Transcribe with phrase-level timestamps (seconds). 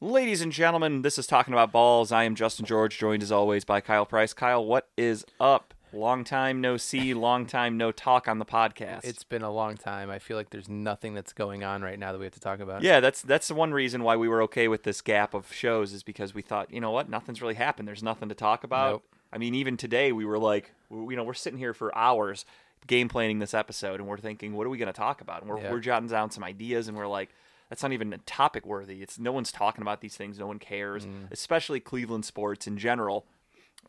[0.00, 2.12] Ladies and gentlemen, this is Talking About Balls.
[2.12, 4.32] I am Justin George, joined as always by Kyle Price.
[4.32, 5.74] Kyle, what is up?
[5.92, 9.04] Long time no see, long time no talk on the podcast.
[9.04, 10.08] It's been a long time.
[10.10, 12.60] I feel like there's nothing that's going on right now that we have to talk
[12.60, 12.82] about.
[12.82, 15.92] yeah, that's that's the one reason why we were okay with this gap of shows
[15.92, 17.88] is because we thought, you know what, nothing's really happened.
[17.88, 18.92] There's nothing to talk about.
[18.92, 19.04] Nope.
[19.32, 22.44] I mean, even today we were like, you know, we're sitting here for hours
[22.86, 25.40] game planning this episode, and we're thinking, what are we going to talk about?
[25.40, 25.72] And we're Yeah.
[25.72, 27.30] we're jotting down some ideas, and we're like,
[27.68, 29.02] that's not even topic worthy.
[29.02, 30.38] It's no one's talking about these things.
[30.38, 31.30] No one cares, Mm.
[31.30, 33.26] especially Cleveland sports in general.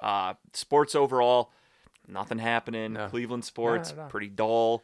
[0.02, 1.52] Uh, sports overall,
[2.08, 2.94] nothing happening.
[2.94, 3.08] No.
[3.08, 4.10] Cleveland sports no, no.
[4.10, 4.84] pretty dull.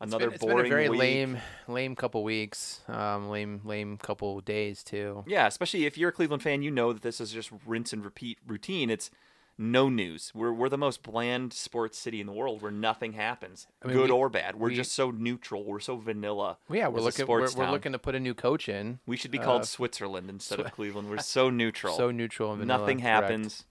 [0.00, 0.98] It's Another been, it's boring been a very week.
[1.00, 2.80] lame, lame couple weeks.
[2.86, 5.24] Um, lame, lame couple days too.
[5.26, 8.04] Yeah, especially if you're a Cleveland fan, you know that this is just rinse and
[8.04, 8.90] repeat routine.
[8.90, 9.10] It's
[9.58, 10.32] no news.
[10.34, 13.96] We're we're the most bland sports city in the world where nothing happens, I mean,
[13.96, 14.56] good we- or bad.
[14.56, 15.64] We're we- just so neutral.
[15.64, 16.58] We're so vanilla.
[16.68, 17.26] Well, yeah, we're looking.
[17.26, 18.98] We're, we're looking to put a new coach in.
[19.06, 21.08] We should be called uh, Switzerland instead of Cleveland.
[21.10, 21.96] We're so neutral.
[21.96, 22.80] So neutral and vanilla.
[22.80, 23.64] Nothing happens.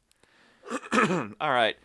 [0.94, 1.76] All right.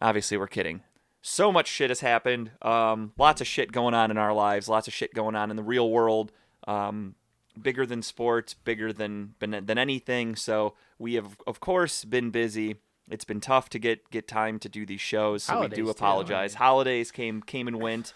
[0.00, 0.82] Obviously, we're kidding.
[1.20, 2.52] So much shit has happened.
[2.62, 4.68] Um, lots of shit going on in our lives.
[4.68, 6.32] Lots of shit going on in the real world.
[6.68, 7.16] Um,
[7.62, 10.36] bigger than sports, bigger than than anything.
[10.36, 12.76] So we have, of course, been busy.
[13.10, 15.44] It's been tough to get get time to do these shows.
[15.44, 16.52] So Holidays, we do too, I apologize.
[16.52, 18.12] mean- Holidays came came and went.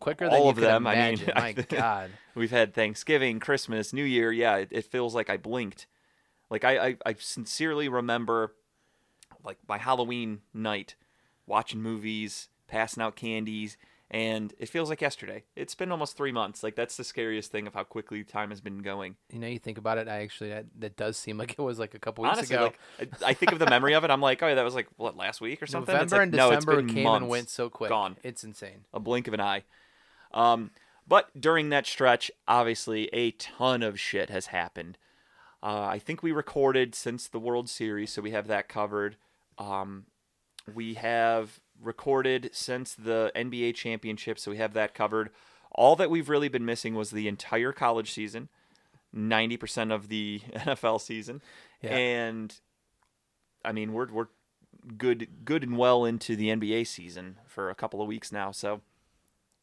[0.00, 1.32] Quicker than All you of them, I mean, Imagine.
[1.36, 2.10] My God.
[2.34, 4.32] We've had Thanksgiving, Christmas, New Year.
[4.32, 5.86] Yeah, it, it feels like I blinked.
[6.48, 8.54] Like I, I, I sincerely remember,
[9.44, 10.94] like my Halloween night,
[11.46, 13.76] watching movies, passing out candies,
[14.10, 15.44] and it feels like yesterday.
[15.56, 16.62] It's been almost three months.
[16.62, 19.16] Like that's the scariest thing of how quickly time has been going.
[19.32, 20.06] You know, you think about it.
[20.08, 22.72] I actually that, that does seem like it was like a couple weeks Honestly, ago.
[22.98, 24.10] like I, I think of the memory of it.
[24.10, 25.92] I'm like, oh, yeah, that was like what last week or something.
[25.92, 27.22] November like, and no, it's December came months.
[27.22, 27.90] and went so quick.
[27.90, 28.16] Gone.
[28.22, 28.84] It's insane.
[28.94, 29.64] a blink of an eye.
[30.32, 30.70] Um,
[31.08, 34.98] but during that stretch, obviously, a ton of shit has happened.
[35.62, 39.16] Uh, I think we recorded since the World Series, so we have that covered.
[39.58, 40.06] Um,
[40.72, 45.30] we have recorded since the NBA championship, so we have that covered.
[45.72, 48.48] All that we've really been missing was the entire college season,
[49.14, 51.42] 90% of the NFL season.
[51.82, 51.96] Yeah.
[51.96, 52.60] And
[53.64, 54.28] I mean, we're we're
[54.96, 58.80] good good and well into the NBA season for a couple of weeks now, so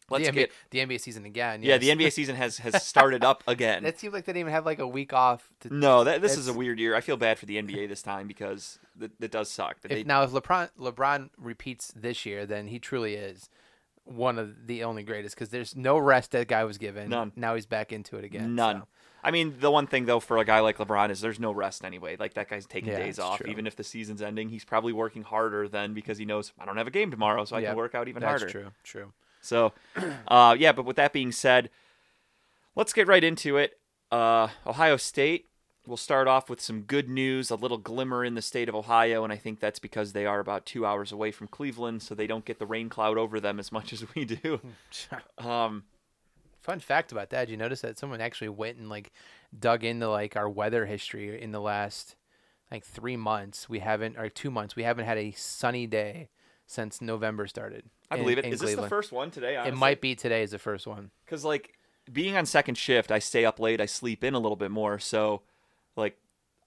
[0.09, 1.64] let's the NBA, get the NBA season again.
[1.64, 1.90] yeah, the.
[1.90, 3.86] NBA season has has started up again.
[3.86, 5.50] It seems like they didn't even have like a week off.
[5.62, 6.96] To, No, that this is a weird year.
[6.96, 9.81] I feel bad for the NBA this time because that, that does suck.
[9.81, 13.50] That If, they, now, if LeBron LeBron repeats this year, then he truly is
[14.06, 17.09] one of the only greatest because there's no rest that guy was given.
[17.09, 17.31] None.
[17.35, 18.56] Now he's back into it again.
[18.56, 18.81] none.
[18.81, 18.88] so.
[19.25, 21.85] I mean, the one thing though for a guy like LeBron is there's no rest
[21.85, 22.18] anyway.
[22.20, 23.50] Like that guy's taking Yeah, days off, true.
[23.50, 24.50] even if the season's ending.
[24.50, 27.56] He's probably working harder then because he knows I don't have a game tomorrow, so
[27.56, 28.52] I can work out even That's harder.
[28.52, 28.72] true.
[28.84, 29.14] True.
[29.43, 29.73] So,
[30.27, 31.69] uh, yeah, but with that being said,
[32.75, 33.77] let's get right into it.
[34.09, 35.47] Uh, Ohio State,
[35.85, 39.23] we'll start off with some good news, a little glimmer in the state of Ohio,
[39.23, 42.25] and I think that's because they are about two hours away from Cleveland, so they
[42.25, 44.59] don't get the rain cloud over them as much as we do.
[45.37, 45.83] Um,
[46.61, 49.11] Fun fact about that: did you notice that someone actually went and like
[49.57, 52.15] dug into like our weather history in the last
[52.71, 53.67] like three months?
[53.67, 56.29] We haven't, or two months, we haven't had a sunny day
[56.73, 57.85] since November started.
[58.09, 58.45] I in- believe it.
[58.45, 59.61] Is Is this the first one today?
[59.66, 61.11] It might be today is the first one.
[61.25, 61.73] because like
[62.11, 65.00] being on second shift, I stay up late, I sleep in a little bit more,
[65.00, 65.41] so
[65.95, 66.17] like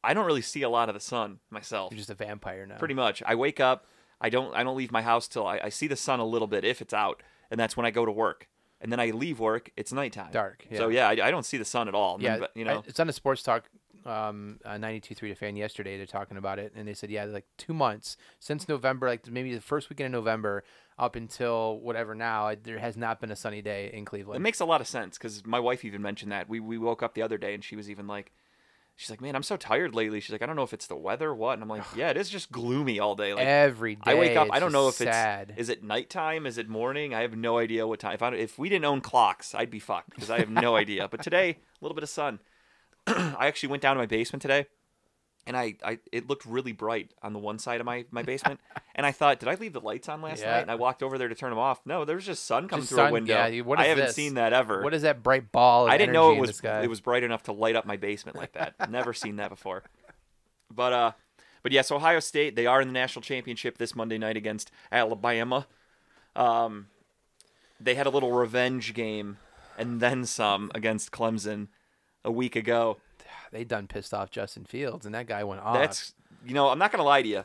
[0.02, 1.92] I don't really see a lot of the sun myself.
[1.92, 2.76] You're just a vampire now.
[2.76, 3.86] pretty much i wake up
[4.20, 6.46] i don't i don't leave my house till I, I see the sun a little
[6.48, 8.48] bit if it's out and that's when i go to work
[8.80, 11.64] and then i leave work it's nighttime Dark, so yeah I, I don't see the
[11.64, 13.64] sun at all And Yeah, then, you know I- it's on a sports talk.
[14.06, 15.96] Um, uh, 92.3 to fan yesterday.
[15.96, 19.52] They're talking about it, and they said, yeah, like two months since November, like maybe
[19.54, 20.62] the first weekend in November
[20.98, 24.36] up until whatever now, there has not been a sunny day in Cleveland.
[24.36, 27.02] it makes a lot of sense because my wife even mentioned that we, we woke
[27.02, 28.32] up the other day and she was even like
[28.98, 30.96] she's like man i'm so tired lately she's like i don't know if it's the
[30.96, 33.96] weather or what and i'm like yeah it is just gloomy all day like Every
[33.96, 34.48] day, I wake up.
[34.50, 35.50] I don't know if sad.
[35.50, 37.12] it's is it nighttime, is it morning?
[37.12, 38.14] I have no idea what time.
[38.14, 41.08] If I, if we didn't own clocks, I'd be fucked because I have no idea.
[41.08, 42.38] But today, a little bit of sun.
[43.36, 44.66] I actually went down to my basement today,
[45.46, 48.60] and I, I it looked really bright on the one side of my, my basement,
[48.94, 50.50] and I thought, did I leave the lights on last Yeah.
[50.52, 50.62] night?
[50.62, 51.80] And I walked over there to turn them off.
[51.84, 53.46] No, there was just sun coming Just through a window.
[53.46, 54.14] yeah, what I haven't this?
[54.16, 54.82] seen that ever.
[54.82, 55.86] What is that bright ball?
[55.86, 58.36] Of I didn't know it was it was bright enough to light up my basement
[58.36, 58.74] like that.
[58.90, 59.84] Never seen that before.
[60.74, 61.12] But uh,
[61.62, 65.66] but yes, Ohio State they are in the national championship this Monday night against Alabama.
[66.34, 66.88] Um,
[67.80, 69.38] they had a little revenge game
[69.78, 71.68] and then some against Clemson
[72.26, 72.98] a week ago.
[73.52, 75.78] They done pissed off Justin Fields, and that guy went off.
[75.78, 76.14] That's
[76.44, 77.44] you know I'm not gonna lie to you.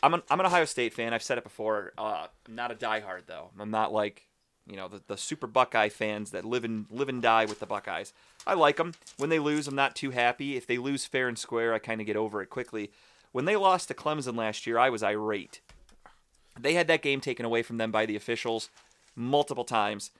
[0.00, 1.12] I'm an, I'm an Ohio State fan.
[1.12, 1.92] I've said it before.
[1.98, 3.50] Uh, I'm not a diehard though.
[3.58, 4.28] I'm not like
[4.66, 7.66] you know the, the super Buckeye fans that live and live and die with the
[7.66, 8.12] Buckeyes.
[8.46, 8.94] I like them.
[9.18, 10.56] When they lose, I'm not too happy.
[10.56, 12.92] If they lose fair and square, I kind of get over it quickly.
[13.32, 15.60] When they lost to Clemson last year, I was irate.
[16.58, 18.70] They had that game taken away from them by the officials
[19.16, 20.10] multiple times,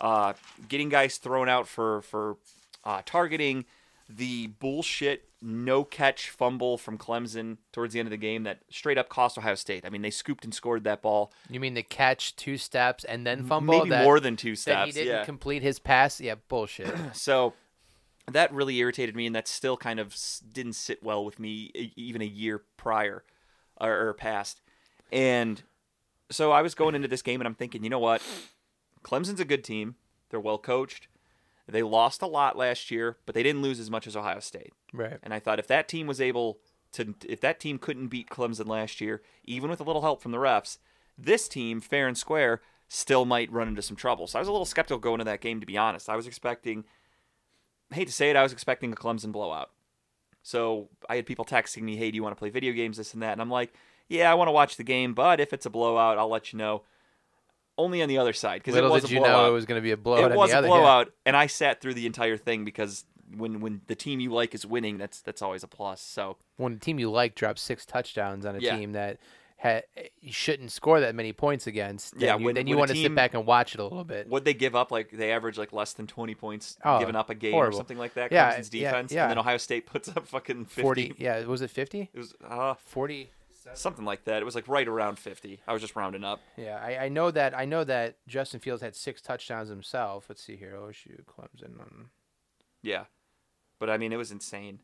[0.00, 0.32] uh,
[0.68, 2.36] getting guys thrown out for for
[2.84, 3.64] uh, targeting.
[4.08, 8.96] The bullshit no catch fumble from Clemson towards the end of the game that straight
[8.96, 9.84] up cost Ohio State.
[9.84, 11.32] I mean, they scooped and scored that ball.
[11.50, 13.78] You mean the catch two steps and then fumble?
[13.78, 14.86] Maybe that, more than two that steps.
[14.86, 15.24] he didn't yeah.
[15.24, 16.20] complete his pass.
[16.20, 16.94] Yeah, bullshit.
[17.14, 17.54] So
[18.30, 20.16] that really irritated me, and that still kind of
[20.52, 23.24] didn't sit well with me even a year prior
[23.80, 24.60] or, or past.
[25.10, 25.62] And
[26.30, 28.22] so I was going into this game, and I'm thinking, you know what?
[29.02, 29.96] Clemson's a good team.
[30.30, 31.08] They're well coached.
[31.68, 34.72] They lost a lot last year, but they didn't lose as much as Ohio State.
[34.92, 35.18] right.
[35.22, 36.58] And I thought if that team was able
[36.92, 40.32] to, if that team couldn't beat Clemson last year, even with a little help from
[40.32, 40.78] the refs,
[41.16, 44.26] this team, fair and square, still might run into some trouble.
[44.26, 46.08] So I was a little skeptical going into that game, to be honest.
[46.08, 46.84] I was expecting,
[47.90, 49.70] I hate to say it, I was expecting a Clemson blowout.
[50.42, 53.14] So I had people texting me, hey, do you want to play video games, this
[53.14, 53.32] and that?
[53.32, 53.72] And I'm like,
[54.08, 56.58] yeah, I want to watch the game, but if it's a blowout, I'll let you
[56.58, 56.82] know.
[57.82, 59.66] Only on the other side, because it was did a you blowout know it was
[59.66, 60.30] going to be a blowout.
[60.32, 60.74] it was the a other, yeah.
[60.74, 63.04] blowout, and I sat through the entire thing because
[63.36, 66.00] when when the team you like is winning, that's that's always a plus.
[66.00, 68.76] So When a team you like drops six touchdowns on a Yeah.
[68.76, 69.18] team that
[69.62, 69.80] ha-
[70.20, 72.96] you shouldn't score that many points against, then Yeah, you, when- then you want to
[72.96, 74.28] sit back and watch it a little bit.
[74.28, 77.30] what they give up, like they average like less than twenty points Oh, giving up
[77.30, 77.74] a game horrible.
[77.74, 78.32] or something like that.
[78.32, 79.22] Yeah, Clemson's yeah, yeah.
[79.22, 80.82] and then Ohio State puts up fucking 50.
[80.82, 82.10] 40, yeah, was it 50?
[82.12, 83.30] It was uh, 40.
[83.74, 84.42] Something like that.
[84.42, 85.60] It was like right around fifty.
[85.66, 86.40] I was just rounding up.
[86.56, 90.26] Yeah, I, I know that I know that Justin Fields had six touchdowns himself.
[90.28, 90.74] Let's see here.
[90.78, 91.80] OSU, Clemson.
[91.80, 92.10] Um,
[92.82, 93.04] Yeah,
[93.78, 94.80] but I mean it was insane.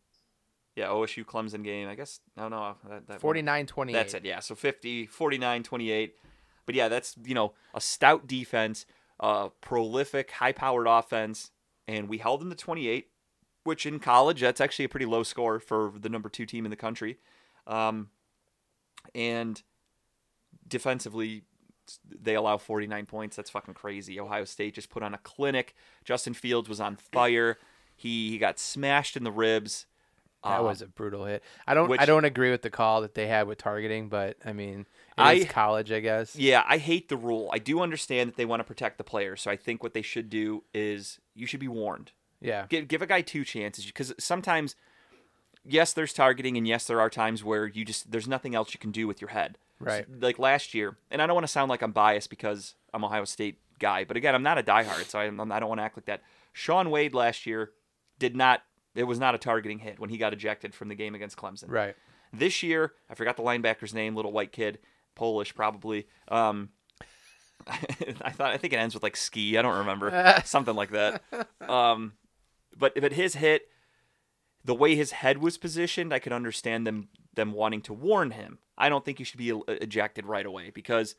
[0.76, 1.88] Yeah, OSU Clemson game.
[1.88, 3.92] I guess no, no, that, that 49-28.
[3.92, 4.24] That's it.
[4.24, 4.38] Yeah.
[4.38, 6.14] So 50, 49, 28.
[6.66, 8.86] But yeah, that's, you know, a stout defense,
[9.18, 11.50] a prolific, high powered offense.
[11.88, 13.08] And we held them to 28,
[13.64, 16.70] which in college, that's actually a pretty low score for the number two team in
[16.70, 17.18] the country.
[17.66, 18.10] Um,
[19.14, 19.62] and
[20.66, 21.42] defensively,
[22.08, 23.36] they allow 49 points.
[23.36, 24.20] That's fucking crazy.
[24.20, 25.74] Ohio State just put on a clinic.
[26.04, 27.58] Justin Fields was on fire.
[27.96, 29.86] He, he got smashed in the ribs.
[30.44, 31.42] That Uh, was a brutal hit.
[31.66, 34.36] I don't which- I don't agree with the call that they had with targeting, but
[34.44, 34.86] I mean,
[35.16, 36.36] I- it's college, I guess.
[36.36, 37.50] Yeah, I hate the rule.
[37.52, 40.02] I do understand that they want to protect the player, so I think what they
[40.02, 42.12] should do is you should be warned.
[42.40, 42.66] Yeah.
[42.68, 44.76] Give give a guy two chances because sometimes,
[45.64, 48.80] yes, there's targeting, and yes, there are times where you just there's nothing else you
[48.80, 49.58] can do with your head.
[49.80, 50.06] Right.
[50.06, 53.04] So, like last year, and I don't want to sound like I'm biased because I'm
[53.04, 55.84] Ohio State guy, but again, I'm not a diehard, so I, I don't want to
[55.84, 56.22] act like that.
[56.52, 57.70] Shaun Wade last year
[58.18, 58.62] did not.
[58.94, 61.68] It was not a targeting hit when he got ejected from the game against Clemson.
[61.68, 61.94] Right.
[62.32, 64.78] This year, I forgot the linebacker's name, little white kid,
[65.14, 66.08] Polish probably.
[66.28, 66.70] Um,
[67.66, 69.56] I thought I think it ends with like ski.
[69.56, 71.22] I don't remember something like that.
[71.60, 72.14] Um,
[72.76, 73.68] but but his hit,
[74.68, 78.58] the way his head was positioned, I could understand them them wanting to warn him.
[78.76, 81.14] I don't think you should be ejected right away because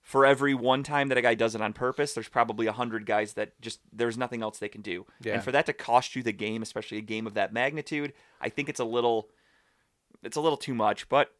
[0.00, 3.04] for every one time that a guy does it on purpose, there's probably a hundred
[3.04, 5.06] guys that just there's nothing else they can do.
[5.20, 5.34] Yeah.
[5.34, 8.48] And for that to cost you the game, especially a game of that magnitude, I
[8.48, 9.28] think it's a little
[10.22, 11.08] it's a little too much.
[11.08, 11.32] But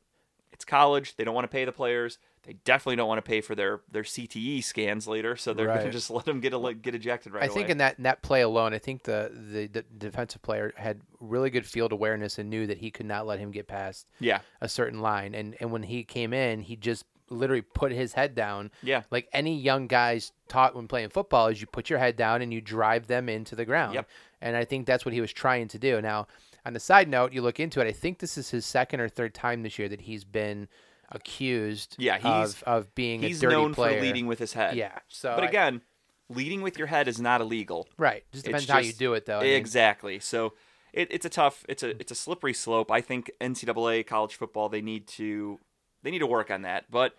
[0.50, 2.19] it's college; they don't want to pay the players.
[2.46, 5.81] They definitely don't want to pay for their their CTE scans later, so they're Right.
[5.81, 7.52] gonna just let them get a, get ejected right I away.
[7.52, 10.72] I think in that in that play alone, I think the, the the defensive player
[10.76, 14.06] had really good field awareness and knew that he could not let him get past
[14.20, 15.34] yeah, a certain line.
[15.34, 18.70] And and when he came in, he just literally put his head down.
[18.84, 22.41] yeah, Like any young guys taught when playing football, is you put your head down
[22.41, 23.94] and you drive them into the ground.
[23.94, 24.08] Yep.
[24.41, 26.00] And I think that's what he was trying to do.
[26.00, 26.29] Now,
[26.65, 27.88] on the side note, you look into it.
[27.88, 30.69] I think this is his second or third time this year that he's been
[31.10, 31.96] accused.
[31.98, 33.98] Yeah, he's- of, of being he's a dirty known player.
[33.98, 34.77] for leading with his head.
[34.77, 34.98] Yeah.
[35.08, 35.82] So, but I- again,
[36.29, 37.89] leading with your head is not illegal.
[37.96, 39.39] right, just It's depends how you do it, though.
[39.39, 40.19] I mean, exactly.
[40.19, 40.55] So
[40.93, 42.91] it, it's a tough, it's a it's a slippery slope.
[42.91, 45.58] I think NCAA college football they need to
[46.03, 46.91] they need to work on that.
[46.91, 47.15] But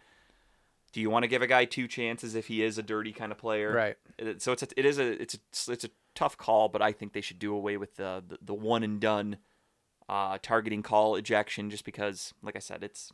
[0.94, 3.32] do you want to give a guy two chances if he is a dirty kind
[3.32, 3.72] of player?
[3.72, 4.42] Right.
[4.42, 5.36] So it's a, it is a it's
[5.68, 8.38] a it's a tough call, but I think they should do away with the the,
[8.42, 9.38] the one and done
[10.10, 13.12] uh, targeting call ejection, just because, like I said, it's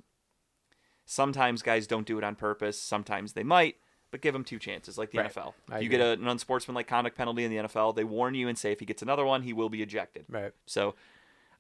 [1.14, 2.80] sometimes guys don't do it on purpose.
[2.80, 3.76] Sometimes they might,
[4.12, 5.34] but give them two chances, like the Right.
[5.34, 5.54] NFL.
[5.70, 8.48] I If you get a, an unsportsmanlike conduct penalty in the NFL, they warn you
[8.48, 10.26] and say if he gets another one, he will be ejected.
[10.30, 10.52] Right.
[10.66, 10.96] So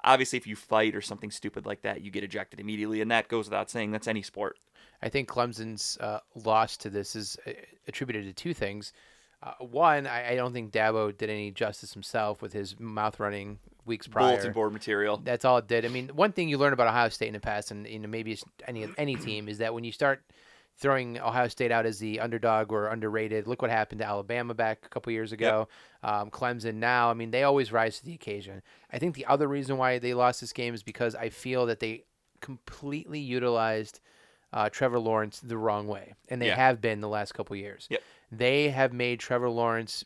[0.04, 3.28] obviously, if you fight or something stupid like that, you get ejected immediately, and that
[3.28, 3.92] goes without saying.
[3.92, 4.58] That's any sport.
[5.02, 7.52] I think Clemson's uh, loss to this is uh,
[7.88, 8.94] attributed to two things.
[9.42, 13.60] Uh, one, I, I don't think Dabo did any justice himself with his mouth running
[13.86, 14.34] weeks prior.
[14.36, 15.18] Bulletin board material.
[15.24, 15.86] That's all it did.
[15.86, 18.08] I mean, one thing you learn about Ohio State in the past, and you know
[18.08, 20.24] maybe it's any any team, is that when you start
[20.76, 23.46] throwing Ohio State out as the underdog or underrated.
[23.46, 25.68] Look what happened to Alabama back a couple years ago.
[26.02, 27.12] Um, Clemson now.
[27.12, 28.64] I mean, they always rise to the occasion.
[28.92, 31.80] I think the other reason why they lost this game is because I feel that
[31.80, 32.06] they
[32.42, 34.00] completely utilized
[34.52, 36.56] uh, Trevor Lawrence the wrong way, and they Yeah.
[36.56, 37.88] have been the last couple years.
[37.92, 38.02] Yep.
[38.32, 40.04] They have made Trevor Lawrence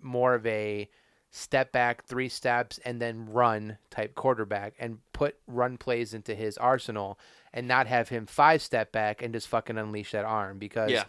[0.00, 0.88] more of a
[1.36, 6.56] step back, three steps, and then run type quarterback, and put run plays into his
[6.58, 7.18] arsenal,
[7.52, 11.04] and not have him five step back and just fucking unleash that arm because Yeah.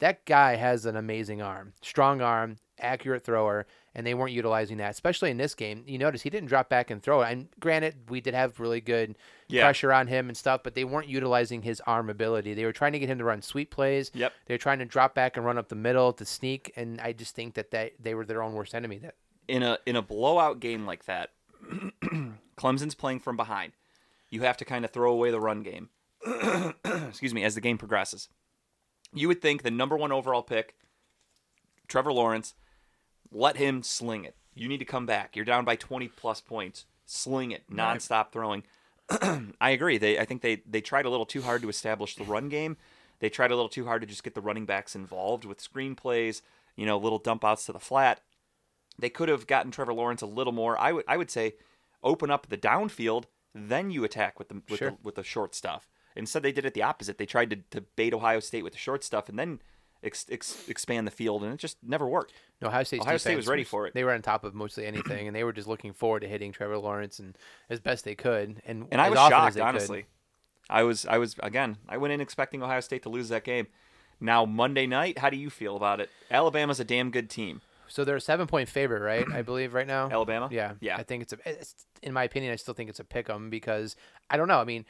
[0.00, 4.90] that guy has an amazing arm, strong arm, accurate thrower, and they weren't utilizing that,
[4.90, 5.84] especially in this game.
[5.86, 7.30] You notice he didn't drop back and throw it.
[7.30, 9.64] And granted, we did have really good Yeah.
[9.64, 12.54] pressure on him and stuff, but they weren't utilizing his arm ability.
[12.54, 14.10] They were trying to get him to run sweep plays.
[14.14, 14.32] Yep.
[14.46, 17.12] They were trying to drop back and run up the middle to sneak, and I
[17.12, 18.98] just think that they, they were their own worst enemy.
[18.98, 19.16] That
[19.50, 21.30] in a in a blowout game like that,
[22.56, 23.72] Clemson's playing from behind.
[24.30, 25.88] You have to kind of throw away the run game.
[27.08, 28.28] Excuse me, as the game progresses.
[29.12, 30.76] You would think the number one overall pick,
[31.88, 32.54] Trevor Lawrence,
[33.32, 34.36] let him sling it.
[34.54, 35.34] You need to come back.
[35.34, 36.86] You're down by 20 plus points.
[37.06, 38.62] Sling it, nonstop throwing.
[39.60, 39.98] I agree.
[39.98, 42.76] They I think they they tried a little too hard to establish the run game.
[43.18, 45.94] They tried a little too hard to just get the running backs involved with screen
[45.96, 46.42] plays,
[46.76, 48.20] you know, little dump outs to the flat.
[49.00, 50.78] They could have gotten Trevor Lawrence a little more.
[50.78, 51.54] I would I would say
[52.02, 54.90] open up the downfield, then you attack with the with, Sure.
[54.90, 55.88] the, with the short stuff.
[56.16, 57.18] Instead, they did it the opposite.
[57.18, 59.60] They tried to, to bait Ohio State with the short stuff and then
[60.02, 62.32] ex, ex, expand the field, and it just never worked.
[62.60, 63.94] no, Ohio State's Ohio State was ready for it.
[63.94, 66.52] They were on top of mostly anything, and they were just looking forward to hitting
[66.52, 67.38] Trevor Lawrence and
[67.68, 68.60] as best they could.
[68.66, 69.62] And And I was shocked, could.
[69.62, 70.06] honestly.
[70.68, 71.76] I was I was again.
[71.88, 73.66] I went in expecting Ohio State to lose that game.
[74.20, 76.10] Now Monday night, how do you feel about it?
[76.30, 77.60] Alabama's a damn good team.
[77.90, 79.26] So they're a seven point favorite, right?
[79.32, 80.08] I believe right now.
[80.10, 80.48] Alabama.
[80.50, 80.96] Yeah, Yeah.
[80.96, 81.38] I think it's a.
[81.44, 83.96] It's, in my opinion, I still think it's a pick 'em because
[84.30, 84.60] I don't know.
[84.60, 84.86] I mean,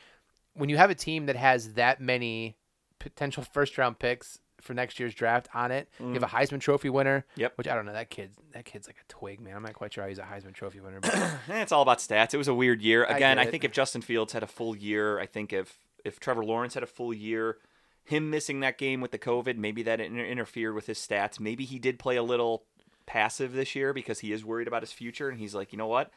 [0.55, 2.57] when you have a team that has that many
[2.99, 6.91] potential first round picks for next year's draft on it, you have a Heisman Trophy
[6.91, 7.25] winner.
[7.37, 7.55] Yep.
[7.57, 7.95] Which I don't know.
[7.95, 8.33] That kid.
[8.53, 9.57] That kid's like a twig, man.
[9.57, 11.01] I'm not quite sure how he's a Heisman Trophy winner.
[11.01, 11.15] But
[11.49, 12.35] Eh, it's all about stats.
[12.35, 13.05] It was a weird year.
[13.05, 16.21] Again, get I, think if Justin Fields had a full year, I think if if
[16.21, 17.57] Trevor Lawrence had a full year,
[18.05, 21.41] him missing that game with the COVID, maybe that inter- interfered with his stats.
[21.41, 22.65] Maybe he did play a little
[23.13, 25.89] passive this year because he is worried about his future, and he's like, you know
[25.89, 26.11] what,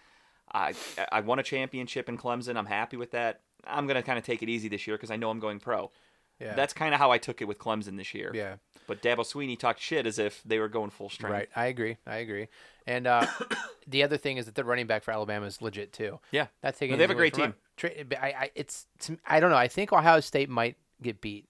[0.53, 0.73] I
[1.11, 2.55] I won a championship in Clemson.
[2.57, 3.41] I'm happy with that.
[3.65, 5.91] I'm gonna kind of take it easy this year because I know I'm going pro.
[6.39, 8.31] yeah, That's kind of how I took it with Clemson this year.
[8.33, 8.55] yeah.
[8.85, 11.33] But Dabo Swinney talked shit as if they were going full strength.
[11.33, 11.49] Right.
[11.55, 11.95] I agree.
[12.05, 12.49] I agree.
[12.85, 13.25] And uh,
[13.87, 16.19] the other thing is that the running back for Alabama is legit too.
[16.31, 16.47] Yeah.
[16.61, 16.91] That's taking.
[16.93, 17.53] No, they have a great it.
[17.77, 18.87] Tra- I, I, it's.
[19.25, 19.55] I don't know.
[19.57, 21.47] I think Ohio State might get beat.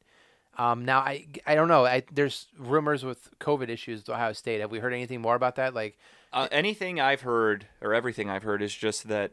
[0.58, 1.86] Um, now I, I don't know.
[1.86, 4.62] I, there's rumors with COVID issues with Ohio State.
[4.62, 5.74] Have we heard anything more about that?
[5.74, 5.98] Like,
[6.32, 9.32] Uh, anything I've heard, or everything I've heard, is just that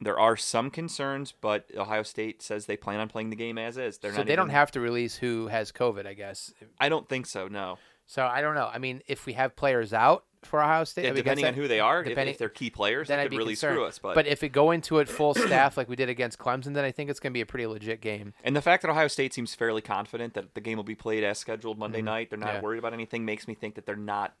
[0.00, 3.76] there are some concerns, but Ohio State says they plan on playing the game as
[3.76, 3.98] is.
[3.98, 6.06] They're so they don't have to release who has COVID.
[6.06, 6.52] I guess.
[6.80, 7.48] I don't think so.
[7.48, 7.78] No.
[8.06, 8.68] So I don't know.
[8.72, 11.68] I mean, if we have players out for Ohio State, Yeah, I depending on who
[11.68, 13.74] they are, if, depending- if they're key players, then I'd be really concerned.
[13.76, 13.98] screw us.
[13.98, 16.84] But, but if we go into it full staff like we did against Clemson, then
[16.84, 18.34] I think it's going to be a pretty legit game.
[18.44, 21.24] and the fact that Ohio State seems fairly confident that the game will be played
[21.24, 22.56] as scheduled Monday night, they're not Mm-hmm.
[22.56, 22.62] Yeah.
[22.62, 24.34] worried about anything, makes me think that they're not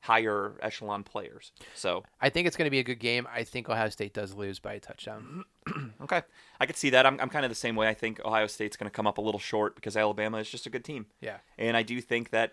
[0.00, 1.52] higher echelon players.
[1.74, 3.26] So I think it's going to be a good game.
[3.34, 5.44] I think Ohio State does lose by a touchdown.
[6.02, 6.20] okay,
[6.60, 7.06] I could see that.
[7.06, 7.88] I'm, I'm kind of the same way.
[7.88, 10.66] I think Ohio State's going to come up a little short because Alabama is just
[10.66, 11.06] a good team.
[11.22, 11.38] Yeah.
[11.56, 12.52] And I do think that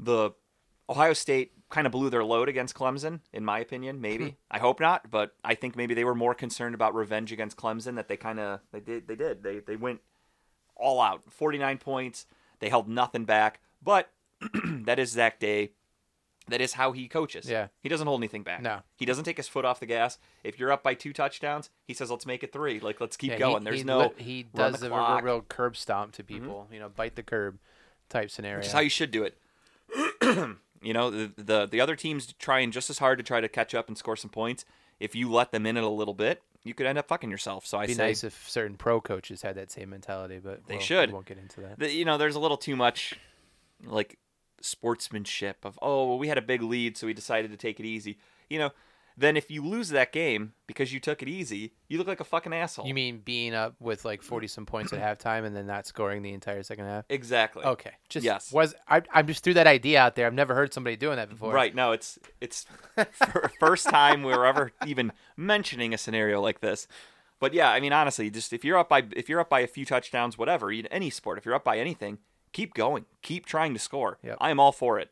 [0.00, 0.30] the
[0.90, 4.00] Ohio State kind of blew their load against Clemson, in my opinion.
[4.00, 4.34] Maybe hmm.
[4.50, 7.96] I hope not, but I think maybe they were more concerned about revenge against Clemson
[7.96, 10.00] that they kind of they did they did they they went
[10.76, 12.26] all out, 49 points.
[12.60, 14.10] They held nothing back, but
[14.64, 15.72] that is Zach Day.
[16.48, 17.50] That is how he coaches.
[17.50, 17.68] Yeah.
[17.80, 18.62] he doesn't hold anything back.
[18.62, 18.82] No.
[18.94, 20.16] he doesn't take his foot off the gas.
[20.44, 22.78] If you're up by two touchdowns, he says, "Let's make it three.
[22.78, 25.76] Like let's keep Yeah, going." He, There's he no he does the a real, curb
[25.76, 26.34] stomp to mm-hmm.
[26.34, 26.68] people.
[26.70, 27.58] You know, bite the curb
[28.08, 28.58] type scenario.
[28.58, 29.36] Which is how you should do it.
[30.86, 33.74] you know, the, the the other teams trying just as hard to try to catch
[33.74, 34.64] up and score some points.
[35.00, 37.66] If you let them in it a little bit, you could end up fucking yourself.
[37.66, 40.66] So I It'd be say, nice if certain pro coaches had that same mentality, but
[40.66, 41.10] They we'll- should.
[41.10, 41.78] We won't get into that.
[41.80, 43.14] that, you know, there's a little too much
[43.84, 44.18] like
[44.62, 47.86] sportsmanship of oh, well, we had a big lead, so we decided to take it
[47.86, 48.18] easy.
[48.48, 48.70] You know,
[49.18, 52.24] then if you lose that game because you took it easy, you look like a
[52.24, 52.86] fucking asshole.
[52.86, 56.22] You mean being up with like forty some points at halftime and then not scoring
[56.22, 57.04] the entire second half?
[57.08, 57.64] exactly.
[57.64, 58.52] Okay, just Yes.
[58.52, 59.02] was I?
[59.12, 60.26] I just threw that idea out there.
[60.26, 61.52] I've never heard somebody doing that before.
[61.52, 61.74] Right.
[61.74, 62.66] No, it's it's
[63.60, 66.86] first time we're ever even mentioning a scenario like this.
[67.38, 69.66] But yeah, I mean, honestly, just if you're up by if you're up by a
[69.66, 72.18] few touchdowns, whatever, in any sport, if you're up by anything,
[72.52, 74.18] keep going, keep trying to score.
[74.22, 74.38] Yep.
[74.40, 75.10] I am all for it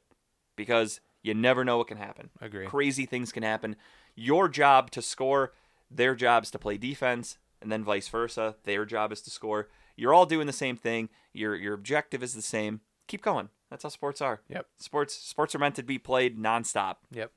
[0.57, 2.31] because you never know what can happen.
[2.41, 2.67] Agree.
[2.67, 3.75] Crazy things can happen.
[4.15, 5.53] Your job to score,
[5.91, 8.57] their job is to play defense, and then vice versa.
[8.65, 9.69] Their job is to score.
[9.97, 11.09] You're all doing the same thing.
[11.33, 12.83] Your your objective is the same.
[13.09, 13.49] Keep going.
[13.71, 14.43] That's how sports are.
[14.49, 14.67] Yep.
[14.79, 16.97] Sports sports are meant to be played nonstop.
[17.11, 17.33] Yep.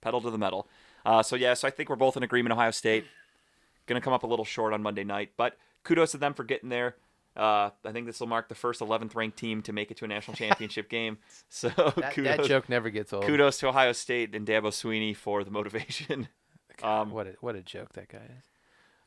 [0.00, 0.68] Pedal to the metal.
[1.04, 2.52] Uh, so yeah, so I think we're both in agreement.
[2.52, 3.04] Ohio State
[3.86, 6.44] going to come up a little short on Monday night, but kudos to them for
[6.44, 6.96] getting there.
[7.36, 10.04] Uh, I think this will mark the first 11th ranked team to make it to
[10.04, 11.18] a national championship game.
[11.48, 13.24] So That, kudos, that joke never gets old.
[13.24, 16.28] kudos to Ohio State and Dabo Swinney for the motivation.
[16.76, 18.44] God, um, what a what a joke that guy is.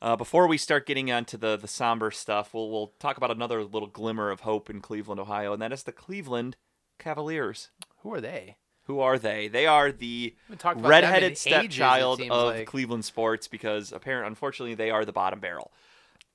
[0.01, 3.63] Uh, before we start getting onto the the somber stuff, we'll we'll talk about another
[3.63, 6.55] little glimmer of hope in Cleveland, Ohio, and that is the Cleveland
[6.99, 7.69] Cavaliers.
[8.03, 8.57] Who are they?
[8.83, 9.47] Who are they?
[9.49, 12.67] They are the We haven't talked about them in redheaded stepchild seems of like.
[12.67, 15.71] Cleveland sports because apparently, unfortunately, they are the bottom barrel.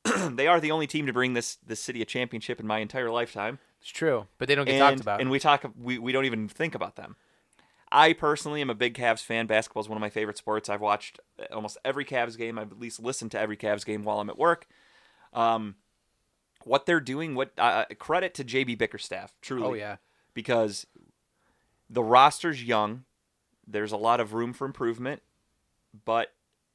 [0.30, 3.10] they are the only team to bring this this city a championship in my entire
[3.10, 3.58] lifetime.
[3.80, 5.20] It's true, but they don't get and, talked about.
[5.20, 7.16] And we talk we, we don't even think about them.
[7.90, 9.46] I personally am a big Cavs fan.
[9.46, 10.70] Basketball is one of my favorite sports.
[10.70, 11.20] I've watched
[11.52, 12.58] almost every Cavs game.
[12.58, 14.66] I've at least listened to every Cavs game while I'm at work.
[15.34, 15.76] Um,
[16.64, 19.96] what they're doing, what uh, credit to JB Bickerstaff, truly oh yeah,
[20.34, 20.86] because
[21.88, 23.04] the roster's young.
[23.64, 25.22] There's a lot of room for improvement,
[26.04, 26.32] but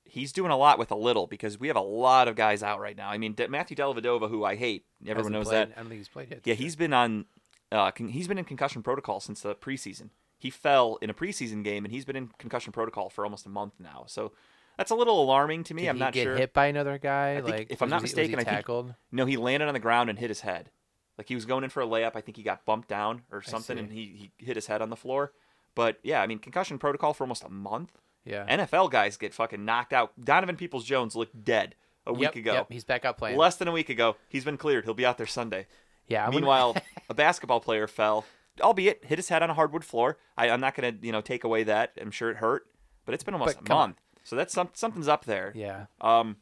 [0.10, 2.80] he's doing a lot with a little because we have a lot of guys out
[2.80, 3.10] right now.
[3.10, 5.70] I mean, De- Matthew Dellavedova, who I hate, everyone Hasn't knows played.
[5.70, 5.78] that.
[5.78, 6.42] I don't think he's played yet.
[6.46, 7.26] Yeah, he's been on.
[7.72, 10.10] Uh, con- he's been in concussion protocol since the preseason.
[10.40, 13.50] He fell in a preseason game, and he's been in concussion protocol for almost a
[13.50, 14.04] month now.
[14.08, 14.32] So
[14.78, 15.82] that's a little alarming to me.
[15.84, 16.36] Did I'm he not get sure.
[16.36, 17.32] hit by another guy?
[17.38, 18.94] I think, like, if I'm was not he- was mistaken, he I think- tackled.
[19.12, 20.70] No, he landed on the ground and hit his head.
[21.18, 22.12] Like he was going in for a layup.
[22.16, 23.84] I think he got bumped down or something, see.
[23.84, 25.34] and he, he hit his head on the floor.
[25.74, 27.92] But yeah, I mean, concussion protocol for almost a month.
[28.27, 28.46] Yeah.
[28.57, 30.12] NFL guys get fucking knocked out.
[30.24, 32.53] Donovan Peoples Jones looked dead a week yep, ago.
[32.53, 33.38] Yep, he's back out playing.
[33.38, 34.86] Less than a week ago, he's been cleared.
[34.86, 35.67] He'll be out there Sunday.
[36.07, 36.22] yeah.
[36.24, 36.77] I'm gonna- Meanwhile,
[37.10, 38.25] a basketball player fell,
[38.62, 40.17] albeit hit his head on a hardwood floor.
[40.38, 41.93] I, I'm not gonna you know take away that.
[42.00, 42.67] I'm sure it hurt,
[43.05, 43.89] but it's been almost But a come on.
[43.89, 43.98] month.
[44.24, 45.53] So that's some, something's up there.
[45.55, 45.86] yeah.
[46.01, 46.38] Um,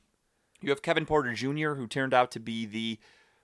[0.62, 2.98] you have Kevin Porter Jr., who turned out to be the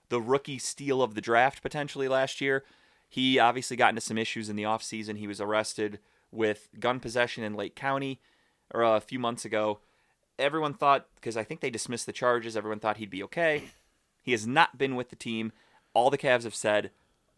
[0.08, 2.64] the rookie steal of the draft potentially last year.
[3.08, 5.18] He obviously got into some issues in the offseason.
[5.18, 8.20] He was arrested with gun possession in Lake County
[8.72, 9.78] or a few months ago.
[10.38, 13.64] Everyone thought, because I think they dismissed the charges, everyone thought he'd be okay.
[14.22, 15.52] He has not been with the team.
[15.94, 16.90] All the Cavs have said,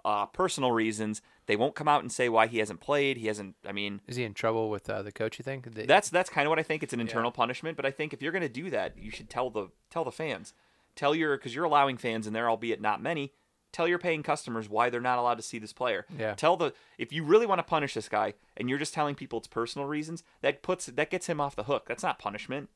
[0.04, 1.22] uh, personal reasons.
[1.46, 3.16] They won't come out and say why he hasn't played.
[3.16, 5.38] He hasn't, I mean, Is he in trouble with uh, the coach?
[5.38, 5.74] You think?
[5.74, 6.82] They- that's that's kind of what I think.
[6.82, 9.28] It's an internal punishment, but I think if you're going to do that, you should
[9.28, 10.54] tell the tell the fans,
[10.94, 13.32] tell your because you're allowing fans in there, albeit not many.
[13.74, 16.06] Tell your paying customers why they're not allowed to see this player.
[16.16, 16.34] Yeah.
[16.34, 19.40] Tell the if you really want to punish this guy and you're just telling people
[19.40, 21.84] it's personal reasons, that puts that gets him off the hook.
[21.88, 22.68] That's not punishment.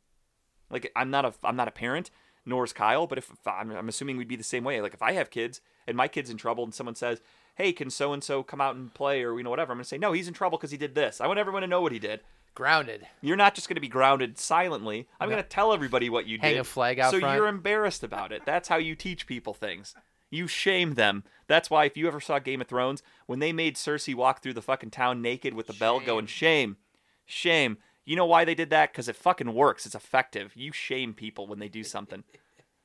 [0.70, 2.11] Like I'm not a I'm not a parent,
[2.44, 3.06] nor is Kyle.
[3.06, 4.80] But if, if I'm, I'm assuming we'd be the same way.
[4.80, 7.20] Like if I have kids and my kid's in trouble and someone says,
[7.54, 9.84] "Hey, can so and so come out and play?" or you know whatever, I'm gonna
[9.84, 11.92] say, "No, he's in trouble because he did this." I want everyone to know what
[11.92, 12.20] he did.
[12.54, 13.06] grounded.
[13.20, 15.06] You're not just going to be grounded silently.
[15.20, 15.34] I'm No.
[15.37, 16.61] going to tell everybody what you Hang did.
[16.61, 17.37] a flag out so front.
[17.37, 18.42] you're embarrassed about it.
[18.44, 19.94] That's how you teach people things.
[20.31, 21.25] You shame them.
[21.47, 24.55] That's why if you ever saw Game of Thrones, when they made Cersei walk through
[24.55, 26.77] the fucking town naked with the bell going, shame,
[27.25, 27.79] shame.
[28.05, 28.93] You know why they did that?
[28.93, 29.87] Because it fucking works.
[29.87, 30.53] It's effective.
[30.55, 32.25] You shame people when they do something.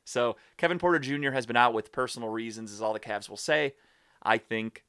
[0.05, 1.31] So Kevin Porter Jr.
[1.31, 3.73] has been out with personal reasons, is all the Cavs will say.
[4.21, 4.83] I think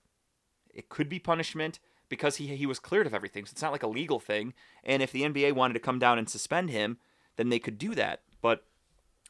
[0.74, 3.46] it could be punishment because he he was cleared of everything.
[3.46, 4.54] So it's not like a legal thing.
[4.82, 6.98] And if the NBA wanted to come down and suspend him,
[7.36, 8.22] then they could do that.
[8.42, 8.64] But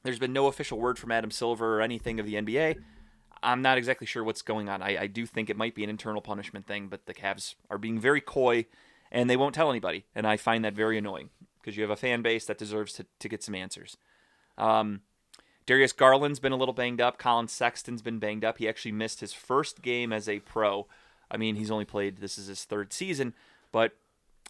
[0.03, 2.77] there's been no official word from Adam Silver or anything of the NBA.
[3.45, 4.83] I'm not exactly sure what's going on.
[4.83, 7.79] I, I do think it might be an internal punishment thing, but the Cavs are
[7.79, 8.67] being very coy
[9.13, 10.05] and they won't tell anybody.
[10.15, 11.31] And I find that very annoying
[11.61, 13.97] because you have a fan base that deserves to, to get some answers.
[14.59, 15.03] Um,
[15.67, 17.19] Darius Garland's been a little banged up.
[17.19, 18.59] Colin Sexton's been banged up.
[18.59, 20.87] He actually missed his first game as a pro.
[21.31, 23.35] I mean, he's only played, this is his third season,
[23.73, 23.93] but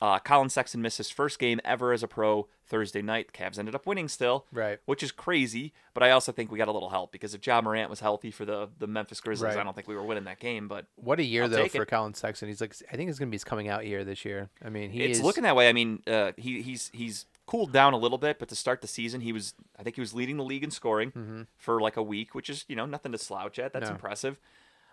[0.03, 3.29] uh, Colin Sexton missed his first game ever as a pro Thursday night.
[3.33, 4.79] The Cavs ended up winning still, Right.
[4.87, 7.61] which is crazy, but I also think we got a little help because if Ja
[7.61, 9.59] Morant was healthy for the, the Memphis Grizzlies, Right.
[9.61, 11.83] I don't think we were winning that game, but What a year I'll though for
[11.83, 11.89] it.
[11.89, 12.49] Colin Sexton.
[12.49, 14.49] He's like, I think it's gonna be his coming out year this year.
[14.65, 15.69] I mean, he it's is looking that way.
[15.69, 18.89] I mean, uh, he he's he's cooled down a little bit, but to start the
[18.89, 22.03] season, he was I think he was leading the league in scoring for like a
[22.03, 23.73] week, which is you know nothing to slouch at.
[23.73, 23.93] That's Mm-hmm.
[23.93, 23.97] No.
[23.97, 24.39] impressive.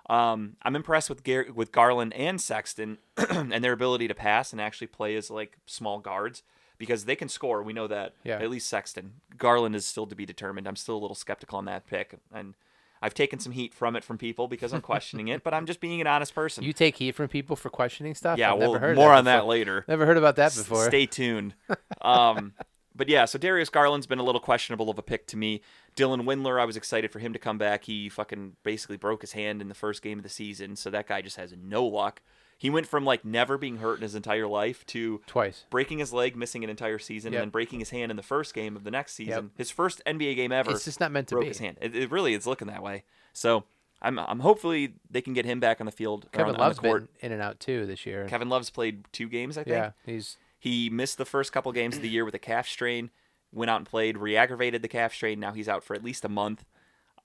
[0.10, 2.98] Um, I'm impressed with Gar- with Garland and Sexton
[3.30, 6.44] and their ability to pass and actually play as like small guards
[6.78, 7.62] because they can score.
[7.64, 8.16] We know that.
[8.24, 8.40] Yeah.
[8.40, 9.14] At least Sexton.
[9.38, 10.68] Garland is still to be determined.
[10.68, 12.56] I'm still a little skeptical on that pick, and
[13.02, 15.44] I've taken some heat from it from people because I'm questioning it.
[15.44, 16.64] But I'm just being an honest person.
[16.64, 18.38] You take heat from people for questioning stuff.
[18.38, 19.86] yeah, I've well, never heard more that on that later.
[19.88, 20.86] Never heard about that S- before.
[20.88, 21.54] Stay tuned.
[22.02, 22.54] Um,
[22.96, 25.62] but yeah, so Darius Garland's been a little questionable of a pick to me.
[25.96, 27.86] Dylan Windler, I was excited for him to come back.
[27.86, 31.08] He fucking basically broke his hand in the first game of the season, so that
[31.08, 32.22] guy just has no luck.
[32.58, 35.66] He went from like never being hurt in his entire life to Twice.
[35.72, 37.40] breaking his leg, missing an entire season, Yep.
[37.42, 39.50] and then breaking his hand in the first game of the next season.
[39.58, 41.48] His first NBA game ever It's just not meant to broke be.
[41.48, 41.78] his hand.
[41.82, 43.04] It, it really is looking that way.
[43.34, 43.64] So
[44.00, 46.28] I'm I'm hopefully they can get him back on the field.
[46.32, 47.02] Kevin on, on Love's the court.
[47.20, 48.28] been in and out too this year.
[48.28, 49.74] Kevin Love's played two games, I think.
[49.76, 53.10] yeah, he's He missed the first couple games of the year with a calf strain.
[53.52, 55.40] Went out and played, re-aggravated the calf strain.
[55.40, 56.64] Now he's out for at least a month.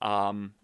[0.01, 0.55] Um,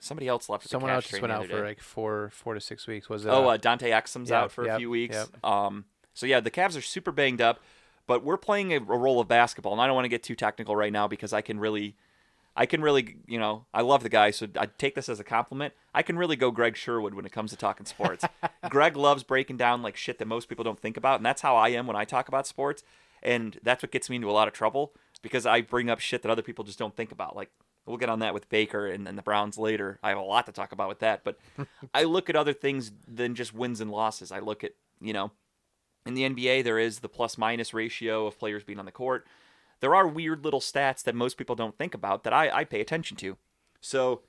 [0.00, 0.68] somebody else left.
[0.68, 1.62] Someone the calf else just went out for day.
[1.62, 3.08] like four four to six weeks.
[3.08, 3.30] Was it?
[3.30, 5.16] Oh, uh, uh, Dante Exum's yeah, out for a few weeks.
[5.16, 5.42] yep.
[5.42, 7.60] Um, so yeah, the Cavs are super banged up,
[8.06, 10.36] but we're playing a, a role of basketball, and I don't want to get too
[10.36, 11.96] technical right now because I can really,
[12.56, 15.24] I can really, you know, I love the guy, so I take this as a
[15.24, 15.74] compliment.
[15.92, 18.24] I can really go Greg Sherwood when it comes to talking sports.
[18.70, 21.56] Greg loves breaking down like shit that most people don't think about, and that's how
[21.56, 22.84] I am when I talk about sports,
[23.22, 26.22] and that's what gets me into a lot of trouble because I bring up shit
[26.22, 27.50] that other people just don't think about, like.
[27.86, 29.98] We'll get on that with Baker and, and the Browns later.
[30.02, 31.38] I have a lot to talk about with that, but
[31.92, 34.32] I look at other things than just wins and losses.
[34.32, 35.32] I look at, you know,
[36.06, 39.26] in the NBA, there is the plus minus ratio of players being on the court.
[39.80, 42.80] There are weird little stats that most people don't think about that I, I pay
[42.80, 43.36] attention to.
[43.80, 44.22] So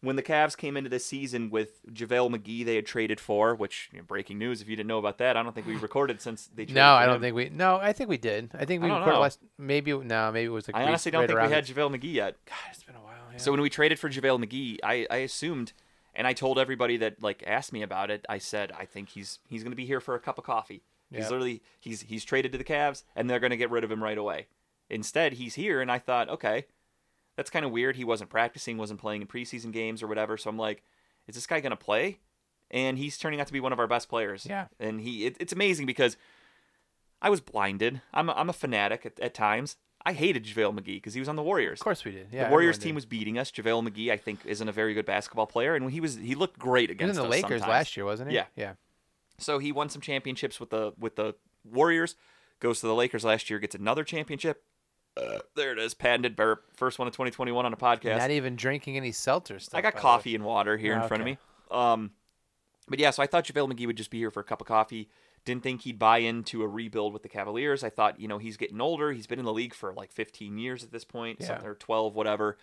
[0.00, 3.88] when the Cavs came into this season with JaVale McGee, they had traded for, which
[3.92, 6.20] you know, breaking news if you didn't know about that, I don't think we recorded
[6.20, 7.20] since they traded no, I don't him.
[7.22, 7.48] think we.
[7.50, 8.50] No, I think we did.
[8.54, 9.20] I think we I recorded know.
[9.20, 9.38] last.
[9.58, 10.76] Maybe no, maybe it was like.
[10.76, 12.36] I honestly don't right think we had JaVale McGee yet.
[12.46, 13.14] God, it's been a while.
[13.32, 13.38] Yeah.
[13.38, 15.72] So when we traded for JaVale McGee, I, I assumed
[16.14, 19.38] and I told everybody that like asked me about it, I said I think he's
[19.48, 20.82] he's gonna be here for a cup of coffee.
[21.10, 21.30] He's Yep.
[21.30, 24.18] literally he's he's traded to the Cavs and they're gonna get rid of him right
[24.18, 24.46] away.
[24.92, 26.66] Instead, he's here and I thought, okay,
[27.36, 27.96] that's kind of weird.
[27.96, 30.36] He wasn't practicing, wasn't playing in preseason games or whatever.
[30.36, 30.82] So I'm like,
[31.26, 32.18] is this guy gonna play?
[32.70, 34.46] And he's turning out to be one of our best players.
[34.48, 34.66] Yeah.
[34.78, 36.16] And he it, it's amazing because
[37.20, 38.00] I was blinded.
[38.12, 39.76] I'm a, I'm a fanatic at, at times.
[40.04, 41.80] I hated JaVale McGee because he was on the Warriors.
[41.80, 42.28] of course we did.
[42.32, 42.96] Yeah, the Warriors team did.
[42.96, 43.52] was beating us.
[43.52, 46.58] JaVale McGee, I think, isn't a very good basketball player, and he was he looked
[46.58, 47.68] great against in the Lakers sometimes.
[47.68, 48.36] last year, wasn't he?
[48.36, 48.46] Yeah.
[48.56, 48.72] Yeah.
[49.38, 52.16] So he won some championships with the with the Warriors.
[52.58, 54.64] Goes to the Lakers last year, gets another championship.
[55.16, 56.64] Uh, there it is, patented burp.
[56.76, 58.18] First one of 2021 on a podcast.
[58.18, 59.76] Not even drinking any seltzer stuff.
[59.78, 61.38] I got coffee and water here Oh, in front of me.
[61.70, 62.12] Um,
[62.88, 64.66] but yeah, so I thought JaVale McGee would just be here for a cup of
[64.66, 65.08] coffee.
[65.44, 67.82] Didn't think he'd buy into a rebuild with the Cavaliers.
[67.84, 69.12] I thought, you know, he's getting older.
[69.12, 71.48] He's been in the league for like 15 years at this point, Yeah.
[71.48, 72.56] something- or 12, whatever.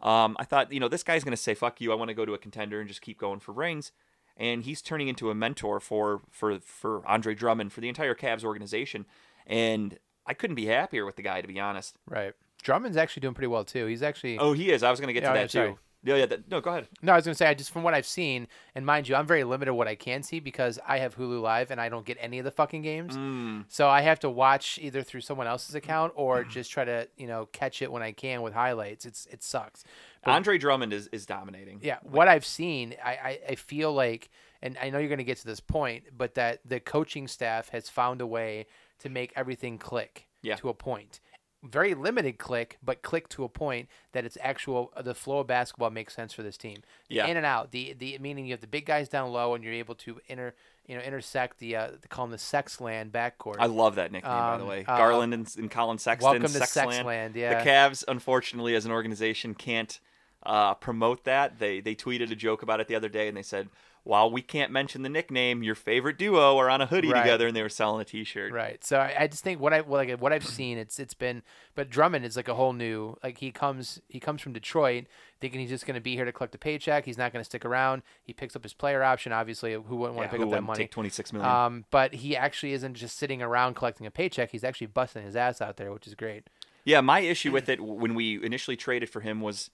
[0.00, 1.92] Um, I thought, you know, this guy's going to say, fuck you.
[1.92, 3.92] I want to go to a contender and just keep going for rings.
[4.36, 8.42] And he's turning into a mentor for, for, for Andre Drummond, for the entire Cavs
[8.44, 9.04] organization.
[9.46, 9.98] And
[10.30, 11.96] I couldn't be happier with the guy, to be honest.
[12.08, 12.32] Right.
[12.62, 13.86] Drummond's actually doing pretty well too.
[13.86, 14.38] He's actually.
[14.38, 14.84] Oh, he is.
[14.84, 15.72] I was going to get Yeah, to that sorry.
[15.72, 15.78] too.
[16.02, 16.26] Yeah, yeah.
[16.26, 16.88] That, no, go ahead.
[17.02, 19.26] No, I was gonna say I just from what I've seen, and mind you, I'm
[19.26, 22.16] very limited what I can see because I have Hulu Live and I don't get
[22.20, 23.14] any of the fucking games.
[23.16, 23.64] Mm.
[23.68, 27.26] So I have to watch either through someone else's account or just try to you
[27.26, 29.04] know catch it when I can with highlights.
[29.04, 29.84] It's it sucks.
[30.24, 31.80] But- Andre Drummond is, is dominating.
[31.82, 34.30] Yeah, what I've seen, I, I, I feel like,
[34.62, 37.68] and I know you're going to get to this point, but that the coaching staff
[37.70, 38.66] has found a way
[39.00, 40.56] to make everything click Yeah.
[40.56, 41.20] to a point.
[41.62, 44.92] Very limited click, but click to a point that it's actual.
[44.98, 46.78] The flow of basketball makes sense for this team.
[47.10, 47.26] Yeah.
[47.26, 47.70] in and out.
[47.70, 50.54] The the meaning you have the big guys down low, and you're able to inter
[50.86, 53.56] you know intersect the uh, they call them the Sexland backcourt.
[53.58, 54.84] I love that nickname, by the Um, way.
[54.88, 56.30] uh, Garland and, and Colin Sexton.
[56.30, 57.02] Welcome to Sexland.
[57.04, 57.62] Sexland, yeah.
[57.62, 60.00] The Cavs, unfortunately, as an organization, can't
[60.44, 61.58] uh, promote that.
[61.58, 63.68] They they tweeted a joke about it the other day, and they said,
[64.04, 67.20] "While we can't mention the nickname, your favorite duo are on a hoodie Right.
[67.22, 68.52] together," and they were selling a T-shirt.
[68.52, 68.82] Right.
[68.84, 71.42] So I, I just think what I well, like what I've seen, it's it's been.
[71.74, 73.16] But Drummond is like a whole new.
[73.22, 75.04] Like he comes he comes from Detroit,
[75.40, 77.04] thinking he's just going to be here to collect a paycheck.
[77.04, 78.02] He's not going to stick around.
[78.22, 79.32] He picks up his player option.
[79.32, 80.84] Obviously, who wouldn't want Yeah, to pick up that money?
[80.84, 81.50] take twenty six million?
[81.50, 84.50] Um, but he actually isn't just sitting around collecting a paycheck.
[84.50, 86.48] He's actually busting his ass out there, which is great.
[86.84, 89.70] Yeah, my issue with it when we initially traded for him was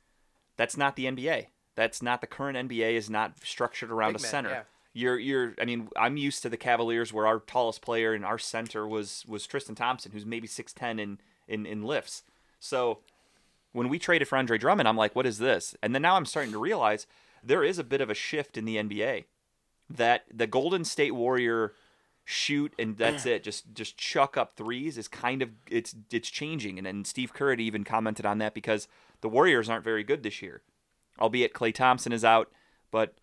[0.56, 1.46] that's not the NBA.
[1.76, 4.50] That's not the current NBA is not structured around Big a man, center.
[4.50, 4.62] yeah.
[4.92, 8.38] You're you're I mean, I'm used to the Cavaliers where our tallest player and our
[8.38, 12.22] center was was Tristan Thompson, who's maybe six ten in, in, in lifts.
[12.58, 13.00] So
[13.72, 15.76] when we traded for Andre Drummond, I'm like, what is this?
[15.82, 17.06] And then now I'm starting to realize
[17.44, 19.24] there is a bit of a shift in the NBA.
[19.88, 21.74] That the Golden State Warrior
[22.24, 23.44] shoot and that's it.
[23.44, 26.78] Just just chuck up threes is kind of it's it's changing.
[26.78, 28.88] And then Steve Kerr even commented on that because
[29.20, 30.62] the Warriors aren't very good this year.
[31.20, 32.50] Albeit Klay Thompson is out,
[32.90, 33.14] but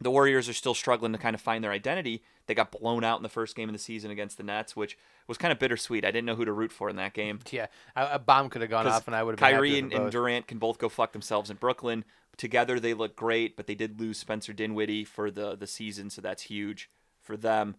[0.00, 2.22] the Warriors are still struggling to kind of find their identity.
[2.46, 4.98] They got blown out in the first game of the season against the Nets, which
[5.26, 6.04] was kind of bittersweet.
[6.04, 7.40] I didn't know who to root for in that game.
[7.50, 10.10] Yeah, a, bomb could have gone off, and I would have been Kyrie and, and.
[10.10, 12.04] Durant can both go fuck themselves in Brooklyn.
[12.36, 16.20] Together they look great, but they did lose Spencer Dinwiddie for the the season, so
[16.20, 17.76] that's huge for them.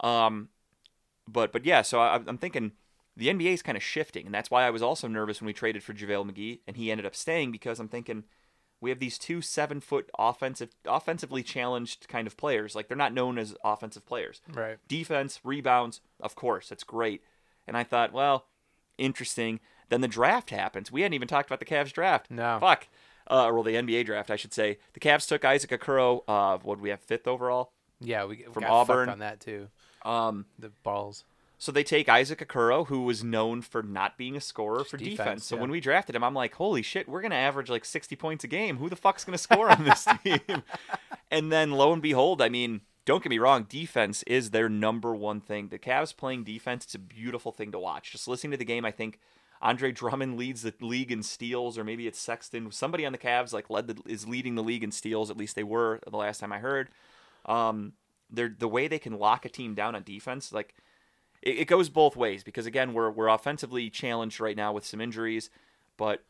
[0.00, 0.50] Um,
[1.26, 2.72] but but yeah, so I, I'm thinking
[3.16, 5.54] the NBA is kind of shifting, and that's why I was also nervous when we
[5.54, 8.24] traded for JaVale McGee, and he ended up staying because I'm thinking,
[8.80, 12.74] we have these two seven foot offensive, offensively challenged kind of players.
[12.74, 14.40] Like they're not known as offensive players.
[14.52, 14.78] Right.
[14.88, 17.22] Defense, rebounds, of course, that's great.
[17.66, 18.46] And I thought, well,
[18.98, 19.60] interesting.
[19.88, 20.90] Then the draft happens.
[20.90, 22.30] We hadn't even talked about the Cavs draft.
[22.30, 22.58] No.
[22.60, 22.88] Fuck.
[23.28, 24.78] Uh, well, the NBA draft, I should say.
[24.94, 26.22] The Cavs took Isaac Okoro.
[26.28, 27.00] Uh, what do we have?
[27.00, 27.72] Fifth overall.
[28.00, 29.08] Yeah, we From got Auburn.
[29.08, 29.68] on that too.
[30.04, 31.24] Um, The balls.
[31.66, 35.16] So they take Isaac Okoro, who was known for not being a scorer for defense.
[35.16, 35.62] defense, So yeah.
[35.62, 38.46] when we drafted him, I'm like, holy shit, we're gonna average like 60 points a
[38.46, 38.76] game.
[38.76, 40.62] Who the fuck's gonna score on this team?
[41.28, 45.12] and then lo and behold, I mean, don't get me wrong, defense is their number
[45.12, 45.66] one thing.
[45.70, 48.12] The Cavs playing defense, it's a beautiful thing to watch.
[48.12, 49.18] Just listening to the game, I think
[49.60, 52.70] Andre Drummond leads the league in steals, or maybe it's Sexton.
[52.70, 55.32] Somebody on the Cavs like led the, is leading the league in steals.
[55.32, 56.90] At least they were the last time I heard.
[57.44, 57.94] Um,
[58.30, 60.76] they're the way they can lock a team down on defense, like
[61.42, 65.00] it, it goes both ways because again we're we're offensively challenged right now with some
[65.00, 65.50] injuries,
[65.96, 66.24] but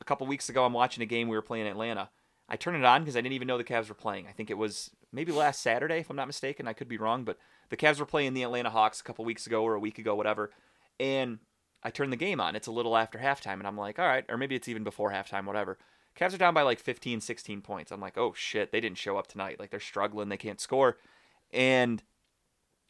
[0.00, 2.10] a couple weeks ago I'm watching a game we were playing in Atlanta.
[2.48, 4.26] I turned it on because I didn't even know the Cavs were playing.
[4.26, 6.66] I think it was maybe last Saturday if I'm not mistaken.
[6.66, 9.46] I could be wrong, but the Cavs were playing the Atlanta Hawks a couple weeks
[9.46, 10.50] ago or a week ago, whatever.
[10.98, 11.38] And
[11.82, 12.56] I turned the game on.
[12.56, 15.12] It's a little after halftime, and I'm like, all right, or maybe it's even before
[15.12, 15.78] halftime, whatever.
[16.18, 17.92] Cavs are down by like 15, 16 points.
[17.92, 19.58] I'm like, oh shit, they didn't show up tonight.
[19.58, 20.98] Like they're struggling, they can't score.
[21.52, 22.02] And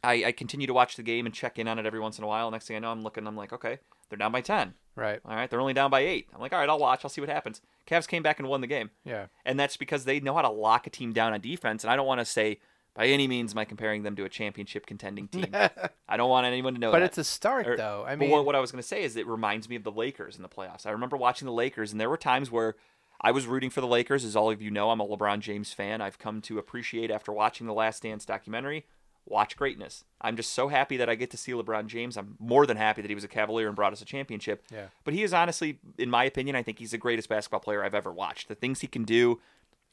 [0.02, 2.24] I, I continue to watch the game and check in on it every once in
[2.24, 2.50] a while.
[2.50, 4.74] Next thing I know, I'm looking, I'm like, okay, they're down by 10.
[4.96, 5.20] Right.
[5.24, 6.28] All right, they're only down by eight.
[6.34, 7.00] I'm like, all right, I'll watch.
[7.04, 7.60] I'll see what happens.
[7.86, 8.90] Cavs came back and won the game.
[9.04, 9.26] Yeah.
[9.44, 11.84] And that's because they know how to lock a team down on defense.
[11.84, 12.58] And I don't want to say
[12.94, 15.46] by any means am I comparing them to a championship contending team.
[16.08, 17.06] I don't want anyone to know But that.
[17.06, 18.04] it's a start Or- though.
[18.06, 19.92] I mean, what, what I was going to say is it reminds me of the
[19.92, 20.86] Lakers in the playoffs.
[20.86, 22.74] I remember watching the Lakers, and there were times where
[23.20, 24.24] I was rooting for the Lakers.
[24.24, 26.00] As all of you know, I'm a LeBron James fan.
[26.00, 28.86] I've come to appreciate after watching the Last Dance documentary.
[29.26, 30.04] Watch greatness.
[30.20, 32.16] I'm just so happy that I get to see LeBron James.
[32.16, 34.64] I'm more than happy that he was a Cavalier and brought us a championship.
[34.72, 34.86] Yeah.
[35.04, 37.94] But he is honestly, in my opinion, I think he's the greatest basketball player I've
[37.94, 38.48] ever watched.
[38.48, 39.40] The things he can do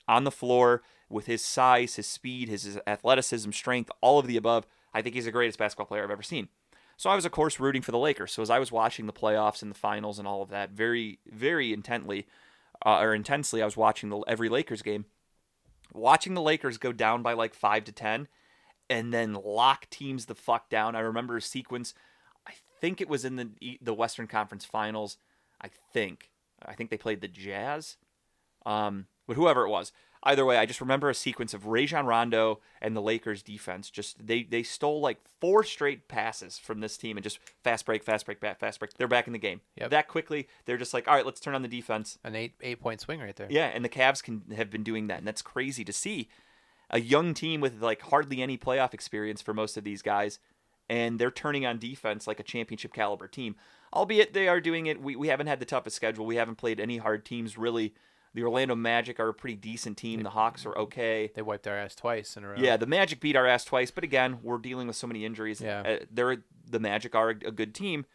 [0.08, 4.38] on the floor with his size, his speed, his, his athleticism, strength, all of the
[4.38, 6.48] above, I think he's the greatest basketball player I've ever seen.
[6.96, 8.32] So I was, of course, rooting for the Lakers.
[8.32, 11.20] So as I was watching the playoffs and the finals and all of that, very,
[11.32, 12.26] very intently,
[12.84, 15.06] uh, or intensely, I was watching the, every Lakers game.
[15.94, 18.28] Watching the Lakers go down by like five to ten,
[18.90, 20.96] and then lock teams the fuck down.
[20.96, 21.94] I remember a sequence.
[22.48, 25.18] I think it was in the the Western Conference Finals.
[25.62, 26.32] I think.
[26.66, 27.98] I think they played the Jazz.
[28.66, 29.92] Um, but whoever it was,
[30.24, 33.90] either way, I just remember a sequence of Rajon Rondo and the Lakers defense.
[33.90, 38.04] Just they they stole like four straight passes from this team and just fast break,
[38.04, 38.94] fast break, fast break.
[38.94, 39.90] They're back in the game Yep.
[39.92, 40.48] that quickly.
[40.66, 42.18] They're just like, all right, let's turn on the defense.
[42.24, 43.48] an eight eight point swing right there.
[43.50, 46.30] Yeah, and the Cavs can have been doing that, and that's crazy to see.
[46.90, 50.40] A young team with like hardly any playoff experience for most of these guys,
[50.90, 53.56] and they're turning on defense like a championship caliber team.
[53.94, 55.02] Albeit they are doing it.
[55.02, 56.26] We, we haven't had the toughest schedule.
[56.26, 57.94] We haven't played any hard teams really.
[58.34, 60.22] The Orlando Magic are a pretty decent team.
[60.22, 61.32] The Hawks are okay.
[61.34, 62.56] They wiped our ass twice in a row.
[62.58, 65.60] Yeah, the Magic beat our ass twice, but again, we're dealing with so many injuries.
[65.60, 65.82] Yeah.
[65.82, 68.06] Uh, they're the Magic are a good team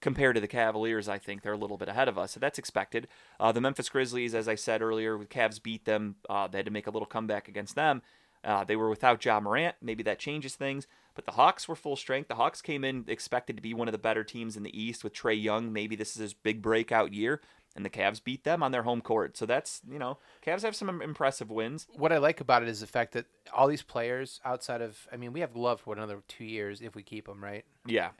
[0.00, 1.08] compared to the Cavaliers.
[1.08, 3.08] I think they're a little bit ahead of us, so that's expected.
[3.38, 6.16] Uh, the Memphis Grizzlies, as I said earlier, with Cavs beat them.
[6.28, 8.02] Uh, they had to make a little comeback against them.
[8.42, 9.76] Uh, they were without Ja Morant.
[9.82, 10.86] Maybe that changes things.
[11.14, 12.28] But the Hawks were full strength.
[12.28, 15.04] The Hawks came in expected to be one of the better teams in the East
[15.04, 15.72] with Trae Young.
[15.72, 17.40] Maybe this is his big breakout year.
[17.76, 19.36] And the Cavs beat them on their home court.
[19.36, 21.86] So that's, you know, Cavs have some impressive wins.
[21.92, 25.16] What I like about it is the fact that all these players outside of, I
[25.16, 27.64] mean, we have Love for another two years if we keep him, right?
[27.86, 28.10] Yeah.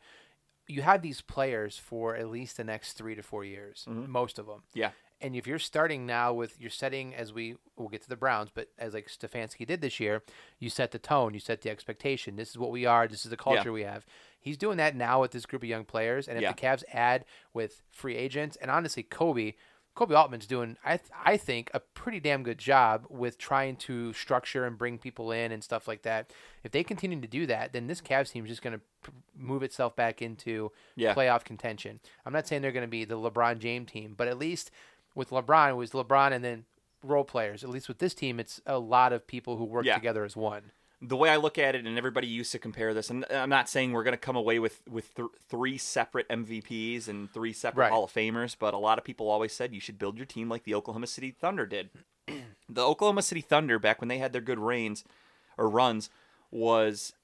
[0.71, 4.11] You have these players for at least the next three to four years, Mm-hmm.
[4.11, 4.63] most of them.
[4.75, 4.91] Yeah.
[5.23, 8.51] And if you're starting now with you're setting as we we'll get to the Browns,
[8.55, 10.23] but as like Stefanski did this year,
[10.59, 12.37] you set the tone, you set the expectation.
[12.37, 13.07] This is what we are.
[13.07, 14.07] This is the culture we have.
[14.41, 16.53] He's doing that now with this group of young players, and if Yeah.
[16.53, 19.57] the Cavs add with free agents, and honestly, Koby,
[19.97, 24.13] Koby Altman's doing I th- I think a pretty damn good job with trying to
[24.13, 26.33] structure and bring people in and stuff like that.
[26.65, 29.11] If they continue to do that, then this Cavs team is just going to pr-
[29.37, 31.15] move itself back into Yeah.
[31.15, 32.01] playoff contention.
[32.25, 34.71] I'm not saying they're going to be the LeBron James team, but at least
[35.15, 36.65] with LeBron, it was LeBron and then
[37.03, 37.65] role players.
[37.65, 39.95] At least with this team, it's a lot of people who work Yeah.
[39.97, 40.71] together as one.
[41.03, 43.69] The way I look at it, and everybody used to compare this, and I'm not
[43.69, 47.85] saying we're going to come away with with th- three separate MVPs and three separate
[47.85, 47.93] Right.
[47.93, 50.49] Hall of Famers, but a lot of people always said you should build your team
[50.49, 51.91] like the Oklahoma City Thunder did.
[52.69, 55.05] the Oklahoma City Thunder, back when they had their good reigns
[55.57, 56.11] or runs,
[56.51, 57.15] was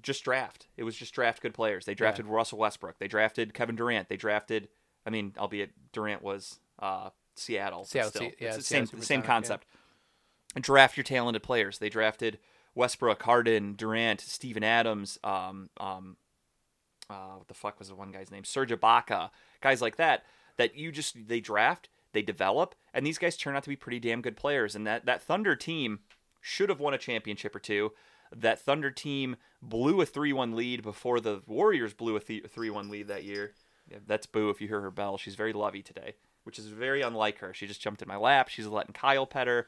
[0.00, 0.68] just draft.
[0.76, 1.86] It was just draft good players.
[1.86, 2.98] They drafted Russell Westbrook.
[2.98, 4.08] They drafted Kevin Durant.
[4.08, 4.68] They drafted,
[5.04, 7.84] I mean, albeit Durant was uh, Seattle.
[7.84, 9.26] Seattle, still, yeah, it's the same same Supersonic, yeah.
[9.26, 9.66] concept
[10.60, 11.78] draft your talented players.
[11.78, 12.38] They drafted
[12.74, 16.16] Westbrook, Harden, Durant, Steven Adams, um, um,
[17.08, 18.44] uh, what the fuck was the one guy's name?
[18.44, 20.24] Serge Ibaka, guys like that.
[20.56, 21.88] That you just they draft.
[22.12, 24.74] they develop, and these guys turn out to be pretty damn good players.
[24.74, 26.00] And that, that Thunder team
[26.40, 27.92] should have won a championship or two.
[28.34, 32.88] That Thunder team blew a 3 1 lead before the Warriors blew a 3 1
[32.88, 33.52] lead that year.
[33.90, 35.18] Yeah, that's Boo if you hear her bell.
[35.18, 37.52] She's very lovey today, which is very unlike her.
[37.52, 38.48] She just jumped in my lap.
[38.48, 39.66] She's letting Kyle pet her.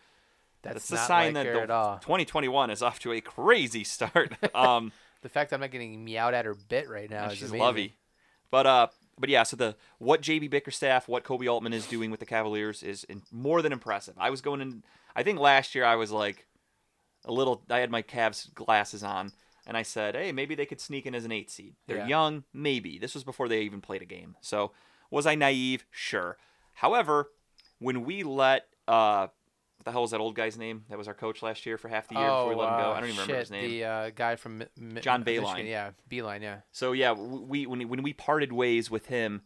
[0.74, 1.98] That's, That's a sign like that the at all.
[1.98, 4.33] 2021 is off to a crazy start.
[4.55, 7.59] Um, The fact I'm not getting meowed at or bit right now is she's amazing.
[7.61, 7.96] lovey.
[8.50, 8.87] But uh,
[9.18, 9.42] but yeah.
[9.42, 13.22] So the what JB Bickerstaff, what Koby Altman is doing with the Cavaliers is in,
[13.33, 14.14] more than impressive.
[14.18, 14.83] I was going in.
[15.16, 16.46] I think last year I was like
[17.24, 17.62] a little.
[17.68, 19.33] I had my Cavs glasses on,
[19.66, 21.74] and I said, hey, maybe they could sneak in as an eight seed.
[21.88, 22.07] They're Yeah.
[22.07, 22.98] young, maybe.
[22.98, 24.37] This was before they even played a game.
[24.42, 24.70] So
[25.11, 25.85] was I naive?
[25.90, 26.37] Sure.
[26.74, 27.31] However,
[27.81, 29.26] when we let uh,
[29.87, 30.85] the hell was that old guy's name?
[30.90, 32.90] That was our coach last year for half the year before we let him go.
[32.90, 33.70] uh, I don't even remember his name.
[33.70, 36.42] The uh, guy from Mi- John Michigan, Yeah, Beilein.
[36.42, 36.59] Yeah.
[36.72, 39.42] So yeah, we when when we parted ways with him,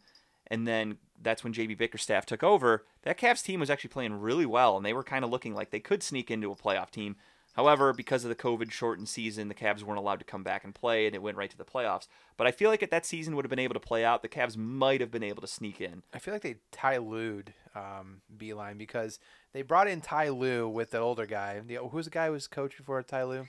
[0.47, 2.85] and then that's when JB Bickerstaff took over.
[3.03, 5.69] That Cavs team was actually playing really well, and they were kind of looking like
[5.69, 7.15] they could sneak into a playoff team.
[7.53, 10.73] However, because of the COVID shortened season, the Cavs weren't allowed to come back and
[10.73, 12.07] play, and it went right to the playoffs.
[12.37, 14.29] But I feel like if that season would have been able to play out, the
[14.29, 16.01] Cavs might have been able to sneak in.
[16.13, 19.19] I feel like they Ty Lued um, Beilein because
[19.53, 21.59] they brought in Ty Lue with the older guy.
[21.65, 23.47] The, who's the guy who was coach before Ty Lue?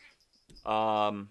[0.70, 1.28] Um,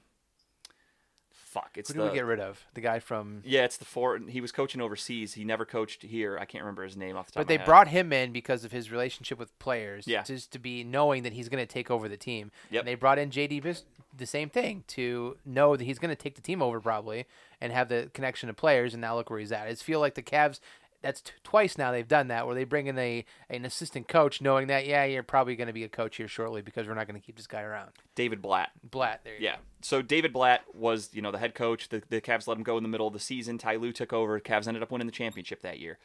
[1.31, 2.63] fuck, it's Who did the we get rid of?
[2.73, 3.41] The guy from.
[3.45, 4.17] yeah, it's the four.
[4.27, 5.33] He was coaching overseas.
[5.33, 6.37] He never coached here.
[6.39, 7.35] I can't remember his name off the top.
[7.35, 7.65] But of they my head.
[7.65, 10.07] brought him in because of his relationship with players.
[10.07, 10.23] Yeah.
[10.23, 12.51] Just to be knowing that he's going to take over the team.
[12.71, 12.81] Yep.
[12.81, 13.83] And they brought in JD Bis-
[14.17, 17.25] the same thing to know that he's going to take the team over probably
[17.61, 18.93] and have the connection to players.
[18.93, 19.67] And now look where he's at.
[19.67, 20.59] I just feel like the Cavs.
[21.01, 24.39] That's t- twice now they've done that, where they bring in a an assistant coach,
[24.41, 27.07] knowing that yeah, you're probably going to be a coach here shortly because we're not
[27.07, 27.89] going to keep this guy around.
[28.15, 28.69] David Blatt.
[28.83, 29.55] Blatt, there you Yeah.
[29.81, 31.89] So David Blatt was, you know, the head coach.
[31.89, 33.57] The, the Cavs let him go in the middle of the season.
[33.57, 34.39] Ty Lue took over.
[34.39, 35.97] Cavs ended up winning the championship that year.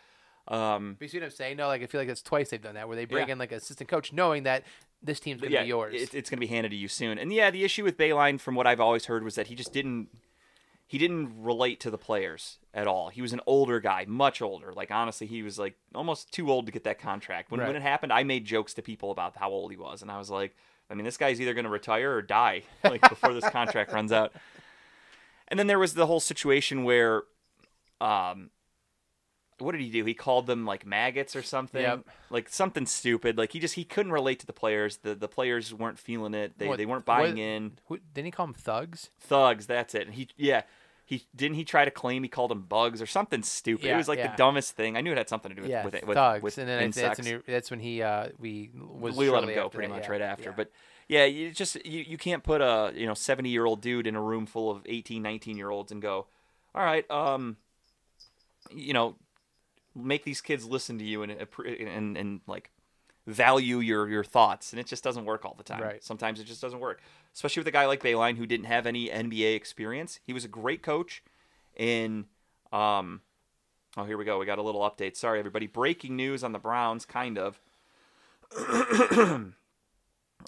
[0.49, 1.57] Um, But you see what I'm saying?
[1.57, 3.33] No, like I feel like that's twice they've done that, where they bring Yeah.
[3.33, 4.63] in like an assistant coach, knowing that
[5.03, 5.95] this team's going to yeah, be yours.
[5.95, 7.19] it- it's going to be handed to you soon.
[7.19, 9.73] And yeah, the issue with Beilein, from what I've always heard, was that he just
[9.73, 10.09] didn't
[10.87, 13.09] he didn't relate to the players at all.
[13.09, 14.73] He was an older guy, much older.
[14.73, 17.51] Like honestly, he was like almost too old to get that contract.
[17.51, 17.67] When Right.
[17.67, 20.19] when it happened, I made jokes to people about how old he was, and I
[20.19, 20.55] was like,
[20.89, 24.13] I mean, this guy's either going to retire or die like before this contract runs
[24.13, 24.33] out.
[25.49, 27.23] And then there was the whole situation where,
[28.01, 28.51] um,
[29.59, 30.05] what did he do?
[30.05, 32.05] He called them like maggots or something, Yep.
[32.31, 33.39] like something stupid.
[33.39, 34.99] Like he just he couldn't relate to the players.
[34.99, 36.59] The the players weren't feeling it.
[36.59, 37.79] They What- they weren't buying what- in.
[37.87, 39.11] Who, didn't he call them thugs?
[39.21, 40.07] Thugs, that's it.
[40.07, 40.63] And he yeah.
[41.09, 43.87] He didn't he try to claim he called them bugs or something stupid.
[43.87, 44.33] it was like yeah.
[44.33, 44.97] the dumbest thing.
[44.97, 46.43] I knew it had something to do with yeah, with, it, with, thugs.
[46.43, 47.19] with and then I- that's, insects.
[47.21, 50.05] when he, that's when he uh we was we let him go pretty that, much
[50.07, 50.51] yeah, right after.
[50.51, 50.55] yeah.
[50.57, 50.73] But
[51.09, 54.17] yeah, you just you, you can't put a you know 70 year old dude in
[54.17, 56.27] a room full of 18, 19 year olds and go,
[56.75, 57.57] all right, um,
[58.75, 59.15] you know,
[59.97, 62.71] make these kids listen to you and and and like
[63.27, 65.83] value your your thoughts, and it just doesn't work all the time.
[65.83, 66.03] Right.
[66.03, 67.01] Sometimes it just doesn't work,
[67.35, 70.21] especially with a guy like Beilein who didn't have any NBA experience.
[70.25, 71.23] He was a great coach
[71.77, 72.27] in
[72.73, 73.23] um.
[73.99, 74.39] Oh, here we go.
[74.39, 75.17] We got a little update.
[75.17, 75.67] Sorry, everybody.
[75.67, 77.59] Breaking news on the Browns, kind of.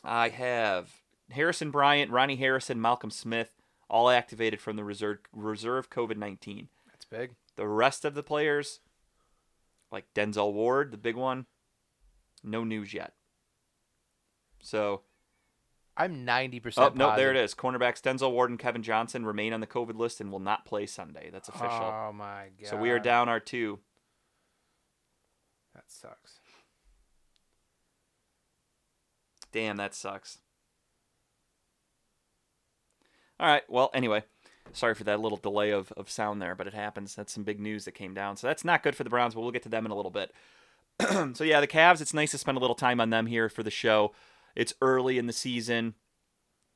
[0.04, 0.90] I have
[1.30, 3.52] Harrison Bryant, Ronnie Harrison, Malcolm Smith,
[3.88, 6.68] all activated from the reserve reserve COVID nineteen.
[6.90, 7.30] That's big.
[7.56, 8.80] The rest of the players,
[9.90, 11.46] like Denzel Ward, the big one,
[12.42, 13.14] no news yet.
[14.62, 15.03] So,
[15.96, 17.55] I'm 90% Oh no, there it is.
[17.55, 20.87] Cornerbacks Denzel Ward and Kevin Johnson remain on the COVID list and will not play
[20.87, 21.31] Sunday.
[21.33, 21.68] That's official.
[21.70, 22.68] Oh my god.
[22.68, 23.81] so we are down our two.
[25.74, 26.40] That sucks.
[29.53, 30.38] Damn, that sucks.
[33.40, 33.62] All right.
[33.68, 34.24] Well, anyway,
[34.72, 37.14] sorry for that little delay of, of sound there, but it happens.
[37.14, 38.37] That's some big news that came down.
[38.37, 40.11] So that's not good for the Browns, but we'll get to them in a little
[40.11, 40.33] bit.
[41.37, 43.62] so, yeah, the Cavs, it's nice to spend a little time on them here for
[43.62, 44.12] the show.
[44.57, 45.94] It's early in the season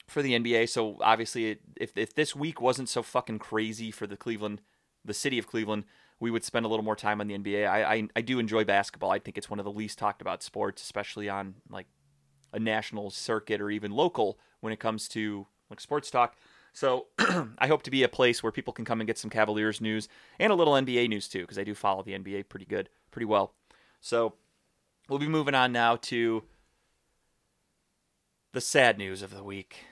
[0.07, 0.69] for the NBA.
[0.69, 4.61] So, obviously, if, if this week wasn't so fucking crazy for the Cleveland,
[5.05, 5.85] the city of Cleveland,
[6.21, 7.69] we would spend a little more time on the NBA.
[7.69, 9.11] I, I, I do enjoy basketball.
[9.11, 11.87] I think it's one of the least talked about sports, especially on like
[12.53, 16.37] a national circuit or even local when it comes to like sports talk.
[16.73, 17.07] So
[17.59, 20.09] I hope to be a place where people can come and get some Cavaliers news
[20.39, 23.27] and a little NBA news too, because I do follow the NBA pretty good, pretty
[23.27, 23.55] well.
[24.01, 24.35] So
[25.09, 26.45] we'll be moving on now to
[28.53, 29.85] the sad news of the week.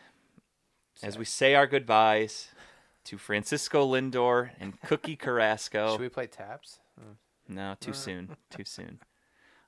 [1.02, 2.48] As we say our goodbyes
[3.04, 5.92] to Francisco Lindor and Cookie Carrasco.
[5.92, 6.80] Should we play taps?
[7.48, 8.36] No, too soon.
[8.50, 9.00] Too soon.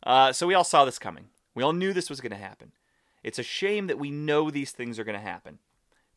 [0.04, 1.26] Uh, so we all saw this coming.
[1.54, 2.72] We all knew this was going to happen.
[3.22, 5.58] It's a shame that we know these things are going to happen.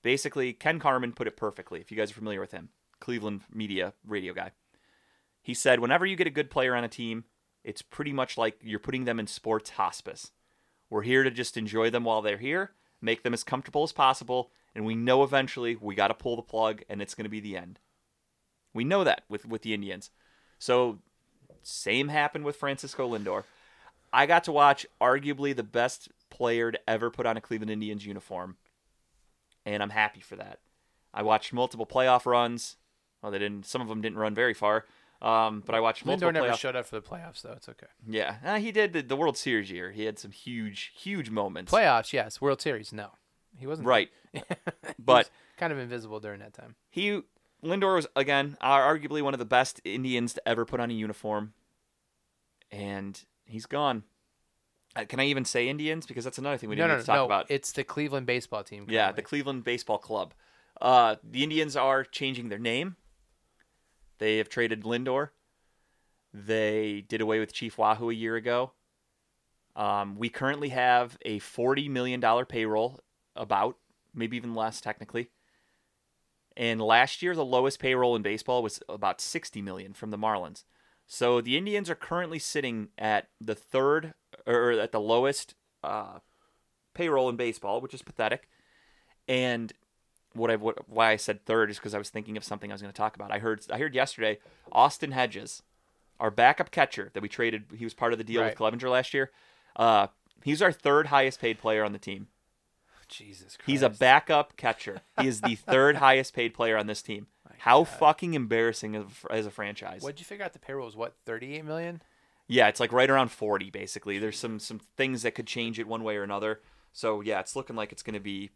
[0.06, 1.82] Basically, Ken Carman put it perfectly.
[1.82, 4.52] If you guys are familiar with him, Cleveland media radio guy.
[5.42, 7.24] He said, whenever you get a good player on a team,
[7.64, 10.30] it's pretty much like you're putting them in sports hospice.
[10.92, 14.52] We're here to just enjoy them while they're here, make them as comfortable as possible,
[14.76, 17.40] and we know eventually we got to pull the plug and it's going to be
[17.40, 17.80] the end.
[18.76, 20.12] We know that with with the Indians.
[20.60, 21.00] So
[21.64, 23.46] same happened with Francisco Lindor.
[24.14, 28.06] I got to watch arguably the best player to ever put on a Cleveland Indians
[28.06, 28.58] uniform,
[29.66, 30.60] and I'm happy for that.
[31.14, 32.78] I watched multiple playoff runs.
[33.22, 33.66] Well, they didn't.
[33.66, 34.86] Some of them didn't run very far.
[35.22, 36.60] Um, but I watched multiple Lindor never playoff.
[36.60, 37.54] showed up for the playoffs, though.
[37.54, 37.88] It's okay.
[38.08, 39.92] Yeah, uh, he did the, the World Series year.
[39.92, 41.72] He had some huge, huge moments.
[41.72, 42.42] Playoffs, yes.
[42.42, 43.12] World Series, no.
[43.58, 44.10] He wasn't Right,
[45.00, 46.76] but was kind of invisible during that time.
[46.90, 47.22] he
[47.64, 51.54] Lindor was again arguably one of the best Indians to ever put on a uniform,
[52.70, 54.04] and he's gone.
[54.96, 57.02] Uh, Can I even say Indians because that's another thing we no, didn't no, need
[57.02, 57.26] to talk no.
[57.26, 57.46] about.
[57.50, 58.86] It's the Cleveland baseball team.
[58.90, 59.22] Yeah, the.
[59.22, 60.34] Cleveland Baseball Club.
[60.80, 62.96] Uh, the Indians are changing their name.
[64.18, 65.30] They have traded Lindor.
[66.34, 68.74] They did away with Chief Wahoo a year ago.
[69.76, 73.00] Um, we currently have a $40 million payroll,
[73.36, 73.78] about,
[74.14, 75.30] maybe even less technically.
[76.56, 80.64] And last year, the lowest payroll in baseball was about 60 million from the Marlins.
[81.06, 84.14] So the Indians are currently sitting at the third,
[84.46, 86.20] or at the lowest uh,
[86.94, 88.48] payroll in baseball, which is pathetic.
[89.28, 89.74] And
[90.34, 92.74] what I what, why I said third is because I was thinking of something I
[92.76, 93.32] was going to talk about.
[93.32, 94.40] I heard I heard yesterday
[94.72, 95.64] Austin Hedges,
[96.20, 97.64] our backup catcher that we traded.
[97.76, 98.58] He was part of the deal Right.
[98.60, 99.32] with Clevinger last year.
[99.76, 100.08] Uh,
[100.44, 102.28] he's our third highest paid player on the team.
[103.08, 103.62] Jesus Christ.
[103.68, 105.02] He's a backup catcher.
[105.22, 107.28] He is the third highest paid player on this team.
[107.60, 110.02] How fucking embarrassing as a- as a franchise.
[110.02, 110.96] What'd you figure out the payroll was?
[110.96, 112.02] What, 38 million?
[112.48, 114.20] Yeah, it's like right around 40 basically.
[114.20, 116.62] There's some some things that could change it one way or another.
[116.94, 118.52] So yeah, it's looking like it's going to be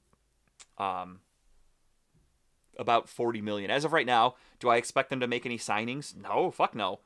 [0.78, 1.20] um
[2.78, 3.72] about 40 million.
[3.72, 6.16] As of right now, do I expect them to make any signings?
[6.16, 7.00] No, fuck no.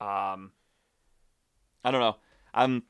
[0.00, 0.52] Um
[1.84, 2.16] I don't know.
[2.54, 2.84] I'm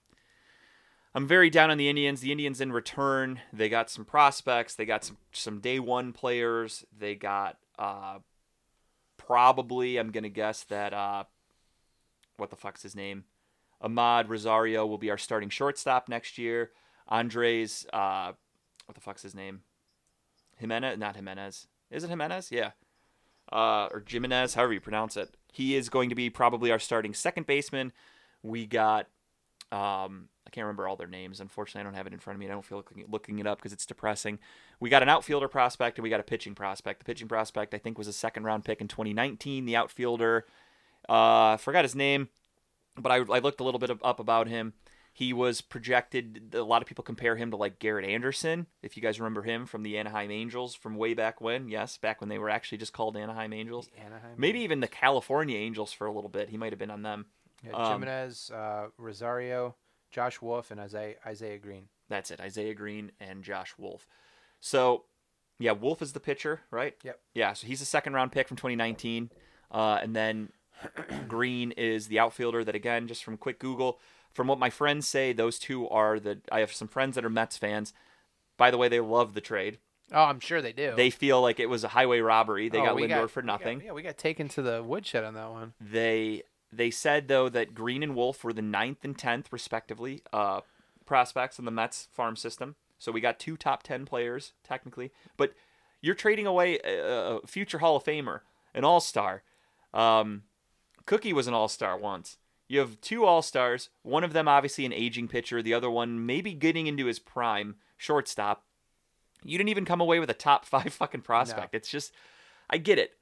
[1.14, 2.20] I'm very down on the Indians.
[2.20, 6.84] The Indians in return, they got some prospects, they got some some day one players,
[6.96, 8.18] they got uh
[9.16, 11.24] probably I'm going to guess that uh
[12.40, 13.24] what the fuck's his name?
[13.82, 16.70] Amed Rosario will be our starting shortstop next year.
[17.08, 18.32] Andres, uh,
[18.86, 19.62] what the fuck's his name?
[20.60, 21.66] Giménez, not Giménez.
[21.90, 22.50] Is it Giménez?
[22.50, 22.72] Yeah.
[23.50, 25.34] Uh, or Giménez, however you pronounce it.
[25.52, 27.92] He is going to be probably our starting second baseman.
[28.42, 29.06] We got,
[29.72, 31.40] um, I can't remember all their names.
[31.40, 32.46] Unfortunately, I don't have it in front of me.
[32.46, 34.38] I don't feel looking, looking it up because it's depressing.
[34.78, 37.00] We got an outfielder prospect and we got a pitching prospect.
[37.00, 39.64] The pitching prospect, I think, was a second round pick in 2019.
[39.64, 40.46] The outfielder,
[41.08, 42.28] uh, forgot his name,
[42.96, 44.74] but I, I looked a little bit up about him.
[45.12, 46.54] He was projected.
[46.54, 49.66] A lot of people compare him to like Garrett Anderson, if you guys remember him
[49.66, 51.68] from the Anaheim Angels from way back when.
[51.68, 53.90] Yes, back when they were actually just called Anaheim Angels.
[53.98, 54.34] Anaheim.
[54.36, 56.48] Maybe even the California Angels for a little bit.
[56.48, 57.26] He might have been on them.
[57.64, 59.74] Yeah, um, Giménez, uh, Rosario,
[60.10, 61.88] Josh Wolf, and Isaiah, Isaiah Green.
[62.08, 62.40] That's it.
[62.40, 64.06] Isaiah Green and Josh Wolf.
[64.60, 65.04] So,
[65.58, 66.94] yeah, Wolf is the pitcher, right?
[67.02, 67.20] Yep.
[67.34, 69.30] Yeah, so he's a second round pick from 2019.
[69.70, 70.50] Uh, and then
[71.28, 73.98] Green is the outfielder that, again, just from quick Google,
[74.32, 76.38] from what my friends say, those two are the.
[76.50, 77.92] I have some friends that are Mets fans.
[78.56, 79.78] By the way, they love the trade.
[80.12, 80.92] Oh, I'm sure they do.
[80.96, 82.68] They feel like it was a highway robbery.
[82.68, 83.82] They Oh, got Lindor got- for we got- nothing.
[83.84, 85.72] yeah, we got taken to the woodshed on that one.
[85.80, 90.60] They they said though that Green and Wolf were the ninth and tenth respectively uh,
[91.06, 92.74] prospects in the Mets farm system.
[92.98, 95.54] So we got two top ten players technically, but
[96.00, 98.40] you're trading away a, a future Hall of Famer,
[98.74, 99.42] an All Star.
[99.94, 100.42] Um,
[101.06, 102.36] Cookie was an All Star once.
[102.68, 103.88] You have two All Stars.
[104.02, 105.62] One of them obviously an aging pitcher.
[105.62, 108.64] The other one maybe getting into his prime, shortstop.
[109.42, 111.74] You didn't even come away with a top five fucking prospect.
[111.74, 112.12] It's just,
[112.68, 113.12] I get it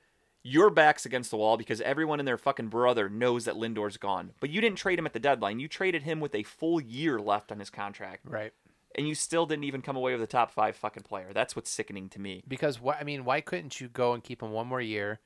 [0.45, 4.31] your back's against the wall because everyone and their fucking brother knows that Lindor's gone.
[4.41, 5.59] But you didn't trade him at the deadline.
[5.59, 8.53] You traded him with a full year left on his contract, Right.
[8.95, 11.33] and you still didn't even come away with a top five fucking player.
[11.35, 12.45] That's what's sickening to me.
[12.47, 12.97] Because why?
[13.01, 15.19] I mean, why couldn't you go and keep him one more year,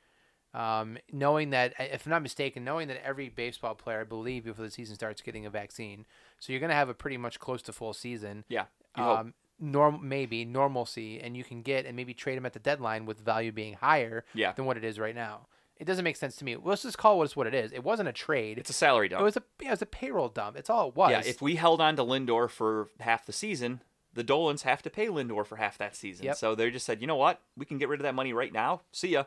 [0.55, 4.65] um, knowing that, if I'm not mistaken, knowing that every baseball player, I believe, before
[4.65, 6.05] the season starts, getting a vaccine,
[6.39, 8.45] so you're going to have a pretty much close to full season.
[8.49, 8.65] Yeah.
[8.97, 13.07] Um, norm maybe normalcy, and you can get and maybe trade them at the deadline
[13.07, 14.53] with value being higher Yeah.
[14.53, 15.47] than what it is right now.
[15.79, 16.57] It doesn't make sense to me.
[16.57, 17.73] Let's just call it what it is.
[17.73, 18.59] It wasn't a trade.
[18.59, 19.21] it's a salary dump.
[19.21, 20.57] it was a yeah, it was a payroll dump.
[20.57, 21.11] It's all it was.
[21.11, 23.83] yeah, if we held on to Lindor for half the season,
[24.13, 26.27] the Dolans have to pay Lindor for half that season.
[26.27, 26.37] Yep.
[26.37, 28.53] So they just said, you know what, we can get rid of that money right
[28.53, 28.83] now.
[28.93, 29.25] See ya.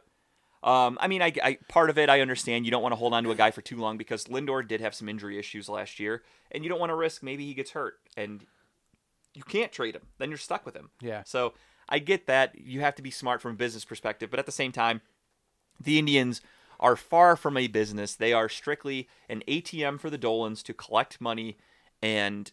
[0.66, 2.66] Um, I mean, I, I part of it I understand.
[2.66, 4.82] You don't want to hold on to a guy for too long because Lindor did
[4.82, 7.72] have some injury issues last year, and you don't want to risk maybe he gets
[7.72, 8.46] hurt and
[9.36, 10.02] you can't trade him.
[10.18, 10.90] Then you're stuck with him.
[11.00, 11.22] Yeah.
[11.26, 11.54] So
[11.88, 14.52] I get that you have to be smart from a business perspective, but at the
[14.52, 15.02] same time,
[15.80, 16.42] the Indians
[16.80, 18.16] are far from a business.
[18.16, 21.58] They are strictly an ATM for the Dolans to collect money
[22.02, 22.52] and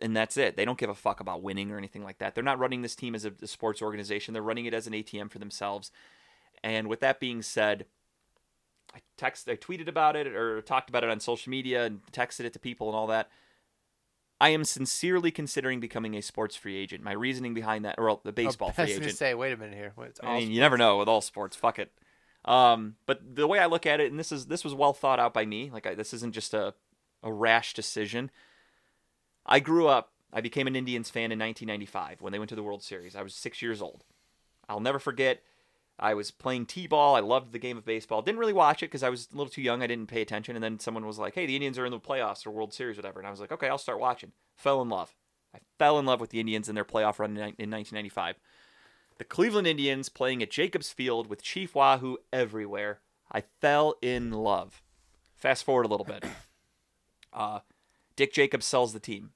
[0.00, 0.56] and that's it.
[0.56, 2.34] They don't give a fuck about winning or anything like that.
[2.34, 4.34] They're not running this team as a, a sports organization.
[4.34, 5.92] They're running it as an ATM for themselves.
[6.62, 7.86] And with that being said,
[8.94, 12.44] I text I tweeted about it or talked about it on social media and texted
[12.44, 13.30] it to people and all that.
[14.40, 17.04] I am sincerely considering becoming a sports free agent.
[17.04, 19.16] My reasoning behind that, or well, the baseball I free was agent.
[19.16, 19.92] say, wait a minute here.
[19.96, 21.54] Wait, I mean, you never know with all sports.
[21.54, 21.92] Fuck it.
[22.44, 25.20] Um, but the way I look at it, and this is this was well thought
[25.20, 25.70] out by me.
[25.72, 26.74] Like I, this isn't just a
[27.22, 28.30] a rash decision.
[29.46, 30.12] I grew up.
[30.32, 33.14] I became an Indians fan in 1995 when they went to the World Series.
[33.14, 34.04] I was six years old.
[34.68, 35.42] I'll never forget.
[36.02, 37.14] I was playing t-ball.
[37.14, 38.22] I loved the game of baseball.
[38.22, 39.84] Didn't really watch it because I was a little too young.
[39.84, 40.56] I didn't pay attention.
[40.56, 42.96] And then someone was like, "Hey, the Indians are in the playoffs or World Series,
[42.96, 45.14] whatever." And I was like, "Okay, I'll start watching." Fell in love.
[45.54, 48.40] I fell in love with the Indians and their playoff run in in 1995.
[49.18, 53.00] The Cleveland Indians playing at Jacobs Field with Chief Wahoo everywhere.
[53.30, 54.82] I fell in love.
[55.36, 56.24] Fast forward a little bit.
[57.34, 57.60] Uh,
[58.14, 59.30] Dick Jacobs sells the team.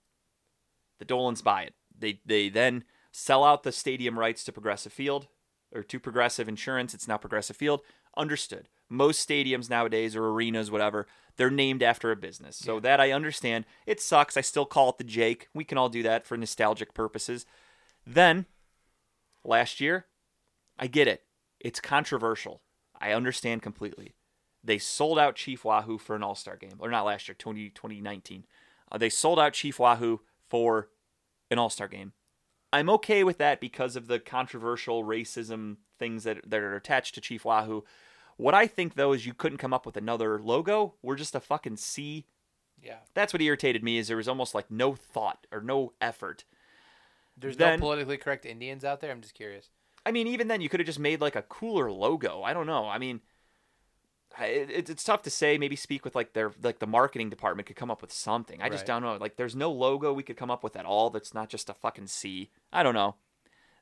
[0.99, 1.73] The Dolans buy it.
[1.99, 5.29] They they then sell out the stadium rights to Progressive Field
[5.75, 6.95] or to Progressive Insurance.
[6.95, 7.83] It's now Progressive Field.
[8.17, 8.69] Understood.
[8.89, 11.07] Most stadiums nowadays or arenas, whatever,
[11.37, 12.57] they're named after a business.
[12.57, 13.67] So that I understand.
[13.87, 14.37] It sucks.
[14.37, 15.49] I still call it the Jake.
[15.55, 17.47] We can all do that for nostalgic purposes.
[18.07, 18.47] Then
[19.45, 20.07] last year,
[20.79, 21.25] I get it.
[21.61, 22.63] It's controversial.
[22.99, 24.15] I understand completely.
[24.63, 27.71] They sold out Chief Wahoo for an All Star game, or not last year, 20,
[27.71, 28.45] 2019.
[28.91, 30.89] Uh, they sold out Chief Wahoo for
[31.51, 32.13] an All Star game.
[32.73, 37.21] I'm okay with that because of the controversial racism things that, that are attached to
[37.21, 37.85] Chief Wahoo.
[38.37, 40.95] What I think though is you couldn't come up with another logo.
[41.03, 42.27] We're just a fucking C.
[42.83, 42.99] Yeah.
[43.15, 46.45] That's what irritated me is there was almost like no thought or no effort.
[47.37, 49.11] There's Then- no politically correct Indians out there.
[49.11, 49.71] I'm just curious.
[50.05, 52.43] I mean, even then, you could have just made like a cooler logo.
[52.43, 52.87] I don't know.
[52.89, 53.21] I mean,
[54.41, 55.59] it, it's tough to say.
[55.59, 58.61] Maybe speak with like their like the marketing department could come up with something.
[58.63, 59.17] I just don't know.
[59.17, 61.11] Like, there's no logo we could come up with at all.
[61.11, 62.51] That's not just a fucking C.
[62.73, 63.17] I don't know.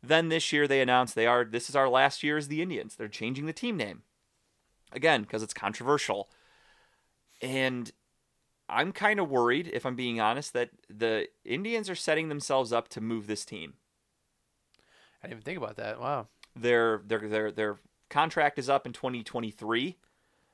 [0.03, 1.45] Then this year they announced they are.
[1.45, 2.97] This is our last year as the Indians.
[2.97, 4.03] They're changing the team name
[4.93, 6.29] again because it's controversial,
[7.41, 7.91] and
[8.69, 12.89] I'm kind of worried, if I'm being honest, that the Indians are setting themselves up
[12.89, 13.75] to move this team
[15.25, 16.01] I didn't even think about that.
[16.01, 16.29] Wow.
[16.55, 17.77] their their their their
[18.11, 19.97] contract is up in 2023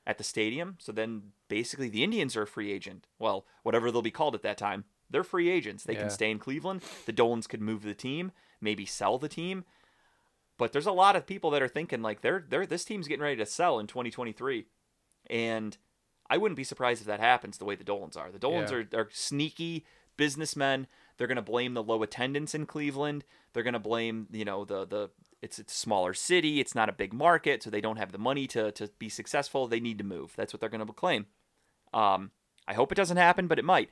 [0.07, 0.75] at the stadium.
[0.79, 3.07] So then basically the Indians are a free agent.
[3.19, 4.85] Well, whatever they'll be called at that time.
[5.09, 5.83] They're free agents.
[5.83, 6.01] They Yeah.
[6.01, 6.81] can stay in Cleveland.
[7.05, 8.31] The Dolans could move the team,
[8.61, 9.65] maybe sell the team.
[10.57, 13.23] But there's a lot of people that are thinking like they're they're this team's getting
[13.23, 14.65] ready to sell in 2023.
[15.29, 15.77] And
[16.29, 18.31] I wouldn't be surprised if that happens the way the Dolans are.
[18.31, 18.83] The Dolans Yeah.
[18.93, 19.85] are, are sneaky
[20.17, 20.87] businessmen.
[21.17, 23.25] They're going to blame the low attendance in Cleveland.
[23.53, 25.09] They're going to blame, you know, the the
[25.41, 28.17] it's it's a smaller city, it's not a big market, so they don't have the
[28.17, 29.67] money to to be successful.
[29.67, 30.33] They need to move.
[30.35, 31.25] That's what they're going to claim.
[31.93, 32.31] Um,
[32.67, 33.89] I hope it doesn't happen, but it might.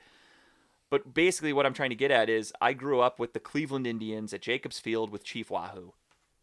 [0.90, 3.86] But basically, what I'm trying to get at is I grew up with the Cleveland
[3.86, 5.94] Indians at Jacobs Field with Chief Wahoo.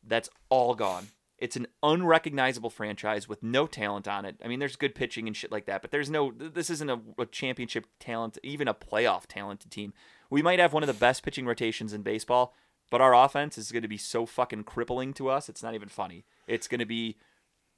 [0.06, 1.08] That's all gone.
[1.38, 4.36] It's an unrecognizable franchise with no talent on it.
[4.42, 6.32] I mean, there's good pitching and shit like that, but there's no.
[6.32, 9.92] This isn't a, a championship talent, even a playoff talented team.
[10.30, 12.54] We might have one of the best pitching rotations in baseball,
[12.90, 15.48] but our offense is going to be so fucking crippling to us.
[15.48, 16.24] It's not even funny.
[16.46, 17.16] It's going to be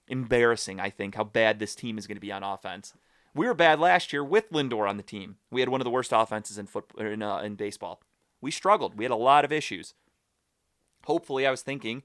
[0.08, 0.80] embarrassing.
[0.80, 2.94] I think how bad this team is going to be on offense.
[3.34, 5.36] We were bad last year with Lindor on the team.
[5.50, 8.00] We had one of the worst offenses in foot in, uh, in baseball.
[8.40, 8.96] We struggled.
[8.96, 9.94] We had a lot of issues.
[11.04, 12.02] Hopefully, I was thinking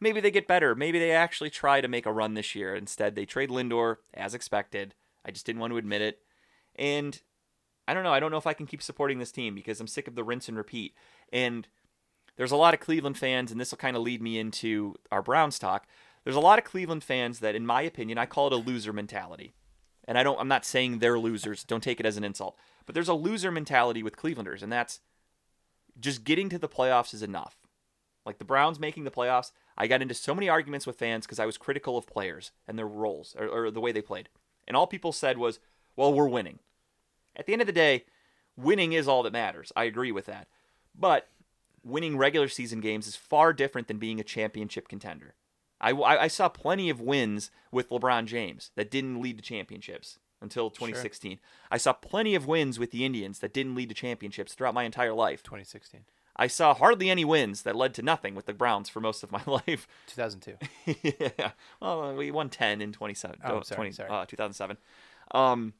[0.00, 0.74] maybe they get better.
[0.74, 2.74] Maybe they actually try to make a run this year.
[2.74, 4.94] Instead, they trade Lindor as expected.
[5.24, 6.20] I just didn't want to admit it.
[6.76, 7.20] And
[7.86, 8.12] I don't know.
[8.12, 10.24] I don't know if I can keep supporting this team because I'm sick of the
[10.24, 10.94] rinse and repeat.
[11.32, 11.66] And
[12.38, 15.22] there's a lot of Cleveland fans, and this will kind of lead me into our
[15.22, 15.86] Browns talk.
[16.22, 18.92] There's a lot of Cleveland fans that, in my opinion, I call it a loser
[18.92, 19.54] mentality.
[20.06, 20.40] And I don't.
[20.40, 21.64] I'm not saying they're losers.
[21.64, 22.56] Don't take it as an insult.
[22.86, 25.00] But there's a loser mentality with Clevelanders, and that's
[26.00, 27.56] just getting to the playoffs is enough.
[28.24, 31.40] Like the Browns making the playoffs, I got into so many arguments with fans because
[31.40, 34.28] I was critical of players and their roles or, or the way they played.
[34.66, 35.58] And all people said was,
[35.96, 36.60] well, we're winning.
[37.34, 38.04] At the end of the day,
[38.56, 39.72] winning is all that matters.
[39.74, 40.46] I agree with that.
[40.94, 41.28] But
[41.84, 45.34] winning regular season games is far different than being a championship contender.
[45.80, 50.18] I, I, I saw plenty of wins with LeBron James that didn't lead to championships
[50.40, 51.38] until 2016.
[51.70, 54.84] I saw plenty of wins with the Indians that didn't lead to championships throughout my
[54.84, 55.42] entire life.
[55.42, 56.04] 2016,
[56.36, 59.32] I saw hardly any wins that led to nothing with the Browns for most of
[59.32, 59.86] my life.
[60.08, 60.56] 2002.
[61.28, 61.52] yeah.
[61.80, 64.10] Well, we won 10 in 27, Oh, sorry, 20, sorry.
[64.10, 64.76] Uh, 2007.
[65.32, 65.74] Um,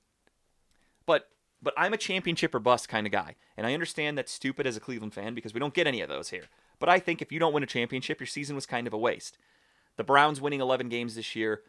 [1.07, 1.28] but
[1.63, 4.77] but I'm a championship or bust kind of guy, and I understand that's stupid as
[4.77, 6.45] a Cleveland fan because we don't get any of those here.
[6.79, 8.99] But I think if you don't win a championship, your season was kind of a
[8.99, 9.37] waste.
[9.97, 11.63] The Browns winning 11 games this year,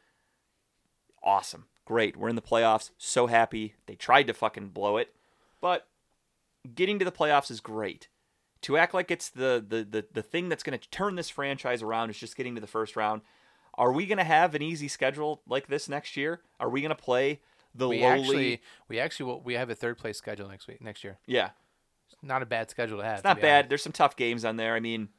[1.23, 2.15] awesome, great.
[2.15, 2.91] We're in the playoffs.
[2.97, 3.73] So happy.
[3.87, 5.13] They tried to fucking blow it,
[5.59, 5.87] but
[6.75, 8.07] getting to the playoffs is great.
[8.63, 11.81] To act like it's the the the, the thing that's going to turn this franchise
[11.81, 13.21] around is just getting to the first round.
[13.75, 16.41] Are we going to have an easy schedule like this next year?
[16.59, 17.39] Are we going to play
[17.75, 18.19] the We lowly?
[18.21, 21.17] actually, we actually, will, we have a third place schedule next week, next year.
[21.27, 21.49] yeah,
[22.07, 23.15] it's Not a bad schedule to have.
[23.19, 23.69] it's not bad.
[23.69, 24.75] There's some tough games on there.
[24.75, 25.09] I mean,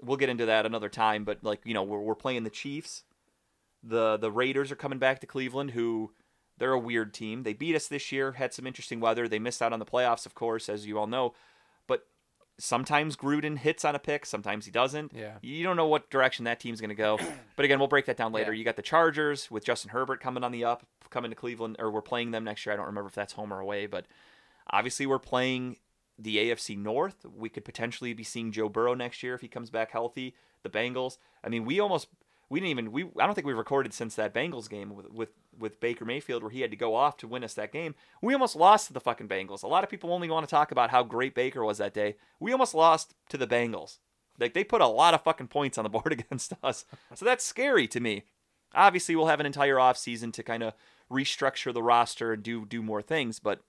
[0.00, 1.24] we'll get into that another time.
[1.24, 3.04] But like you know, we're we're playing the Chiefs.
[3.82, 6.12] The the Raiders are coming back to Cleveland, who
[6.56, 7.42] they're a weird team.
[7.42, 8.32] They beat us this year.
[8.32, 9.28] Had some interesting weather.
[9.28, 11.34] They missed out on the playoffs, of course, as you all know.
[12.58, 14.24] Sometimes Gruden hits on a pick.
[14.24, 15.12] Sometimes he doesn't.
[15.14, 15.38] Yeah.
[15.42, 17.18] You don't know what direction that team's going to go.
[17.56, 18.52] But again, we'll break that down later.
[18.52, 18.58] Yeah.
[18.58, 21.88] You got the Chargers with Justin Herbert coming on the up, coming to Cleveland, or
[21.88, 22.72] we're playing them next year.
[22.72, 24.06] I don't remember if that's home or away, but
[24.70, 25.76] obviously we're playing
[26.18, 27.24] the AFC North.
[27.32, 30.34] We could potentially be seeing Joe Burrow next year if he comes back healthy.
[30.64, 31.18] The Bengals.
[31.44, 32.08] I mean, we almost
[32.54, 35.30] we didn't even we I don't think we've recorded since that Bengals game with with
[35.58, 37.96] with Baker Mayfield where he had to go off to win us that game.
[38.22, 39.64] We almost lost to the fucking Bengals.
[39.64, 42.14] A lot of people only want to talk about how great Baker was that day.
[42.38, 43.98] We almost lost to the Bengals.
[44.38, 46.84] Like they put a lot of fucking points on the board against us.
[47.16, 48.22] So that's scary to me.
[48.72, 50.74] Obviously, we'll have an entire offseason to kind of
[51.10, 53.64] restructure the roster and do do more things, but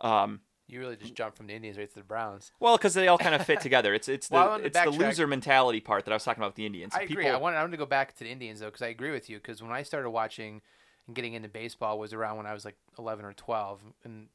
[0.00, 2.52] um You really just jumped from the Indians right to the Browns.
[2.60, 3.94] well, because they all kind of fit together.
[3.94, 6.50] It's it's the Well, to it's the loser mentality part that I was talking about
[6.50, 6.94] with the Indians.
[6.94, 7.26] I agree.
[7.26, 9.30] I wanted, I wanted to go back to the Indians though, because I agree with
[9.30, 9.38] you.
[9.38, 10.60] Because when I started watching
[11.06, 14.28] and getting into baseball was around when I was like 11 or 12, and,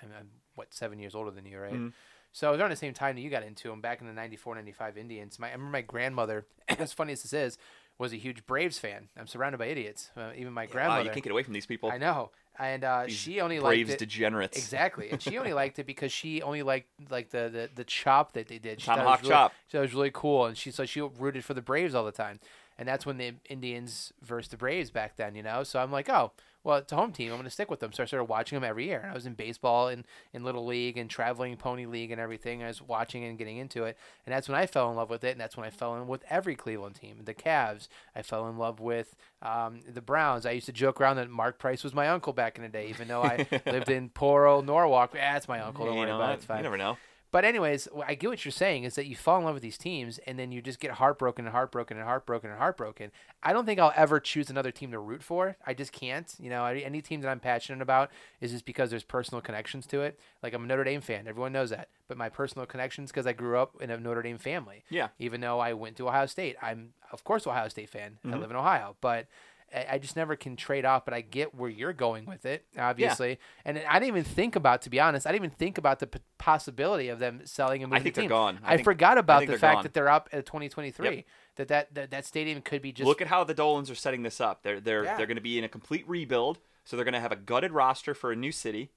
[0.00, 1.74] and I'm what seven years older than you, right?
[1.74, 1.92] Mhm.
[2.32, 4.12] So it was around the same time that you got into them back in the
[4.12, 5.38] 94, 95 Indians.
[5.38, 7.58] My, I remember my grandmother, as funny as this is,
[7.98, 9.08] was a huge Braves fan.
[9.18, 10.10] I'm surrounded by idiots.
[10.16, 11.04] Uh, even my wow, grandmother.
[11.04, 11.90] you can't get away from these people.
[11.90, 12.30] I know.
[12.58, 14.04] And uh, These she only Braves liked it.
[14.06, 14.56] degenerates.
[14.56, 18.32] Exactly, and she only liked it because she only liked like the the, the chop
[18.32, 18.80] that they did.
[18.80, 19.52] She thought it Tomahawk was really, chop.
[19.66, 22.04] She thought it was really cool, and she so she rooted for the Braves all
[22.04, 22.40] the time,
[22.78, 25.62] and that's when the Indians versus the Braves back then, you know.
[25.64, 26.32] So I'm like, oh,
[26.66, 27.30] well, it's a home team.
[27.30, 27.92] I'm gonna stick with them.
[27.92, 28.98] So I started watching them every year.
[28.98, 32.60] And I was in baseball and in little league and traveling pony league and everything.
[32.60, 33.96] I was watching and getting into it,
[34.26, 35.30] and that's when I fell in love with it.
[35.30, 37.20] And that's when I fell in with every Cleveland team.
[37.24, 37.86] The Cavs.
[38.16, 40.44] I fell in love with um, the Browns.
[40.44, 42.88] I used to joke around that Mark Price was my uncle back in the day,
[42.88, 45.10] even though I lived in poor old Norwalk.
[45.12, 45.84] Ah, that's my uncle.
[45.84, 46.34] Don't you worry know about it.
[46.38, 46.58] It's fine.
[46.58, 46.98] You never know.
[47.36, 49.76] But anyways, I get what you're saying is that you fall in love with these
[49.76, 53.12] teams and then you just get heartbroken and heartbroken and heartbroken and heartbroken.
[53.42, 55.58] I don't think I'll ever choose another team to root for.
[55.66, 56.34] I just can't.
[56.40, 58.10] You know, any any team that I'm passionate about
[58.40, 60.18] is just because there's personal connections to it.
[60.42, 61.28] Like I'm a Notre Dame fan.
[61.28, 61.90] Everyone knows that.
[62.08, 64.84] But my personal connections because I grew up in a Notre Dame family.
[64.88, 65.08] Yeah.
[65.18, 68.16] Even though I went to Ohio State, I'm of course Ohio State fan.
[68.24, 68.40] I Mhm.
[68.40, 69.26] live in Ohio, but
[69.74, 73.38] I just never can trade off, but I get where you're going with it, obviously.
[73.64, 76.06] And I didn't even think about, to be honest, I didn't even think about the
[76.06, 78.60] p- possibility of them selling and I think the they're gone.
[78.62, 79.82] I I, think- forgot about the fact gone.
[79.82, 81.04] that they're up at 2023.
[81.16, 81.24] Yep.
[81.56, 84.22] That, that that that stadium could be just Look at how the Dolans are setting
[84.22, 84.62] this up.
[84.62, 85.16] They're they're Yeah.
[85.16, 86.58] they're going to be in a complete rebuild.
[86.84, 88.92] So they're going to have a gutted roster for a new city.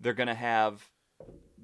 [0.00, 0.88] They're going to have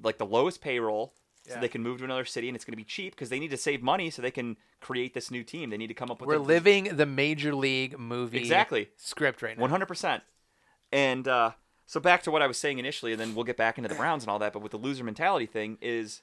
[0.03, 1.15] like the lowest payroll,
[1.49, 3.39] so they can move to another city, and it's going to be cheap because they
[3.39, 5.71] need to save money so they can create this new team.
[5.71, 8.89] They need to come up with we're living the major league movie Exactly.
[8.97, 9.61] script right now.
[9.63, 10.23] One hundred percent.
[10.93, 11.53] And uh,
[11.87, 13.95] so back to what I was saying initially, and then we'll get back into the
[13.95, 14.53] Browns and all that.
[14.53, 16.23] But with the loser mentality thing is,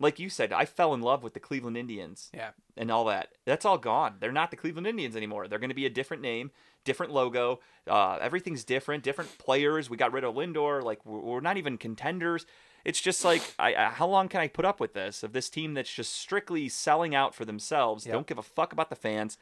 [0.00, 2.50] like you said, I fell in love with the Cleveland Indians Yeah.
[2.76, 3.28] and all that.
[3.44, 4.16] That's all gone.
[4.18, 5.46] They're not the Cleveland Indians anymore.
[5.46, 6.50] They're going to be a different name,
[6.84, 7.60] different logo.
[7.86, 9.88] Uh, everything's different, different players.
[9.88, 10.82] We got rid of Lindor.
[10.82, 12.46] Like we're, we're not even contenders.
[12.84, 15.48] It's just like, I, I, how long can I put up with this of this
[15.48, 18.06] team that's just strictly selling out for themselves?
[18.06, 18.12] Yep.
[18.12, 19.38] Don't give a fuck about the fans.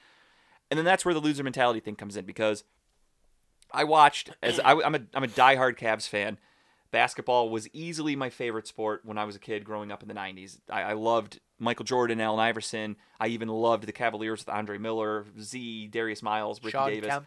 [0.71, 2.65] And then that's where the loser mentality thing comes in because
[3.73, 6.39] I watched as I, am a I'm a diehard Cavs fan.
[6.91, 10.15] Basketball was easily my favorite sport when I was a kid growing up in the
[10.15, 10.59] 90s.
[10.69, 12.97] I, I loved Michael Jordan, Allen Iverson.
[13.21, 17.09] I even loved the Cavaliers with Andre Miller, Z, Darius Miles, Ricky Shawn Davis.
[17.09, 17.27] Kemp.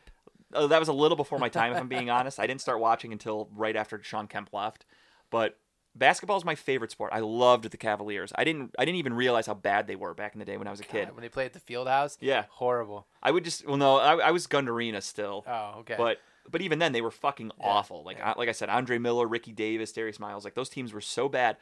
[0.54, 2.40] Oh, that was a little before my time, if I'm being honest.
[2.40, 4.86] I didn't start watching until right after Shawn Kemp left.
[5.30, 5.58] But
[5.96, 7.12] basketball is my favorite sport.
[7.14, 8.32] I loved the Cavaliers.
[8.36, 10.68] I didn't I didn't even realize how bad they were back in the day when
[10.68, 11.10] I was a kid.
[11.14, 12.46] When they played at the field house, Yeah.
[12.50, 13.08] horrible.
[13.22, 15.44] I would just well no, I, I was Gund Arena still.
[15.48, 15.96] Oh, okay.
[15.98, 16.20] But
[16.50, 18.04] but even then they were fucking Yeah, awful.
[18.04, 18.34] Like yeah.
[18.34, 21.30] I, like I said, Andre Miller, Ricky Davis, Darius Miles, like those teams were so
[21.30, 21.58] bad.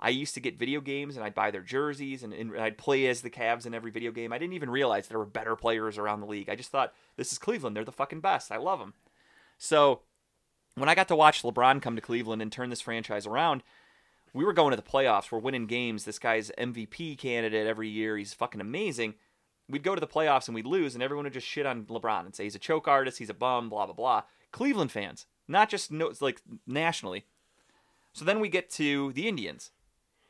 [0.00, 3.06] I used to get video games and I'd buy their jerseys and, and I'd play
[3.06, 4.32] as the Cavs in every video game.
[4.32, 6.48] I didn't even realize there were better players around the league.
[6.48, 7.76] I just thought this is Cleveland.
[7.76, 8.50] They're the fucking best.
[8.50, 8.94] I love them.
[9.58, 10.00] So
[10.74, 13.62] when I got to watch LeBron come to Cleveland and turn this franchise around,
[14.32, 15.30] we were going to the playoffs.
[15.30, 16.04] We're winning games.
[16.04, 18.16] This guy's MVP candidate every year.
[18.16, 19.14] He's fucking amazing.
[19.68, 22.26] We'd go to the playoffs and we'd lose, and everyone would just shit on LeBron
[22.26, 24.22] and say he's a choke artist, he's a bum, blah blah blah.
[24.50, 27.26] Cleveland fans, not just no, like nationally.
[28.12, 29.70] So then we get to the Indians.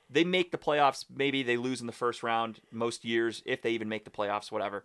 [0.08, 1.06] They make the playoffs.
[1.12, 4.52] Maybe they lose in the first round most years, if they even make the playoffs,
[4.52, 4.84] whatever.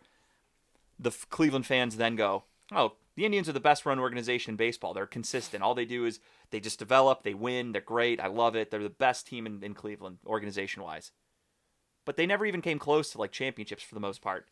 [0.98, 4.94] The Cleveland fans then go, Oh, the Indians are the best run organization in baseball.
[4.94, 5.64] They're consistent.
[5.64, 6.20] All they do is
[6.52, 8.22] they just develop, they win, they're great.
[8.22, 8.70] I love it.
[8.70, 11.12] They're the best team in, in Cleveland, organization wise.
[12.06, 14.46] But they never even came close to like championships for the most part.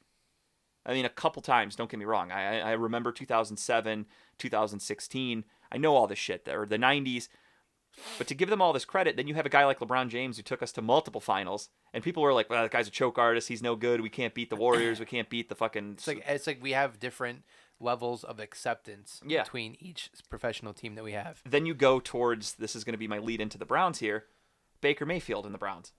[0.83, 2.31] I mean, a couple times, don't get me wrong.
[2.31, 4.07] I, I remember 2007,
[4.39, 5.43] 2016.
[5.71, 7.27] I know all this shit, or the 90s.
[8.17, 10.37] But to give them all this credit, then you have a guy like LeBron James
[10.37, 13.17] who took us to multiple finals, and people were like, "Well, that guy's a choke
[13.17, 13.47] artist.
[13.47, 14.01] He's no good.
[14.01, 14.99] We can't beat the Warriors.
[14.99, 17.43] We can't beat the fucking." It's like it's like we have different
[17.79, 19.43] levels of acceptance Yeah.
[19.43, 21.41] between each professional team that we have.
[21.45, 24.25] then you go towards this is going to be my lead into the Browns here.
[24.81, 25.91] Baker Mayfield and the Browns.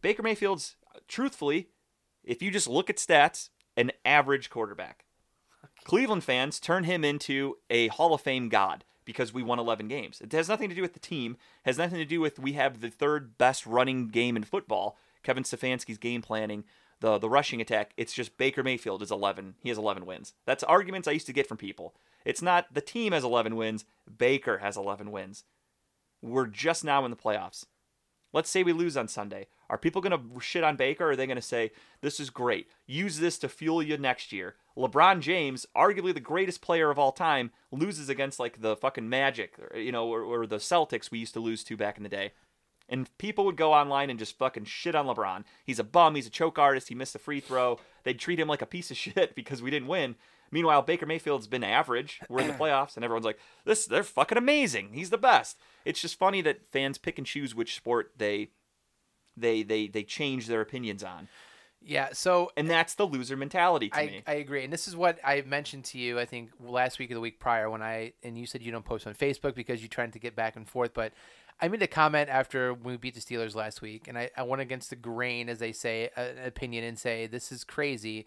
[0.00, 0.76] Baker Mayfield's
[1.08, 1.68] truthfully,
[2.22, 5.04] if you just look at stats, an average quarterback.
[5.84, 10.20] Cleveland fans turn him into a Hall of Fame god because we won 11 games.
[10.20, 11.36] It has nothing to do with the team.
[11.64, 14.96] Has nothing to do with we have the third best running game in football.
[15.22, 16.64] Kevin Stefanski's game planning,
[17.04, 17.92] the the rushing attack.
[17.98, 19.56] It's just Baker Mayfield is 11.
[19.60, 20.32] He has 11 wins.
[20.46, 21.94] That's arguments I used to get from people.
[22.24, 23.84] It's not the team has 11 wins.
[24.18, 25.44] Baker has 11 wins.
[26.22, 27.66] We're just now in the playoffs.
[28.32, 29.48] Let's say we lose on Sunday.
[29.68, 32.68] Are people going to shit on Baker are they going to say, this is great?
[32.86, 34.56] Use this to fuel you next year?
[34.76, 39.56] LeBron James, arguably the greatest player of all time, loses against like the fucking Magic,
[39.76, 42.32] you know, or, or the Celtics we used to lose to back in the day.
[42.88, 45.44] And people would go online and just fucking shit on LeBron.
[45.64, 46.14] He's a bum.
[46.14, 46.88] He's a choke artist.
[46.88, 47.78] He missed a free throw.
[48.02, 50.16] They'd treat him like a piece of shit because we didn't win.
[50.50, 52.20] Meanwhile, Baker Mayfield's been average.
[52.28, 54.90] We're in the playoffs, and everyone's like, "This, they're fucking amazing.
[54.92, 58.50] He's the best." It's just funny that fans pick and choose which sport they,
[59.36, 61.28] they, they, they change their opinions on,
[61.82, 64.22] Yeah, so and that's the loser mentality to I, me.
[64.26, 66.18] I agree, and this is what I mentioned to you.
[66.18, 68.84] I think last week or the week prior when I and you said you don't
[68.84, 70.94] post on Facebook because you're trying to get back and forth.
[70.94, 71.12] But
[71.60, 74.60] I made a comment after we beat the Steelers last week, and I, I went
[74.60, 78.26] against the grain, as they say, an opinion, and say this is crazy,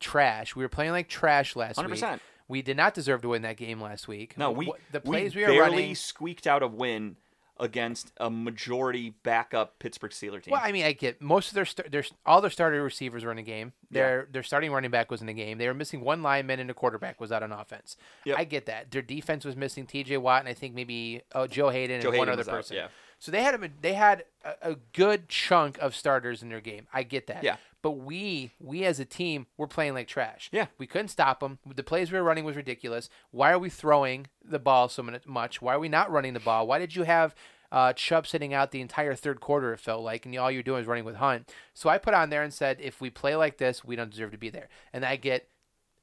[0.00, 0.54] trash.
[0.54, 1.88] We were playing like trash last week.
[1.88, 2.20] 100%.
[2.46, 4.38] We did not deserve to win that game last week.
[4.38, 5.94] no, we the plays we, we were barely running.
[5.94, 7.16] squeaked out a win
[7.60, 10.52] against a majority backup Pittsburgh Steelers team.
[10.52, 13.30] Well, I mean, I get most of their st- their all their starting receivers were
[13.30, 13.72] in the game.
[13.90, 15.58] Their their starting running back was in the game.
[15.58, 17.96] They were missing one lineman and a quarterback was out on offense.
[18.24, 18.38] Yep.
[18.38, 18.90] I get that.
[18.90, 20.18] Their defense was missing T.J.
[20.18, 22.76] Watt and I think maybe oh, Joe Haden Joe and one other was out, person.
[22.76, 22.88] yeah.
[23.18, 26.86] So they had a, they had a, a good chunk of starters in their game.
[26.92, 27.42] I get that.
[27.42, 27.56] Yeah.
[27.82, 30.48] But we we as a team were playing like trash.
[30.52, 30.66] Yeah.
[30.78, 31.58] We couldn't stop them.
[31.64, 33.08] The plays we were running was ridiculous.
[33.30, 35.62] Why are we throwing the ball so much?
[35.62, 36.66] Why are we not running the ball?
[36.66, 37.34] Why did you have
[37.70, 39.72] uh, Chubb sitting out the entire third quarter?
[39.72, 41.52] It felt like, and all you're doing is running with Hunt.
[41.72, 44.32] So I put on there and said, if we play like this, we don't deserve
[44.32, 44.68] to be there.
[44.92, 45.48] And I get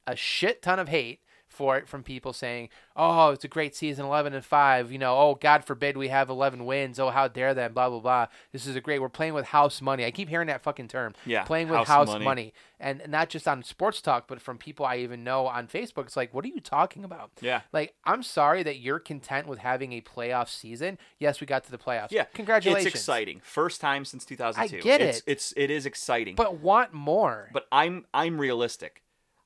[0.08, 1.20] a shit ton of hate
[1.56, 5.18] for it from people saying, "Oh, it's a great season, 11 and 5, you know,
[5.18, 7.00] oh god forbid we have 11 wins.
[7.00, 8.28] Oh, how dare them, blah blah blah.
[8.52, 9.00] This is a great.
[9.02, 10.06] We're playing with house money.
[10.06, 11.14] I keep hearing that fucking term.
[11.26, 12.26] Yeah, Playing with house house, money.
[12.26, 12.54] money.
[12.80, 16.06] And not just on sports talk, but from people I even know on Facebook.
[16.06, 17.62] It's like, "What are you talking about?" Yeah.
[17.72, 20.98] Like, I'm sorry that you're content with having a playoff season.
[21.18, 22.12] Yes, we got to the playoffs.
[22.12, 22.88] Yeah, Congratulations.
[22.88, 23.42] It's exciting.
[23.44, 24.78] First time since 2002.
[24.78, 25.24] I get it's, it.
[25.28, 26.36] It's it is exciting.
[26.36, 27.50] But want more.
[27.54, 29.02] but I'm I'm realistic.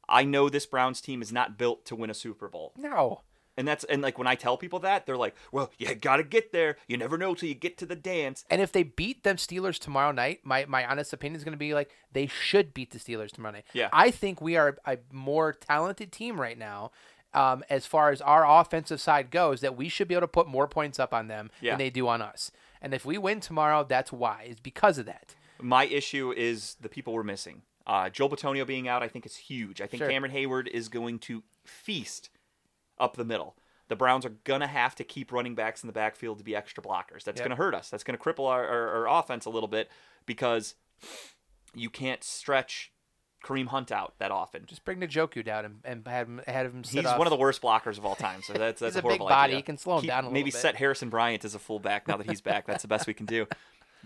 [0.09, 2.73] I know this Browns team is not built to win a Super Bowl.
[2.77, 3.21] no.
[3.57, 6.23] And that's and like when I tell people that, they're like, "Well, you got to
[6.23, 6.77] get there.
[6.87, 9.77] You never know till you get to the dance." And if they beat them Steelers
[9.77, 12.99] tomorrow night, my, my honest opinion is going to be like they should beat the
[12.99, 13.65] Steelers tomorrow night.
[13.73, 13.89] Yeah.
[13.91, 16.91] I think we are a more talented team right now.
[17.33, 20.47] Um, as far as our offensive side goes, that we should be able to put
[20.47, 21.71] more points up on them Yeah.
[21.73, 22.51] than they do on us.
[22.81, 24.47] And if we win tomorrow, that's why.
[24.51, 25.35] It's because of that.
[25.61, 27.63] My issue is the people we're missing.
[27.89, 29.81] Uh, Joel Bitonio being out, I think is huge.
[29.81, 30.09] I think Sure.
[30.09, 32.29] Cameron Heyward is going to feast
[32.99, 33.55] up the middle.
[33.87, 36.83] The Browns are gonna have to keep running backs in the backfield to be extra
[36.83, 37.23] blockers.
[37.23, 37.45] That's Yep.
[37.45, 37.89] gonna hurt us.
[37.89, 39.89] That's gonna cripple our, our, our offense a little bit
[40.27, 40.75] because
[41.73, 42.91] you can't stretch
[43.43, 44.65] Kareem Hunt out that often.
[44.67, 47.17] Just bring Njoku down and, and have him, have him He's off.
[47.17, 48.43] one of the worst blockers of all time.
[48.43, 49.51] So that's that's He's a big horrible body.
[49.53, 49.55] idea.
[49.57, 50.59] He can slow him Keep- down a little Maybe bit.
[50.59, 52.67] set Harrison Bryant as a fullback now that he's back.
[52.67, 53.47] That's the best we can do.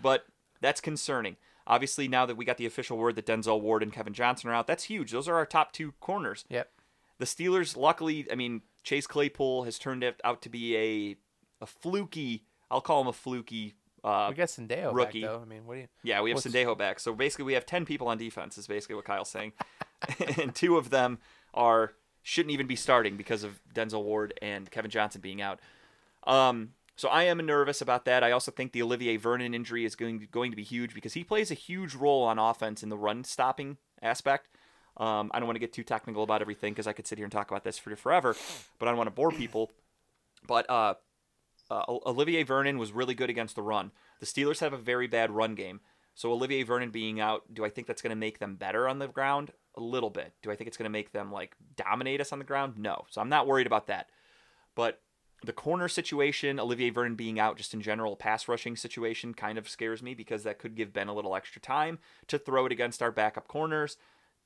[0.00, 0.24] But
[0.62, 1.36] that's concerning.
[1.66, 4.54] Obviously, now that we got the official word that Denzel Ward and Kevin Johnson are
[4.54, 5.10] out, that's huge.
[5.12, 6.44] Those are our top two corners.
[6.50, 6.70] Yep.
[7.18, 11.16] The Steelers, luckily, I mean, Chase Claypool has turned out to be a
[11.62, 12.44] a fluky.
[12.70, 13.74] I'll call him a fluky.
[14.02, 15.22] Uh, We got Sendejo rookie.
[15.22, 15.40] back though.
[15.40, 15.88] I mean, what do you?
[16.02, 17.00] yeah, we have What's- Sendejo back.
[17.00, 19.52] So basically, we have 10 people on defense, is basically what Kyle's saying.
[20.38, 21.18] and two of them
[21.54, 21.92] are
[22.22, 25.60] shouldn't even be starting because of Denzel Ward and Kevin Johnson being out.
[26.26, 28.22] Um, so I am nervous about that.
[28.22, 31.24] I also think the Olivier Vernon injury is going going to be huge because he
[31.24, 34.48] plays a huge role on offense in the run stopping aspect.
[34.96, 37.24] Um, I don't want to get too technical about everything because I could sit here
[37.24, 38.36] and talk about this for forever,
[38.78, 39.72] but I don't want to bore people.
[40.46, 40.94] But uh,
[41.70, 43.90] uh, Olivier Vernon was really good against the run.
[44.20, 45.80] The Steelers have a very bad run game.
[46.14, 49.00] So Olivier Vernon being out, do I think that's going to make them better on
[49.00, 49.50] the ground?
[49.76, 50.32] A little bit.
[50.42, 52.78] Do I think it's going to make them like dominate us on the ground?
[52.78, 53.04] No.
[53.10, 54.10] So I'm not worried about that.
[54.76, 55.00] But
[55.44, 59.68] the corner situation, Olivier Vernon being out just in general, pass rushing situation kind of
[59.68, 63.02] scares me because that could give Ben a little extra time to throw it against
[63.02, 63.96] our backup corners,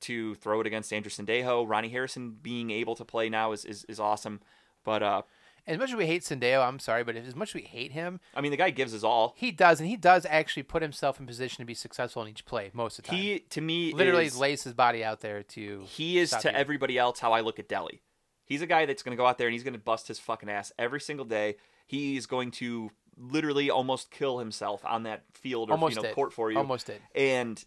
[0.01, 1.67] to throw it against Andrew Sendejo.
[1.67, 4.41] Ronnie Harrison being able to play now is, is, is awesome.
[4.85, 5.21] But uh,
[5.67, 8.19] As much as we hate Sendejo, I'm sorry, but as much as we hate him,
[8.33, 9.35] I mean, the guy gives his all.
[9.37, 12.45] he does, and he does actually put himself in position to be successful in each
[12.45, 13.19] play most of the time.
[13.19, 15.83] He to me literally is, lays his body out there to.
[15.87, 18.01] he is to everybody else how I look at Delhi.
[18.49, 20.19] He's a guy that's going to go out there and he's going to bust his
[20.19, 21.55] fucking ass every single day.
[21.87, 26.15] He's going to literally almost kill himself on that field or Almost you know did.
[26.15, 26.57] court for you.
[26.57, 26.99] Almost did.
[27.15, 27.63] and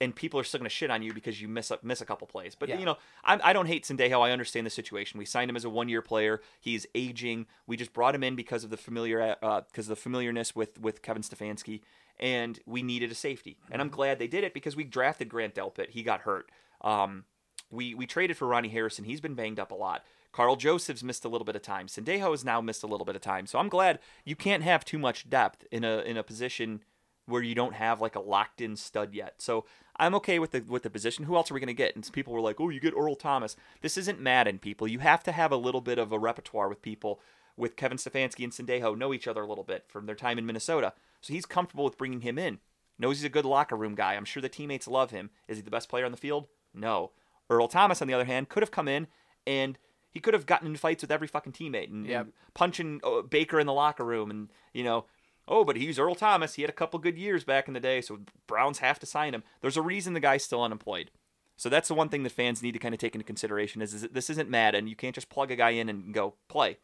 [0.00, 2.04] and people are still going to shit on you because you miss a, miss a
[2.04, 2.54] couple plays.
[2.54, 2.78] But Yeah.
[2.78, 4.20] you know, I, I don't hate Sendejo.
[4.20, 5.16] I understand the situation.
[5.18, 6.42] We signed him as a one year player.
[6.60, 7.46] He's aging.
[7.66, 10.78] We just brought him in because of the familiar uh, because of the familiarness with
[10.80, 11.80] with Kevin Stefanski,
[12.20, 13.56] and we needed a safety.
[13.70, 15.90] And I'm glad they did it because we drafted Grant Delpit.
[15.90, 16.50] He got hurt.
[16.82, 17.24] Um,
[17.70, 19.04] we we traded for Ronnie Harrison.
[19.04, 20.04] He's been banged up a lot.
[20.32, 21.86] Karl Joseph's missed a little bit of time.
[21.86, 23.46] Sendejo has now missed a little bit of time.
[23.46, 26.82] So I'm glad you can't have too much depth in a in a position
[27.26, 29.34] where you don't have like a locked in stud yet.
[29.38, 29.64] So
[29.96, 31.24] I'm okay with the with the position.
[31.24, 31.94] Who else are we going to get?
[31.94, 34.86] And some people were like, "Oh, you get Earl Thomas." This isn't Madden, people.
[34.86, 37.20] You have to have a little bit of a repertoire with people.
[37.58, 40.44] With Kevin Stefanski and Sendejo know each other a little bit from their time in
[40.44, 40.92] Minnesota,
[41.22, 42.58] so he's comfortable with bringing him in.
[42.98, 44.14] Knows he's a good locker room guy.
[44.14, 45.30] I'm sure the teammates love him.
[45.48, 46.48] Is he the best player on the field?
[46.74, 47.12] No.
[47.50, 49.06] Earl Thomas, on the other hand, could have come in
[49.46, 49.78] and
[50.10, 52.20] he could have gotten in fights with every fucking teammate and, Yep.
[52.24, 55.04] and punching uh, Baker in the locker room and you know
[55.48, 56.54] oh, but he's Earl Thomas.
[56.54, 58.18] He had a couple good years back in the day, so
[58.48, 59.44] Browns have to sign him.
[59.60, 61.12] There's a reason the guy's still unemployed.
[61.56, 63.94] So that's the one thing that fans need to kind of take into consideration is,
[63.94, 64.88] is this isn't Madden.
[64.88, 66.78] You can't just plug a guy in and go play.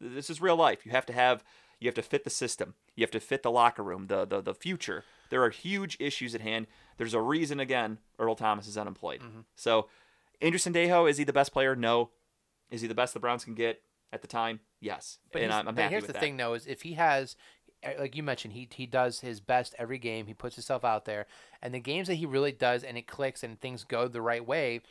[0.00, 0.86] This is real life.
[0.86, 1.42] You have to have
[1.80, 2.74] you have to fit the system.
[2.94, 5.02] You have to fit the locker room, the the, the future.
[5.30, 6.68] There are huge issues at hand.
[6.98, 9.22] There's a reason again Earl Thomas is unemployed.
[9.56, 9.88] So
[10.44, 11.74] Andrew Sendejo, is he the best player?
[11.74, 12.10] No.
[12.70, 13.80] Is he the best the Browns can get
[14.12, 14.60] at the time?
[14.78, 15.18] Yes.
[15.32, 16.20] But, and here's, I'm, I'm but here's the that.
[16.20, 17.34] thing, though, is if he has,
[17.82, 20.26] eh, like you mentioned, he he does his best every game.
[20.26, 21.26] He puts himself out there,
[21.62, 24.46] and the games that he really does, and it clicks, and things go the right
[24.46, 24.82] way.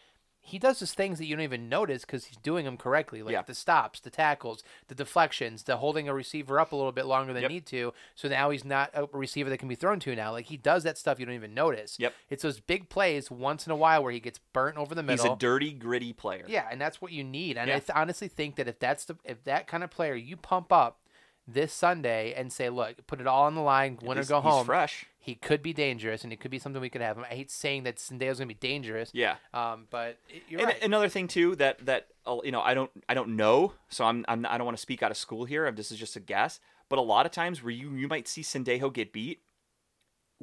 [0.46, 3.32] He does his things that you don't even notice because he's doing them correctly, like
[3.32, 3.44] Yeah.
[3.44, 7.32] the stops, the tackles, the deflections, the holding a receiver up a little bit longer
[7.32, 7.52] than Yep.
[7.52, 7.94] need to.
[8.14, 10.32] So now he's not a receiver that can be thrown to now.
[10.34, 11.98] Like he does that stuff you don't even notice.
[11.98, 12.14] Yep.
[12.30, 15.24] It's those big plays once in a while where he gets burnt over the middle.
[15.26, 16.44] He's a dirty, gritty player.
[16.48, 17.58] Yeah, and that's what you need.
[17.58, 17.78] And Yeah.
[17.78, 20.74] I th- honestly think that if that's the if that kind of player you pump
[20.74, 21.00] up
[21.48, 24.50] this Sunday and say, look, put it all on the line, win or go he's
[24.52, 25.06] home, fresh.
[25.24, 27.24] He could be dangerous, and it could be something we could have him.
[27.24, 29.10] I hate saying that Sendejo's gonna be dangerous.
[29.14, 29.36] Yeah.
[29.54, 30.18] Um, but
[30.50, 30.84] you're and right.
[30.84, 34.26] another thing too that that uh, you know I don't I don't know, so I'm,
[34.28, 35.72] I'm I don't want to speak out of school here.
[35.72, 36.60] This is just a guess.
[36.90, 39.40] But a lot of times where you you might see Sendejo get beat,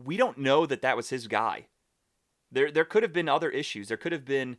[0.03, 1.67] we don't know that that was his guy.
[2.51, 3.89] There there could have been other issues.
[3.89, 4.57] There could have been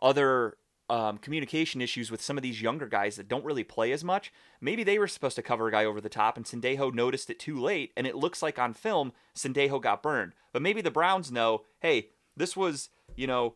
[0.00, 0.56] other
[0.90, 4.32] um, communication issues with some of these younger guys that don't really play as much.
[4.60, 7.38] Maybe they were supposed to cover a guy over the top, and Sendejo noticed it
[7.38, 10.32] too late, and it looks like on film Sendejo got burned.
[10.52, 13.54] But maybe the Browns know, hey, this was you know,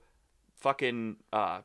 [0.57, 1.61] fucking uh,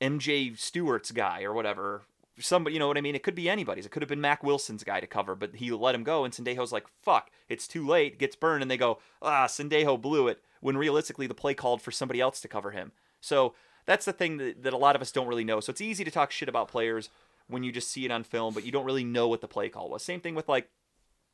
[0.00, 2.02] MJ Stewart's guy or whatever.
[2.38, 3.14] Somebody, you know what I mean?
[3.14, 3.86] It could be anybody's.
[3.86, 6.32] It could have been Mack Wilson's guy to cover, but he let him go, and
[6.32, 10.42] Sendejo's like, "Fuck, it's too late." Gets burned, and they go, "Ah, Sendejo blew it."
[10.60, 12.92] When realistically, the play called for somebody else to cover him.
[13.20, 13.54] So
[13.86, 15.60] that's the thing that, that a lot of us don't really know.
[15.60, 17.10] So it's easy to talk shit about players
[17.48, 19.68] when you just see it on film, but you don't really know what the play
[19.68, 20.02] call was.
[20.02, 20.68] Same thing with like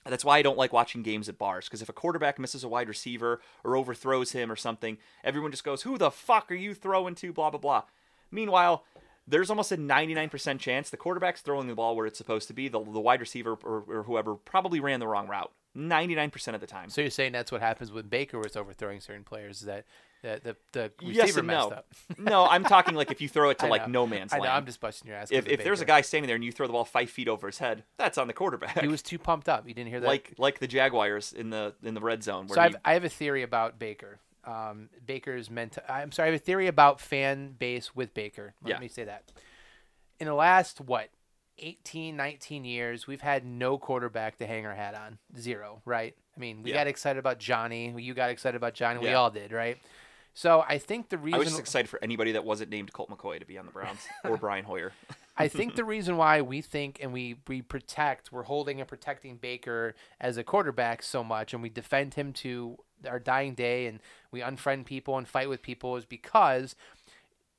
[0.05, 2.69] that's why I don't like watching games at bars because if a quarterback misses a
[2.69, 6.73] wide receiver or overthrows him or something, everyone just goes, "Who the fuck are you
[6.73, 7.83] throwing to?" Blah blah blah.
[8.31, 8.85] Meanwhile,
[9.27, 12.69] there's almost a 99% chance the quarterback's throwing the ball where it's supposed to be.
[12.69, 16.67] The, the wide receiver or, or whoever probably ran the wrong route 99% of the
[16.67, 16.91] time.
[16.91, 19.61] so you're saying that's what happens when Baker was overthrowing certain players?
[19.61, 19.85] Is that
[20.23, 21.77] the the, the receiver yes and messed no.
[21.77, 21.87] up?
[22.19, 24.43] no, I'm talking like if you throw it to like no man's I know.
[24.45, 24.55] land.
[24.55, 25.31] I'm just busting your ass.
[25.31, 25.97] if if there's a Baker.
[25.97, 28.27] guy standing there and you throw the ball five feet over his head, that's on
[28.27, 28.81] the quarterback.
[28.81, 29.67] he was too pumped up.
[29.69, 30.07] You didn't hear that?
[30.07, 32.47] like like the Jaguars in the in the red zone.
[32.47, 34.19] Where So I he- have, I have a theory about Baker.
[34.45, 38.55] Um, Baker's meant to, I'm sorry, I have a theory about fan base with Baker.
[38.63, 38.79] Let Yeah.
[38.79, 39.31] me say that.
[40.21, 41.11] In the last, what,
[41.59, 45.19] 18, 19 years, we've had no quarterback to hang our hat on.
[45.39, 46.15] Zero, right?
[46.35, 46.77] I mean, we Yeah.
[46.79, 47.93] got excited about Johnny.
[47.99, 49.01] You got excited about Johnny.
[49.01, 49.15] We Yeah.
[49.17, 49.77] all did, right?
[50.39, 53.11] So I think the reason I was just excited for anybody that wasn't named Colt
[53.11, 54.93] McCoy to be on the Browns or Brian Hoyer.
[55.37, 59.35] I think the reason why we think and we, we protect, we're holding and protecting
[59.39, 63.99] Baker as a quarterback so much and we defend him to our dying day and
[64.31, 66.77] we unfriend people and fight with people is because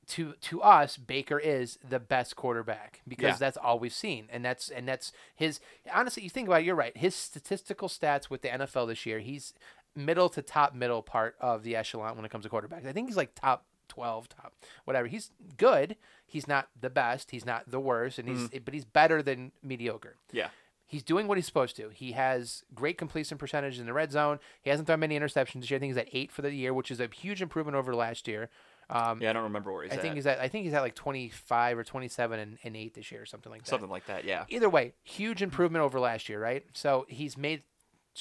[0.07, 3.37] to to us Baker is the best quarterback because Yeah.
[3.39, 5.59] that's all we've seen and that's and that's his
[5.93, 9.19] honestly you think about it you're right his statistical stats with the NFL this year
[9.19, 9.53] he's
[9.95, 12.85] middle to top middle part of the echelon when it comes to quarterbacks.
[12.87, 14.53] I think he's like top 12, top
[14.85, 15.07] whatever.
[15.07, 15.95] He's good.
[16.25, 17.31] He's not the best.
[17.31, 20.15] He's not the worst, and he's but he's better than mediocre.
[20.31, 20.49] Yeah.
[20.85, 21.89] He's doing what he's supposed to.
[21.89, 24.39] He has great completion percentage in the red zone.
[24.63, 25.77] He hasn't thrown many interceptions this year.
[25.77, 28.27] I think he's at eight for the year, which is a huge improvement over last
[28.27, 28.49] year.
[28.89, 30.01] Um, Yeah, I don't remember where he's I at.
[30.01, 33.11] think he's at I think he's at like 25 or 27 and, and 8 this
[33.11, 33.69] year or something like that.
[33.69, 34.45] Something like that, yeah.
[34.49, 36.65] Either way, huge improvement over last year, right?
[36.73, 37.61] So he's made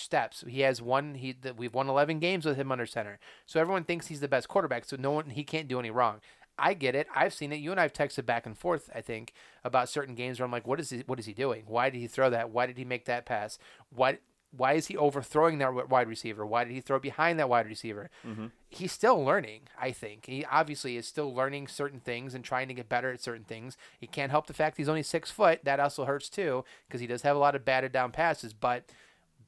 [0.03, 0.45] steps.
[0.47, 3.19] He has won he the, we've won 11 games with him under center.
[3.47, 6.21] So everyone thinks he's the best quarterback, so no one he can't do any wrong.
[6.59, 7.07] I get it.
[7.15, 7.61] I've seen it.
[7.61, 9.33] You and I've texted back and forth, I think,
[9.65, 11.65] about certain games where I'm like, what is he what is he doing?
[11.67, 12.51] Why did he throw that?
[12.51, 13.59] Why did he make that pass?
[13.91, 14.19] Why
[14.51, 16.47] why is he overthrowing that wide receiver?
[16.47, 18.11] Why did he throw behind that wide receiver?
[18.27, 18.47] Mm-hmm.
[18.71, 20.27] He's still learning, I think.
[20.27, 23.77] He obviously is still learning certain things and trying to get better at certain things.
[23.99, 25.65] He can't help the fact he's only six foot.
[25.65, 28.55] That also hurts too, because he does have a lot of batted down passes.
[28.55, 28.85] But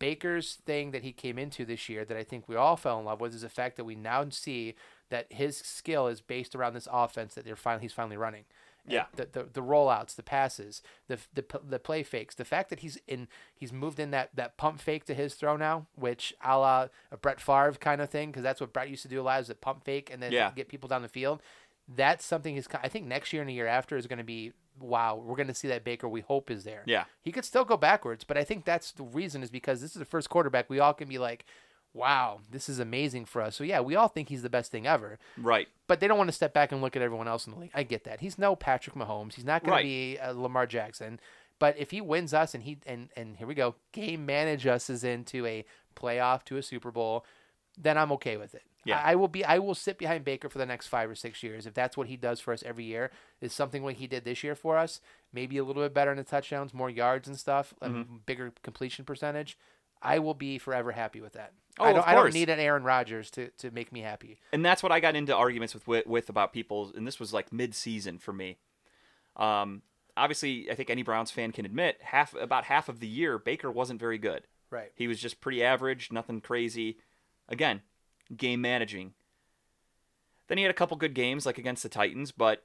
[0.00, 3.04] Baker's thing that he came into this year that I think we all fell in
[3.04, 4.74] love with is the fact that we now see
[5.10, 8.44] that his skill is based around this offense that they're finally he's finally running.
[8.88, 9.04] Yeah.
[9.14, 12.98] The, the the rollouts, the passes, the the the play fakes, the fact that he's
[13.06, 16.88] in he's moved in that that pump fake to his throw now, which a la
[17.12, 19.40] a Brett Favre kind of thing, because that's what Brett used to do a lot
[19.40, 20.50] is a pump fake and then Yeah.
[20.56, 21.42] get people down the field.
[21.86, 22.68] That's something he's.
[22.82, 25.16] I think next year and the year after is going to be wow.
[25.16, 26.82] We're going to see that Baker we hope is there.
[26.86, 27.04] Yeah.
[27.22, 29.98] He could still go backwards, but I think that's the reason is because this is
[29.98, 31.44] the first quarterback we all can be like,
[31.92, 33.56] wow, this is amazing for us.
[33.56, 35.66] So yeah, we all think he's the best thing ever, Right.
[35.88, 37.72] but they don't want to step back and look at everyone else in the league.
[37.74, 38.20] I get that.
[38.20, 39.34] He's no Patrick Mahomes.
[39.34, 39.82] He's not going Right.
[39.82, 41.18] to be uh, Lamar Jackson.
[41.58, 44.88] But if he wins us and he and and here we go, game manage us
[44.88, 47.26] is into a playoff to a Super Bowl,
[47.76, 48.62] then I'm okay with it.
[48.84, 49.00] Yeah.
[49.04, 49.44] I, will be.
[49.44, 52.06] I will sit behind Baker for the next five or six years if that's what
[52.08, 53.10] he does for us every year.
[53.40, 55.00] Is something like he did this year for us,
[55.32, 58.16] maybe a little bit better in the touchdowns, more yards and stuff, a Mm-hmm.
[58.26, 59.58] bigger completion percentage.
[60.02, 61.52] I will be forever happy with that.
[61.78, 62.08] Oh, I don't.
[62.08, 64.40] I don't need an Aaron Rodgers to, to make me happy.
[64.52, 67.32] and that's what I got into arguments with with, with about people, and this was
[67.34, 68.56] like mid season for me.
[69.36, 69.82] Um,
[70.16, 73.70] obviously, I think any Browns fan can admit half about half of the year Baker
[73.70, 74.44] wasn't very good.
[74.70, 74.90] Right.
[74.94, 76.96] He was just pretty average, nothing crazy.
[77.48, 77.82] Again,
[78.36, 79.14] game managing.
[80.48, 82.64] Then he had a couple good games, like against the Titans, but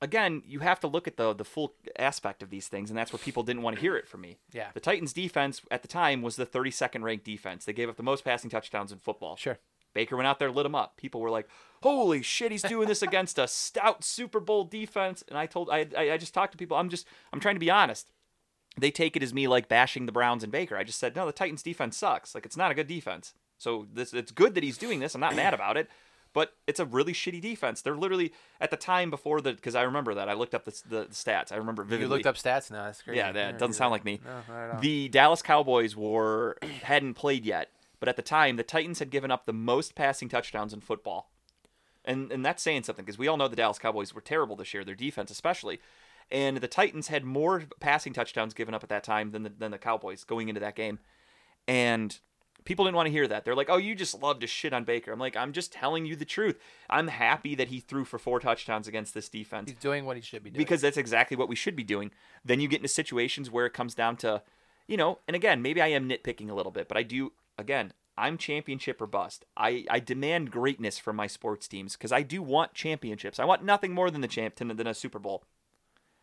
[0.00, 3.12] again, you have to look at the the full aspect of these things, and that's
[3.12, 4.38] where people didn't want to hear it from me.
[4.52, 4.68] Yeah.
[4.72, 7.64] The Titans' defense at the time was the 32nd ranked defense.
[7.64, 9.36] They gave up the most passing touchdowns in football.
[9.36, 9.58] Sure.
[9.94, 10.96] Baker went out there, lit him up.
[10.96, 11.48] People were like,
[11.82, 15.86] "Holy shit, he's doing this against a stout Super Bowl defense." And I told, I,
[15.96, 16.76] I, I just talked to people.
[16.76, 18.08] I'm just, I'm trying to be honest.
[18.76, 20.76] They take it as me like bashing the Browns and Baker.
[20.76, 22.34] I just said, no, the Titans defense sucks.
[22.34, 23.32] Like it's not a good defense.
[23.64, 25.14] So this, it's good that he's doing this.
[25.14, 25.88] I'm not mad about it,
[26.34, 27.80] but it's a really shitty defense.
[27.80, 30.82] They're literally at the time before the, because I remember that I looked up the,
[30.86, 31.50] the, the stats.
[31.50, 32.04] I remember vividly.
[32.04, 32.84] You looked up stats now.
[32.84, 33.16] That's crazy.
[33.16, 34.20] Yeah, that doesn't sound like me.
[34.22, 34.80] No, not at all.
[34.82, 39.30] The Dallas Cowboys were hadn't played yet, but at the time, the Titans had given
[39.30, 41.30] up the most passing touchdowns in football,
[42.04, 44.74] and and that's saying something because we all know the Dallas Cowboys were terrible this
[44.74, 45.80] year, their defense especially,
[46.30, 49.70] and the Titans had more passing touchdowns given up at that time than the, than
[49.70, 50.98] the Cowboys going into that game,
[51.66, 52.18] and
[52.64, 53.44] people didn't want to hear that.
[53.44, 56.06] They're like, "Oh, you just love to shit on Baker." I'm like, "I'm just telling
[56.06, 56.58] you the truth.
[56.88, 60.22] I'm happy that he threw for four touchdowns against this defense." He's doing what he
[60.22, 60.58] should be doing.
[60.58, 62.10] because that's exactly what we should be doing.
[62.44, 64.42] Then you get into situations where it comes down to,
[64.86, 67.92] you know, and again, maybe I am nitpicking a little bit, but I do, again,
[68.16, 69.44] I'm championship or bust.
[69.56, 73.40] I, I demand greatness from my sports teams because I do want championships.
[73.40, 75.44] I want nothing more than the champ than than a Super Bowl.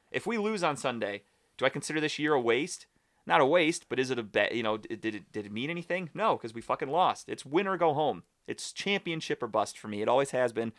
[0.09, 1.23] If we lose on Sunday,
[1.57, 2.85] do I consider this year a waste?
[3.27, 4.55] Not a waste, but is it a bet?
[4.55, 6.09] You know, did it did it mean anything?
[6.13, 7.29] No, because we fucking lost.
[7.29, 8.23] It's win or go home.
[8.47, 10.01] It's championship or bust for me.
[10.01, 10.73] It always has been.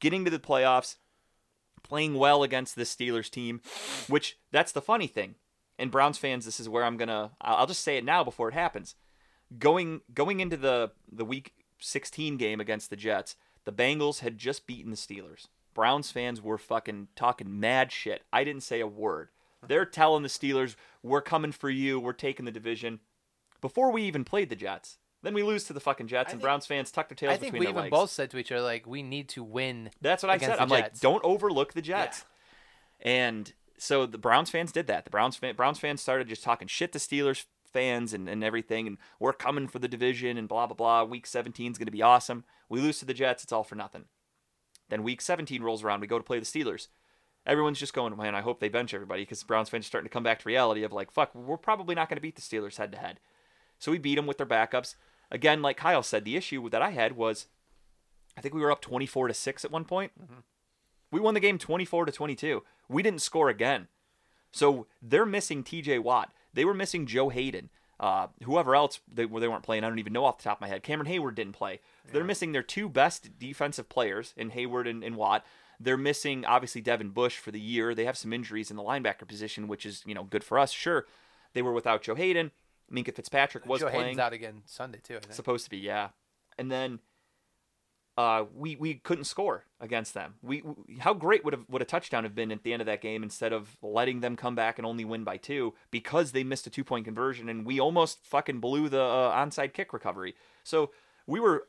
[0.00, 0.96] Getting to the playoffs,
[1.82, 3.60] playing well against this Steelers team,
[4.08, 5.34] which that's the funny thing.
[5.78, 7.32] And Browns fans, this is where I'm gonna.
[7.40, 8.94] I'll I'll just say it now before it happens.
[9.58, 14.66] Going going into the the Week 16 game against the Jets, the Bengals had just
[14.66, 15.46] beaten the Steelers.
[15.74, 18.22] Browns fans were fucking talking mad shit.
[18.32, 19.28] I didn't say a word.
[19.66, 21.98] They're telling the Steelers, "We're coming for you.
[21.98, 23.00] We're taking the division."
[23.60, 26.40] Before we even played the Jets, then we lose to the fucking Jets, I and
[26.40, 27.90] think- Browns fans tuck their tails I think between we their even legs.
[27.90, 29.90] both said to each other like we need to win.
[30.00, 30.58] That's what I said.
[30.58, 32.24] I'm like, don't overlook the Jets.
[33.00, 35.04] And so the Browns fans did that.
[35.04, 38.86] The Browns fan, Browns fans started just talking shit to Steelers fans and, and everything,
[38.86, 41.04] and we're coming for the division and blah blah blah.
[41.04, 42.44] Week 17 is going to be awesome.
[42.68, 44.04] We lose to the Jets, it's all for nothing.
[44.88, 46.88] Then week 17 rolls around, we go to play the Steelers.
[47.48, 50.12] Everyone's just going, man, I hope they bench everybody because Browns fans are starting to
[50.12, 52.76] come back to reality of like, fuck, we're probably not going to beat the Steelers
[52.76, 53.18] head to head.
[53.78, 54.94] So we beat them with their backups.
[55.30, 57.46] Again, like Kyle said, the issue that I had was
[58.36, 60.12] I think we were up 24 to 6 at one point.
[61.10, 62.62] We won the game 24 to 22.
[62.88, 63.88] We didn't score again.
[64.52, 66.32] So they're missing TJ Watt.
[66.54, 67.70] They were missing Joe Haden.
[67.98, 70.60] Uh, whoever else they, they weren't playing, I don't even know off the top of
[70.60, 70.84] my head.
[70.84, 71.80] Cameron Heyward didn't play.
[72.12, 75.44] They're missing their two best defensive players in Heyward and, and Watt.
[75.80, 77.94] They're missing obviously Devin Bush for the year.
[77.94, 80.72] They have some injuries in the linebacker position, which is you know good for us.
[80.72, 81.06] Sure,
[81.52, 82.50] they were without Joe Haden.
[82.92, 85.16] Minkah Fitzpatrick was Joe playing Haden's out again Sunday too.
[85.16, 85.34] I think.
[85.34, 86.08] supposed to be yeah
[86.58, 86.98] and then
[88.16, 91.84] uh, we we couldn't score against them we, we how great would have would a
[91.84, 94.76] touchdown have been at the end of that game instead of letting them come back
[94.76, 98.26] and only win by two because they missed a two point conversion and we almost
[98.26, 100.90] fucking blew the uh, onside kick recovery so
[101.28, 101.68] we were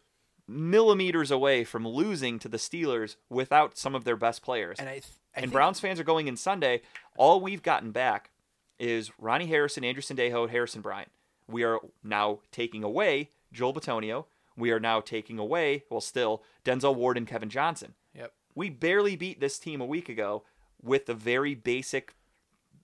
[0.49, 4.93] millimeters away from losing to the Steelers without some of their best players and I,
[4.93, 6.81] th- I and Browns fans are going in Sunday.
[7.17, 8.31] All we've gotten back
[8.79, 11.11] is Ronnie Harrison, Andrew Sendejo, Harrison Bryant.
[11.47, 14.25] We are now taking away Joel Bitonio.
[14.55, 17.93] We are now taking away, well, still Denzel Ward and Kevin Johnson.
[18.13, 18.33] Yep.
[18.55, 20.43] We barely beat this team a week ago
[20.81, 22.15] with a very basic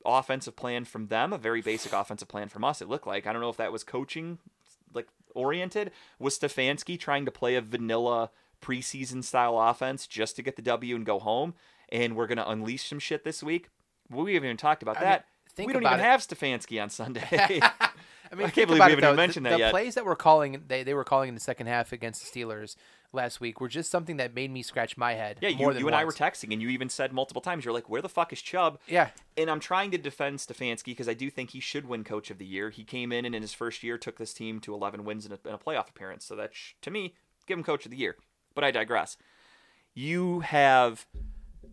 [0.06, 2.82] offensive plan from them, a very basic offensive plan from us.
[2.82, 4.38] It looked like I don't know if that was coaching
[5.36, 5.92] oriented.
[6.20, 8.32] Was Stefanski trying to play a vanilla
[8.62, 11.54] preseason style offense just to get the W and go home?
[11.90, 13.70] And we're gonna unleash some shit this week.
[14.10, 15.26] We haven't even talked about I mean, that.
[15.56, 16.04] think we don't even it.
[16.04, 17.28] have Stefanski on Sunday.
[17.32, 19.08] I mean, I can't believe we haven't though.
[19.10, 19.72] even mentioned the, that the yet.
[19.72, 22.76] plays that were calling they, they were calling in the second half against the Steelers
[23.16, 25.38] last week were just something that made me scratch my head.
[25.42, 27.66] yeah, you, more than you and I were texting, and you even said multiple times,
[27.66, 31.10] you're like, "Where the fuck is Chubb?" yeah, And I'm trying to defend Stefanski because
[31.10, 32.70] I do think he should win Coach of the Year.
[32.70, 35.34] He came in and in his first year took this team to 11 wins and
[35.34, 36.26] a, and a playoff appearance.
[36.26, 37.16] So that, sh- to me,
[37.48, 38.16] give him Coach of the Year.
[38.54, 39.18] But I digress.
[39.94, 41.08] You have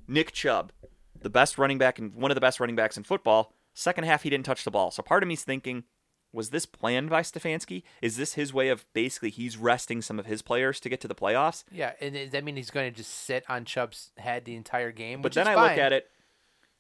[0.07, 0.72] Nick Chubb,
[1.20, 3.53] the best running back and one of the best running backs in football.
[3.74, 4.90] Second half, he didn't touch the ball.
[4.90, 5.84] So part of me's thinking,
[6.33, 7.83] was this planned by Stefanski?
[8.01, 11.09] Is this his way of basically he's resting some of his players to get to
[11.09, 11.64] the playoffs?
[11.70, 14.93] yeah, and does that mean he's going to just sit on Chubb's head the entire
[14.93, 15.22] game?
[15.22, 15.70] But then I fine.
[15.70, 16.11] look at it,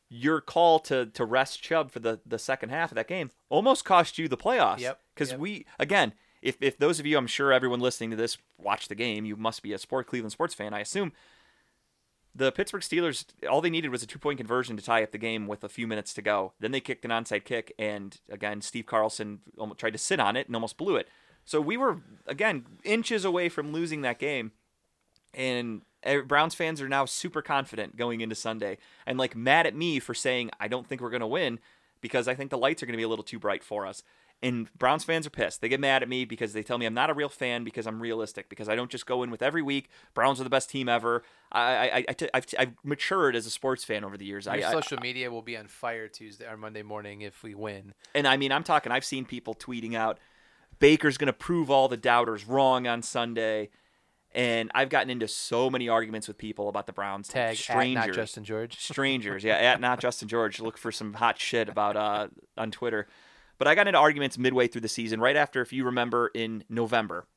[0.08, 3.84] your call to to rest Chubb for the the second half of that game almost
[3.84, 4.80] cost you the playoffs.
[4.80, 5.40] Yep, Because yep.
[5.40, 8.94] we again, if if those of you, I'm sure everyone listening to this watch the
[8.94, 11.12] game, you must be a sport Cleveland sports fan, I assume.
[12.34, 15.18] The Pittsburgh Steelers, all they needed was a two point conversion to tie up the
[15.18, 16.52] game with a few minutes to go.
[16.60, 20.36] Then they kicked an onside kick, and again, Steve Carlson almost tried to sit on
[20.36, 21.08] it and almost blew it.
[21.44, 24.52] So we were again inches away from losing that game
[25.34, 25.82] and
[26.26, 30.14] Browns fans are now super confident going into Sunday and like mad at me for
[30.14, 31.58] saying I don't think we're going to win
[32.00, 34.02] because I think the lights are going to be a little too bright for us.
[34.42, 35.60] And Browns fans are pissed.
[35.60, 37.86] They get mad at me because they tell me I'm not a real fan because
[37.86, 39.88] I'm realistic because I don't just go in with every week.
[40.14, 41.22] Browns are the best team ever.
[41.52, 44.48] I, I, I, I have I've matured as a sports fan over the years.
[44.48, 47.54] I, Your I, social media will be on fire Tuesday or Monday morning if we
[47.54, 47.94] win.
[48.16, 48.90] and I mean, I'm talking.
[48.90, 50.18] I've seen people tweeting out,
[50.80, 53.70] "Baker's going to prove all the doubters wrong on Sunday,"
[54.34, 57.28] and I've gotten into so many arguments with people about the Browns.
[57.28, 58.76] Tag at strangers, not Justin George.
[58.80, 60.58] strangers, yeah, at not Justin George.
[60.58, 62.26] Look for some hot shit about uh
[62.56, 63.06] on Twitter.
[63.62, 66.64] But I got into arguments midway through the season, right after, if you remember, in
[66.68, 67.28] November,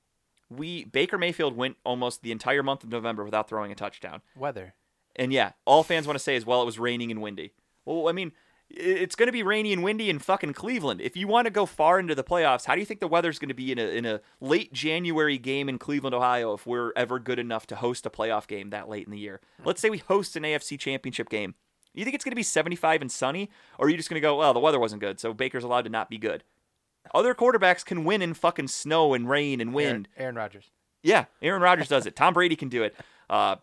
[0.50, 4.24] we Baker Mayfield went almost the entire month of November without throwing a touchdown.
[4.36, 4.74] Weather.
[5.16, 7.52] And yeah, all fans want to say is, well, it was raining and windy.
[7.86, 8.32] Well, I mean,
[8.72, 11.00] it's going to be rainy and windy in fucking Cleveland.
[11.00, 13.38] If you want to go far into the playoffs, how do you think the weather's
[13.38, 16.92] going to be in a in a late January game in Cleveland, Ohio, if we're
[16.96, 19.42] ever good enough to host a playoff game that late in the year?
[19.60, 19.68] Hmm.
[19.68, 21.54] Let's say we host an AFC Championship game.
[21.96, 24.22] You think it's going to be 75 and sunny, or are you just going to
[24.22, 26.44] go, well, the weather wasn't good, so Baker's allowed to not be good?
[27.14, 29.90] Other quarterbacks can win in fucking snow and rain and wind.
[29.90, 30.72] Aaron, Aaron Rodgers.
[31.04, 32.16] Yeah, Aaron Rodgers does it.
[32.16, 32.96] Tom Brady can do it.
[33.30, 33.58] Uh,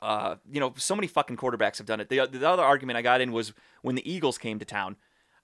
[0.00, 2.08] uh, you know, so many fucking quarterbacks have done it.
[2.08, 3.52] The, the other argument I got in was
[3.82, 4.96] when the Eagles came to town.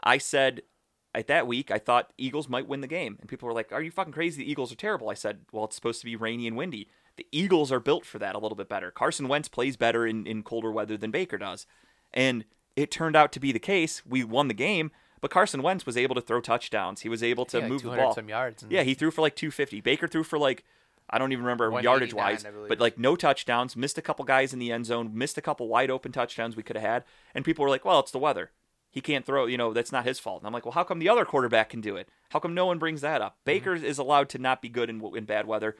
[0.03, 0.63] I said
[1.15, 3.83] at that week I thought Eagles might win the game, and people were like, "Are
[3.83, 4.43] you fucking crazy?
[4.43, 6.89] The Eagles are terrible." I said, "Well, it's supposed to be rainy and windy.
[7.17, 8.91] The Eagles are built for that a little bit better.
[8.91, 11.67] Carson Wentz plays better in, in colder weather than Baker does,
[12.17, 12.45] and
[12.75, 14.05] it turned out to be the case.
[14.05, 14.91] We won the game."
[15.21, 17.01] But Carson Wentz was able to throw touchdowns.
[17.03, 18.15] He was able to Yeah, move the ball.
[18.15, 18.65] some yards.
[18.69, 19.81] Yeah, he threw for like 250.
[19.81, 20.65] Baker threw for like
[21.09, 24.59] I don't even remember yardage wise, but like no touchdowns, missed a couple guys in
[24.59, 27.63] the end zone, missed a couple wide open touchdowns we could have had, and people
[27.63, 28.51] were like, "Well, it's the weather.
[28.91, 30.99] He can't throw, you know, that's not his fault." And I'm like, "Well, how come
[30.99, 32.09] the other quarterback can do it?
[32.31, 33.37] How come no one brings that up?
[33.45, 35.77] Baker is allowed to not be good in in bad weather.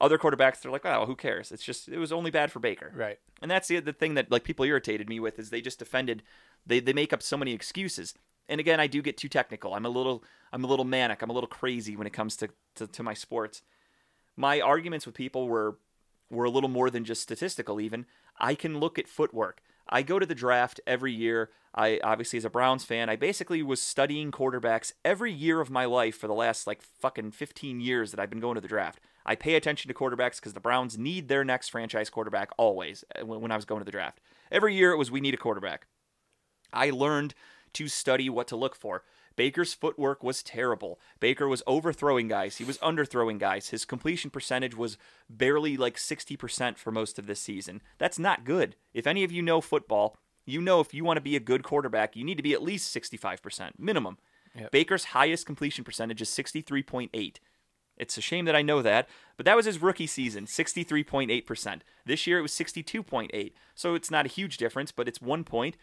[0.00, 1.50] Other quarterbacks they're like, "Oh, who cares?
[1.50, 3.18] It's just it was only bad for Baker." right.
[3.42, 6.22] And that's the the thing that like people irritated me with is they just defended
[6.66, 8.14] they they make up so many excuses.
[8.48, 9.74] And again, I do get too technical.
[9.74, 11.22] I'm a little I'm a little manic.
[11.22, 13.62] I'm a little crazy when it comes to to, to my sports.
[14.36, 15.78] My arguments with people were
[16.30, 18.06] were a little more than just statistical even.
[18.38, 19.62] I can look at footwork.
[19.88, 21.50] I go to the draft every year.
[21.74, 25.84] I obviously as a Browns fan, I basically was studying quarterbacks every year of my
[25.84, 29.00] life for the last like fucking 15 years that I've been going to the draft.
[29.28, 33.26] I pay attention to quarterbacks because the Browns need their next franchise quarterback always uh,
[33.26, 34.22] when when I was going to the draft.
[34.50, 35.86] Every year it was we need a quarterback.
[36.72, 37.34] I learned
[37.74, 39.04] to study what to look for.
[39.36, 40.98] Baker's footwork was terrible.
[41.20, 42.56] Baker was overthrowing guys.
[42.56, 43.68] He was underthrowing guys.
[43.68, 44.96] His completion percentage was
[45.28, 47.82] barely like 60% for most of this season.
[47.98, 48.76] That's not good.
[48.94, 51.62] If any of you know football, you know if you want to be a good
[51.62, 54.16] quarterback, you need to be at least 65% minimum.
[54.58, 54.72] Yep.
[54.72, 57.36] Baker's highest completion percentage is 63.8.
[57.98, 61.80] It's a shame that I know that, but that was his rookie season, 63.8%.
[62.06, 63.52] This year it was 62.8.
[63.74, 65.76] So it's not a huge difference, but it's 1 point.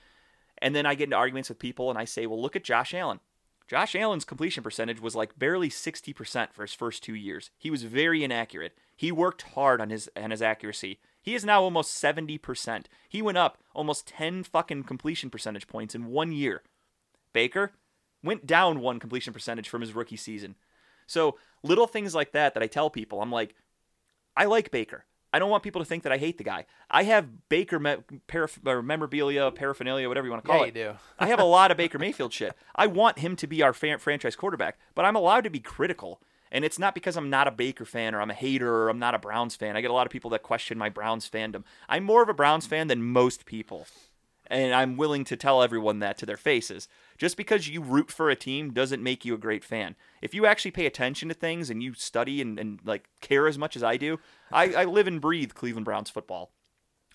[0.57, 2.93] And then I get into arguments with people and I say, "Well, look at Josh
[2.93, 3.19] Allen.
[3.67, 7.51] Josh Allen's completion percentage was like barely 60% for his first 2 years.
[7.57, 8.77] He was very inaccurate.
[8.95, 10.99] He worked hard on his on his accuracy.
[11.21, 12.87] He is now almost 70%.
[13.09, 16.61] He went up almost 10 fucking completion percentage points in 1 year.
[17.33, 17.73] Baker
[18.23, 20.55] went down one completion percentage from his rookie season.
[21.07, 23.55] So little things like that that I tell people, I'm like,
[24.35, 25.05] I like Baker.
[25.33, 26.65] I don't want people to think that I hate the guy.
[26.89, 30.75] I have Baker me- paraph- or memorabilia, paraphernalia, whatever you want to call Yeah, it.
[30.75, 30.93] you do.
[31.19, 32.55] I have a lot of Baker Mayfield shit.
[32.73, 36.21] I want him to be our fan- franchise quarterback, but I'm allowed to be critical.
[36.51, 38.99] And it's not because I'm not a Baker fan or I'm a hater or I'm
[38.99, 39.75] not a Browns fan.
[39.75, 41.63] I get a lot of people that question my Browns fandom.
[41.89, 43.87] I'm more of a Browns fan than most people.
[44.47, 46.87] And I'm willing to tell everyone that to their faces.
[47.17, 49.95] Just because you root for a team doesn't make you a great fan.
[50.21, 53.57] If you actually pay attention to things and you study and, and like care as
[53.57, 54.19] much as I do,
[54.51, 56.51] I, I live and breathe Cleveland Browns football.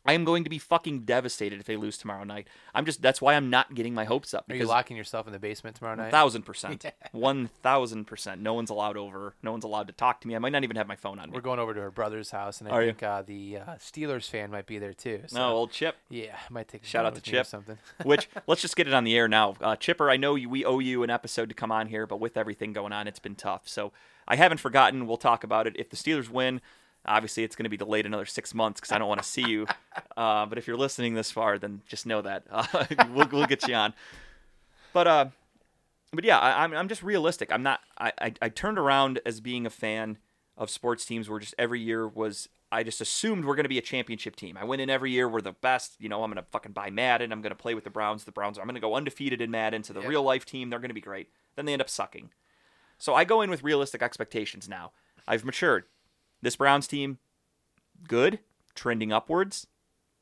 [0.04, 2.48] I am going to be fucking devastated if they lose tomorrow night.
[2.74, 5.32] I'm just that's why I'm not getting my hopes up Are you locking yourself in
[5.32, 6.10] the basement tomorrow night?
[6.10, 8.40] thousand percent, one thousand percent.
[8.40, 9.34] No one's allowed over.
[9.42, 10.34] No one's allowed to talk to me.
[10.34, 11.34] I might not even have my phone on me.
[11.34, 14.28] We're going over to her brother's house, and I Are think uh, the uh, Steelers
[14.28, 15.22] fan might be there too.
[15.26, 15.96] So, No, old Chip.
[16.08, 17.46] yeah, I might take a Shout out to Chip.
[17.46, 17.78] Something.
[18.04, 19.54] Which let's just get it on the air now.
[19.60, 22.18] Uh, Chipper, I know you, we owe you an episode to come on here, but
[22.20, 23.68] with everything going on, it's been tough.
[23.68, 23.92] So
[24.26, 25.06] I haven't forgotten.
[25.06, 25.74] We'll talk about it.
[25.78, 26.60] If the Steelers win,
[27.06, 29.46] obviously it's going to be delayed another six months because I don't want to see
[29.46, 29.66] you.
[30.16, 32.64] Uh, but if you're listening this far, then just know that uh,
[33.14, 33.94] we'll, we'll get you on.
[34.92, 35.26] But uh,
[36.12, 37.50] but yeah, I, I'm I'm just realistic.
[37.50, 37.80] I'm not.
[37.98, 40.18] I, I I turned around as being a fan
[40.58, 42.48] of sports teams where just every year was.
[42.72, 44.56] I just assumed we're going to be a championship team.
[44.56, 45.28] I went in every year.
[45.28, 45.96] We're the best.
[45.98, 47.32] You know, I'm going to fucking buy Madden.
[47.32, 48.24] I'm going to play with the Browns.
[48.24, 48.58] The Browns.
[48.58, 49.82] I'm going to go undefeated in Madden.
[49.82, 51.30] To the real life team, they're going to be great.
[51.56, 52.30] Then they end up sucking.
[52.98, 54.92] So I go in with realistic expectations now.
[55.26, 55.84] I've matured.
[56.42, 57.18] This Browns team,
[58.06, 58.38] good,
[58.74, 59.66] trending upwards,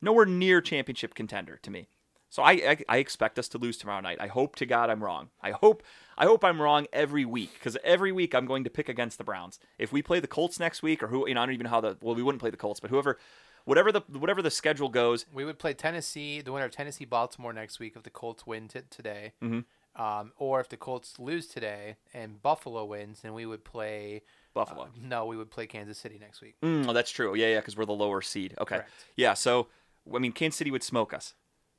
[0.03, 1.89] nowhere near championship contender to me.
[2.31, 4.19] So I, I I expect us to lose tomorrow night.
[4.21, 5.31] I hope to God I'm wrong.
[5.41, 5.83] I hope
[6.19, 9.25] I hope I'm wrong every week because every week I'm going to pick against the
[9.25, 9.59] Browns.
[9.79, 11.71] If we play the Colts next week, or who you know I don't even know
[11.71, 13.19] how the well we wouldn't play the Colts, but whoever,
[13.65, 17.55] whatever the whatever the schedule goes, We would play Tennessee, the winner of Tennessee Baltimore
[17.55, 19.33] next week if the Colts win t- today.
[19.43, 19.65] Mhm.
[19.97, 24.23] Um, or if the Colts lose today and Buffalo wins, then we would play.
[24.59, 24.83] Buffalo.
[24.85, 26.57] uh, no, we would play Kansas City next week.
[26.63, 27.35] Mm, oh, that's true.
[27.35, 28.55] Yeah, yeah, because we're the lower seed.
[28.61, 28.77] Okay.
[28.77, 28.91] Correct.
[29.17, 29.69] Yeah, so
[30.15, 31.35] I mean, Kansas City would smoke us.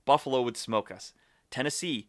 [0.06, 1.14] Buffalo would smoke us.
[1.51, 2.07] Tennessee,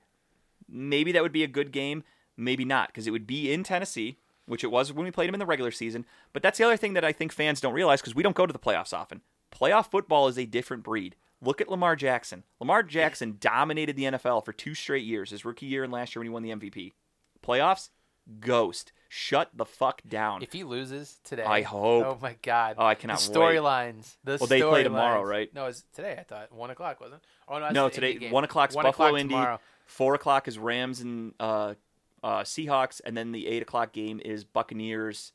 [0.69, 2.03] maybe that would be a good game.
[2.37, 5.35] Maybe not, because it would be in Tennessee, which it was when we played them
[5.35, 6.07] in the regular season.
[6.33, 8.47] But that's the other thing that I think fans don't realize because we don't go
[8.47, 9.21] to the playoffs often.
[9.53, 11.17] Playoff football is a different breed.
[11.43, 12.45] Look at Lamar Jackson.
[12.61, 16.21] Lamar Jackson dominated the NFL for two straight years, his rookie year and last year
[16.21, 16.93] when he won the MVP.
[17.43, 17.91] Playoffs,
[18.41, 18.93] ghost.
[19.13, 20.41] Shut the fuck down.
[20.41, 22.05] If he loses today, I hope.
[22.07, 22.77] Oh my God!
[22.79, 23.57] Oh, I cannot the wait.
[23.59, 24.17] storylines.
[24.23, 25.29] The Well, they play tomorrow, storylines.
[25.29, 25.53] right?
[25.55, 26.17] No, it's today.
[26.17, 27.25] I thought one o'clock wasn't.
[27.49, 29.35] Oh no, No, today one o'clock's One Buffalo o'clock Indy.
[29.35, 29.61] tomorrow.
[29.87, 31.75] Four o'clock is Rams and uh,
[32.23, 35.33] uh, Seahawks, and then the eight o'clock game is Buccaneers.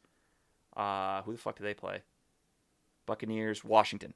[0.78, 2.02] Uh, who the fuck do they play?
[3.06, 4.14] Buccaneers, Washington.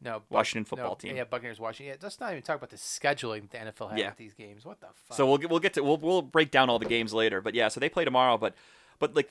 [0.00, 1.16] No, Washington football no, team.
[1.16, 1.94] Yeah, Buccaneers, Washington.
[1.94, 4.08] Yeah, let's not even talk about the scheduling the NFL has Yeah.
[4.10, 4.64] with these games.
[4.66, 5.16] What the fuck?
[5.16, 7.40] So we'll get we'll get to we'll we'll break down all the games later.
[7.40, 8.36] But yeah, so they play tomorrow.
[8.38, 8.54] But
[8.98, 9.30] but like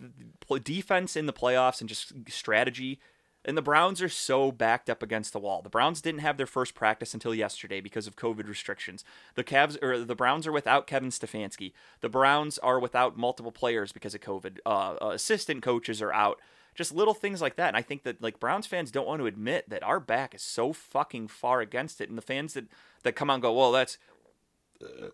[0.64, 3.00] defense in the playoffs and just strategy.
[3.46, 5.62] And the Browns are so backed up against the wall.
[5.62, 9.06] The Browns didn't have their first practice until yesterday because of COVID restrictions.
[9.36, 11.72] The Cavs or the Browns are without Kevin Stefanski.
[12.02, 14.58] The Browns are without multiple players because of COVID.
[14.66, 16.40] Uh, uh, assistant coaches are out.
[16.76, 17.70] Just little things like that.
[17.70, 20.42] And I think that like Browns fans don't want to admit that our back is
[20.42, 22.10] so fucking far against it.
[22.10, 22.66] And the fans that
[23.04, 23.98] that come and go, well, that's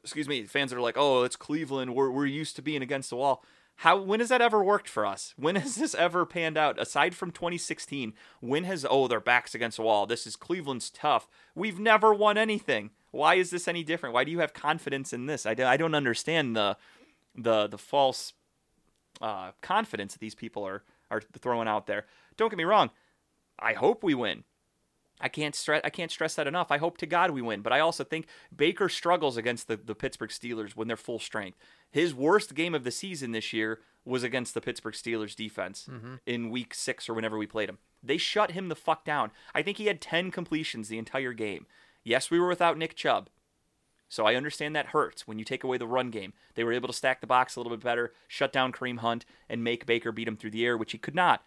[0.03, 1.95] excuse me, fans that are like, "Oh, it's Cleveland.
[1.95, 3.43] We're we're used to being against the wall."
[3.77, 5.33] How when has that ever worked for us?
[5.37, 6.79] When has this ever panned out?
[6.79, 10.05] Aside from 2016, when has oh their backs against the wall?
[10.05, 11.27] This is Cleveland's tough.
[11.55, 12.91] We've never won anything.
[13.11, 14.13] Why is this any different?
[14.13, 15.45] Why do you have confidence in this?
[15.45, 16.77] I, do, I don't understand the
[17.35, 18.33] the the false
[19.21, 22.05] uh, confidence that these people are are throwing out there.
[22.37, 22.89] Don't get me wrong.
[23.59, 24.43] I hope we win.
[25.23, 26.69] I can't stress I can't stress that enough.
[26.69, 29.95] I hope to God we win, but I also think Baker struggles against the, the
[29.95, 31.57] Pittsburgh Steelers when they're full strength.
[31.89, 36.15] His worst game of the season this year was against the Pittsburgh Steelers defense mm-hmm.
[36.25, 37.77] in week six or whenever we played him.
[38.03, 39.31] They shut him the fuck down.
[39.55, 41.65] I think he had ten completions the entire game.
[42.03, 43.29] Yes, we were without Nick Chubb.
[44.09, 46.33] So I understand that hurts when you take away the run game.
[46.55, 49.25] They were able to stack the box a little bit better, shut down Kareem Hunt,
[49.49, 51.43] and make Baker beat him through the air, which he could not.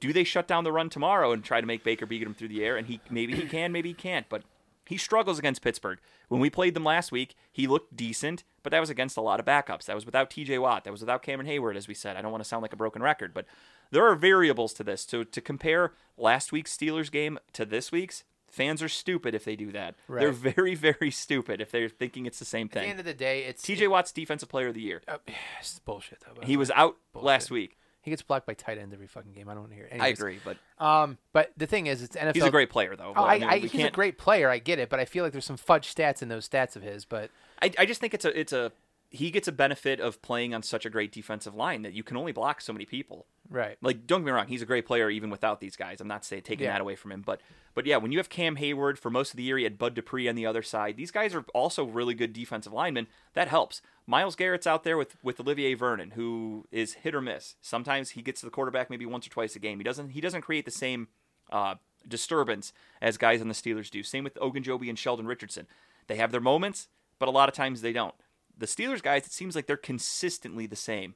[0.00, 2.48] Do they shut down the run tomorrow and try to make Baker beat him through
[2.48, 2.76] the air?
[2.76, 4.42] And he maybe he can, maybe he can't, but
[4.86, 5.98] he struggles against Pittsburgh.
[6.28, 9.40] When we played them last week, he looked decent, but that was against a lot
[9.40, 9.84] of backups.
[9.86, 10.84] That was without TJ Watt.
[10.84, 12.16] That was without Cameron Heyward, as we said.
[12.16, 13.46] I don't want to sound like a broken record, but
[13.90, 15.02] there are variables to this.
[15.02, 19.56] So to compare last week's Steelers game to this week's, fans are stupid if they
[19.56, 19.94] do that.
[20.08, 22.82] They're very, very stupid if they're thinking it's the same thing.
[22.82, 25.02] At the end of the day, it's TJ Watt's defensive player of the year.
[25.08, 25.18] Uh,
[25.60, 26.40] it's bullshit though.
[26.46, 27.26] He was out Bullshit.
[27.26, 27.76] last week.
[28.04, 29.48] He gets blocked by tight ends every fucking game.
[29.48, 29.86] I don't want to hear.
[29.90, 30.00] It.
[30.00, 32.34] I agree, but Um, but the thing is, it's NFL.
[32.34, 33.12] he's a great player, though.
[33.16, 34.50] Oh, Well, I, mean, I, he's a can't- great player.
[34.50, 36.82] I get it, but I feel like there's some fudge stats in those stats of
[36.82, 37.04] his.
[37.04, 37.30] But
[37.62, 38.72] I, I just think it's a it's a
[39.10, 42.16] he gets a benefit of playing on such a great defensive line that you can
[42.16, 43.26] only block so many people.
[43.50, 46.00] Right, Like, don't get me wrong, he's a great player even without these guys.
[46.00, 46.72] I'm not saying taking Yeah.
[46.72, 47.40] that away from him, but
[47.74, 49.94] but yeah, when you have Cam Heyward for most of the year, he had Bud
[49.94, 50.96] Dupree on the other side.
[50.96, 53.06] These guys are also really good defensive linemen.
[53.34, 53.82] That helps.
[54.06, 57.56] Myles Garrett's out there with with Olivier Vernon, who is hit or miss.
[57.60, 59.78] Sometimes he gets to the quarterback maybe once or twice a game.
[59.78, 61.08] He doesn't he doesn't create the same
[61.50, 61.74] uh,
[62.08, 62.72] disturbance
[63.02, 64.02] as guys on the Steelers do.
[64.02, 65.66] Same with Ogunjobi and Sheldon Richardson.
[66.06, 66.88] They have their moments,
[67.18, 68.14] but a lot of times they don't.
[68.56, 71.14] The Steelers guys, it seems like they're consistently the same.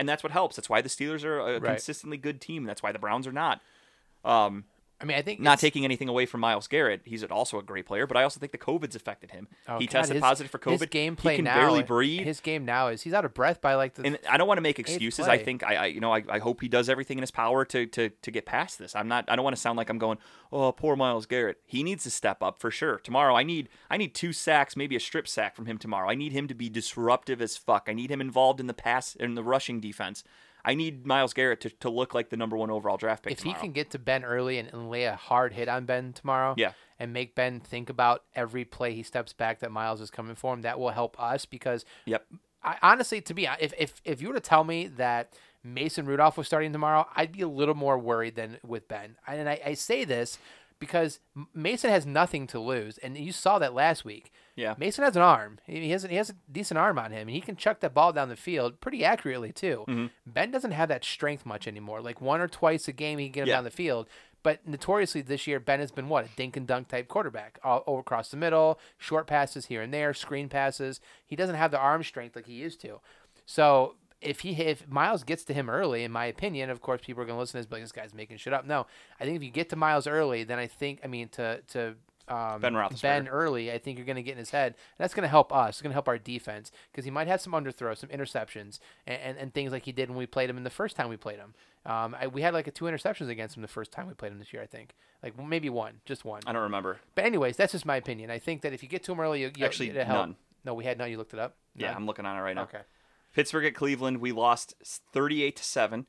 [0.00, 0.56] And that's what helps.
[0.56, 1.72] That's why the Steelers are a Right.
[1.72, 2.64] consistently good team.
[2.64, 3.60] That's why the Browns are not.
[4.24, 4.64] Um,
[5.00, 7.00] I mean, I think not taking anything away from Myles Garrett.
[7.04, 9.48] He's also a great player, but I also think the COVID's affected him.
[9.66, 10.72] Oh, he God, tested his- positive for COVID.
[10.72, 12.26] His gameplay he can now, barely breathe.
[12.26, 14.04] His game now is he's out of breath by like the.
[14.04, 15.26] and I don't want to make excuses.
[15.26, 17.64] I think I, I you know, I, I hope he does everything in his power
[17.64, 18.94] to, to to get past this.
[18.94, 19.24] I'm not.
[19.28, 20.18] I don't want to sound like I'm going.
[20.52, 21.58] Oh, poor Myles Garrett.
[21.64, 22.98] He needs to step up for sure.
[22.98, 26.10] Tomorrow, I need I need two sacks, maybe a strip sack from him tomorrow.
[26.10, 27.86] I need him to be disruptive as fuck.
[27.88, 30.24] I need him involved in the pass in the rushing defense.
[30.64, 33.32] I need Myles Garrett to, to look like the number one overall draft pick.
[33.32, 36.12] if he can get to Ben early and, and lay a hard hit on Ben
[36.12, 36.72] tomorrow, Yeah.
[36.98, 40.52] and make Ben think about every play he steps back that Myles is coming for
[40.54, 42.26] him, that will help us because Yep.
[42.62, 45.32] I, honestly, to me, if, if if you were to tell me that
[45.64, 49.16] Mason Rudolph was starting tomorrow, I'd be a little more worried than with Ben.
[49.26, 50.38] And I, I say this
[50.78, 51.20] because
[51.54, 54.30] Mason has nothing to lose, and you saw that last week.
[54.60, 54.74] Yeah.
[54.78, 55.58] Mason has an arm.
[55.66, 58.12] He has he has a decent arm on him, and he can chuck that ball
[58.12, 59.84] down the field pretty accurately too.
[59.88, 60.06] Mm-hmm.
[60.26, 62.00] Ben doesn't have that strength much anymore.
[62.00, 63.54] Like one or twice a game, he can get him Yeah.
[63.56, 64.06] down the field.
[64.42, 67.84] But notoriously this year, Ben has been what a dink and dunk type quarterback, all
[67.86, 71.00] over across the middle, short passes here and there, screen passes.
[71.26, 73.00] He doesn't have the arm strength like he used to.
[73.46, 77.22] So if he if Myles gets to him early, in my opinion, of course people
[77.22, 78.64] are going to listen to this, but this guy's making shit up.
[78.66, 78.86] No,
[79.18, 81.96] I think if you get to Myles early, then I think I mean to to
[82.30, 83.02] um, Ben Roethlisberger.
[83.02, 84.68] Ben early, I think you're going to get in his head.
[84.72, 85.70] And that's going to help us.
[85.76, 89.20] It's going to help our defense because he might have some underthrows, some interceptions, and,
[89.20, 91.16] and, and things like he did when we played him in the first time we
[91.16, 91.54] played him.
[91.84, 94.32] Um, I, we had like a two interceptions against him the first time we played
[94.32, 94.62] him this year.
[94.62, 96.42] I think like maybe one, just one.
[96.46, 96.98] I don't remember.
[97.14, 98.30] But anyways, that's just my opinion.
[98.30, 100.26] I think that if you get to him early, you, you Actually, it'll help.
[100.26, 100.36] none.
[100.64, 101.10] No, we had none.
[101.10, 101.56] You looked it up.
[101.74, 102.64] Yeah, I'm looking on it right now.
[102.64, 102.80] Okay.
[103.34, 104.74] Pittsburgh at Cleveland, we lost
[105.12, 106.06] 38 to 7.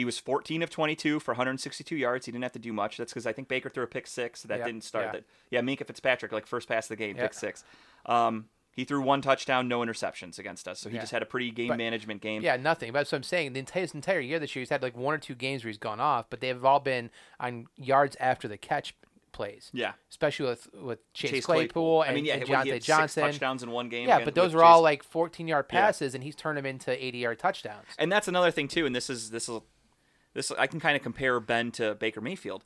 [0.00, 2.24] He was 14 of 22 for 162 yards.
[2.24, 2.96] He didn't have to do much.
[2.96, 4.40] That's because I think Baker threw a pick six.
[4.40, 5.12] So that Yep, didn't start yeah.
[5.12, 5.24] that.
[5.50, 7.24] Yeah, Minkah Fitzpatrick, like first pass of the game, Yeah.
[7.24, 7.64] pick six.
[8.06, 10.80] Um, he threw one touchdown, no interceptions against us.
[10.80, 11.02] So he Yeah.
[11.02, 12.40] just had a pretty game But- management game.
[12.40, 12.94] Yeah, nothing.
[12.94, 13.52] That's what I'm saying.
[13.52, 15.68] The entire, his entire year this year, he's had like one or two games where
[15.68, 18.94] he's gone off, but they've all been on yards after the catch
[19.32, 19.70] plays.
[19.72, 19.92] Yeah.
[20.08, 23.22] Especially with with Chase, Chase Claypool, and, I mean, yeah, and Johnson.
[23.22, 24.08] Touchdowns in one game.
[24.08, 25.80] Yeah, but those were all like 14 yard Yeah.
[25.82, 27.86] passes, and he's turned them into 80 yard touchdowns.
[27.98, 28.86] And that's another thing too.
[28.86, 29.60] And this is this is
[30.34, 32.64] this I can kind of compare Ben to Baker Mayfield.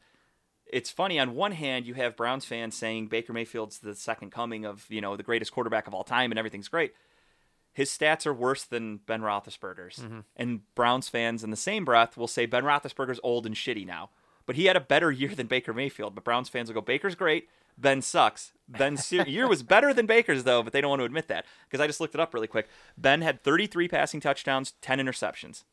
[0.67, 4.65] It's funny on one hand you have Browns fans saying Baker Mayfield's the second coming
[4.65, 6.95] of you know the greatest quarterback of all time and everything's great.
[7.73, 10.21] His stats are worse than Ben Roethlisberger's, mm-hmm.
[10.37, 14.11] and Browns fans in the same breath will say Ben Roethlisberger's old and shitty now.
[14.47, 16.15] But he had a better year than Baker Mayfield.
[16.15, 18.53] But Browns fans will go Baker's great, Ben sucks.
[18.69, 21.81] Ben's year was better than Baker's though, but they don't want to admit that because
[21.81, 22.69] I just looked it up really quick.
[22.97, 25.65] Ben had 33 passing touchdowns, 10 interceptions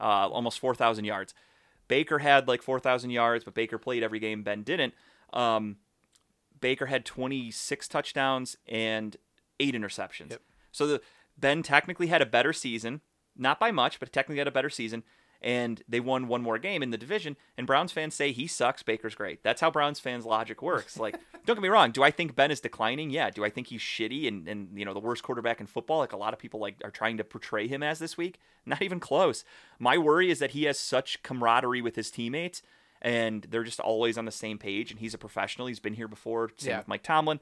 [0.00, 1.34] uh, almost 4,000 yards.
[1.88, 4.42] Baker had like 4,000 yards, but Baker played every game.
[4.42, 4.94] Ben didn't.
[5.32, 5.76] Um,
[6.60, 9.16] Baker had 26 touchdowns and
[9.60, 10.30] eight interceptions.
[10.30, 10.42] Yep.
[10.72, 11.00] So the
[11.36, 13.00] Ben technically had a better season,
[13.36, 15.02] not by much, but technically had a better season.
[15.40, 17.36] And they won one more game in the division.
[17.56, 18.82] And Browns fans say he sucks.
[18.82, 19.42] Baker's great.
[19.44, 20.98] That's how Browns fans' logic works.
[20.98, 21.14] Like,
[21.46, 21.92] don't get me wrong.
[21.92, 23.10] Do I think Ben is declining?
[23.10, 23.30] Yeah.
[23.30, 25.98] Do I think he's shitty and, and you know the worst quarterback in football?
[25.98, 28.40] Like a lot of people like are trying to portray him as this week.
[28.66, 29.44] Not even close.
[29.78, 32.60] My worry is that he has such camaraderie with his teammates,
[33.00, 34.90] and they're just always on the same page.
[34.90, 35.68] And he's a professional.
[35.68, 36.50] He's been here before.
[36.56, 36.78] Same Yeah.
[36.78, 37.38] with Mike Tomlin.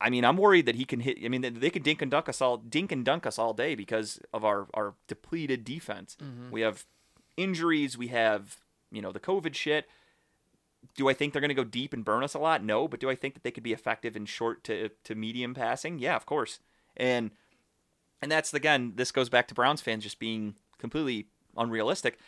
[0.00, 1.18] I mean, I'm worried that he can hit.
[1.24, 3.74] I mean, they- can dink and dunk us all, dink and dunk us all day
[3.74, 6.16] because of our our depleted defense.
[6.22, 6.50] Mm-hmm.
[6.50, 6.86] We have
[7.36, 7.98] injuries.
[7.98, 8.58] We have
[8.90, 9.88] you know the COVID shit.
[10.96, 12.64] Do I think they're going to go deep and burn us a lot?
[12.64, 15.54] No, but do I think that they could be effective in short to to medium
[15.54, 15.98] passing?
[15.98, 16.60] Yeah, of course.
[16.96, 17.30] And
[18.22, 22.18] and that's again, this goes back to Browns fans just being completely unrealistic.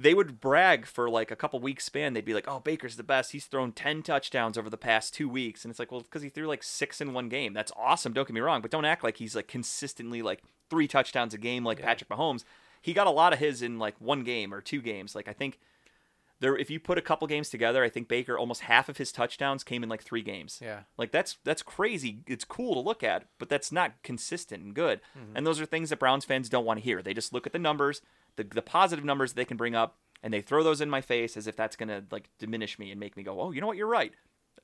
[0.00, 2.12] They would brag for like a couple weeks span.
[2.14, 3.32] They'd be like, "Oh, Baker's the best.
[3.32, 6.28] He's thrown ten touchdowns over the past two weeks." And it's like, well, because he
[6.28, 7.52] threw like six in one game.
[7.52, 8.12] That's awesome.
[8.12, 11.38] Don't get me wrong, but don't act like he's like consistently like three touchdowns a
[11.38, 11.86] game like Yeah.
[11.86, 12.44] Patrick Mahomes.
[12.80, 15.14] He got a lot of his in like one game or two games.
[15.14, 15.58] Like I think
[16.40, 19.12] there, if you put a couple games together, I think Baker almost half of his
[19.12, 20.58] touchdowns came in like three games.
[20.62, 20.84] Yeah.
[20.96, 22.20] Like that's that's crazy.
[22.26, 25.00] It's cool to look at, but that's not consistent and good.
[25.18, 25.36] Mm-hmm.
[25.36, 27.02] And those are things that Browns fans don't want to hear.
[27.02, 28.00] They just look at the numbers,
[28.36, 31.36] the the positive numbers they can bring up, and they throw those in my face
[31.36, 33.76] as if that's gonna like diminish me and make me go, oh, you know what,
[33.76, 34.12] you're right.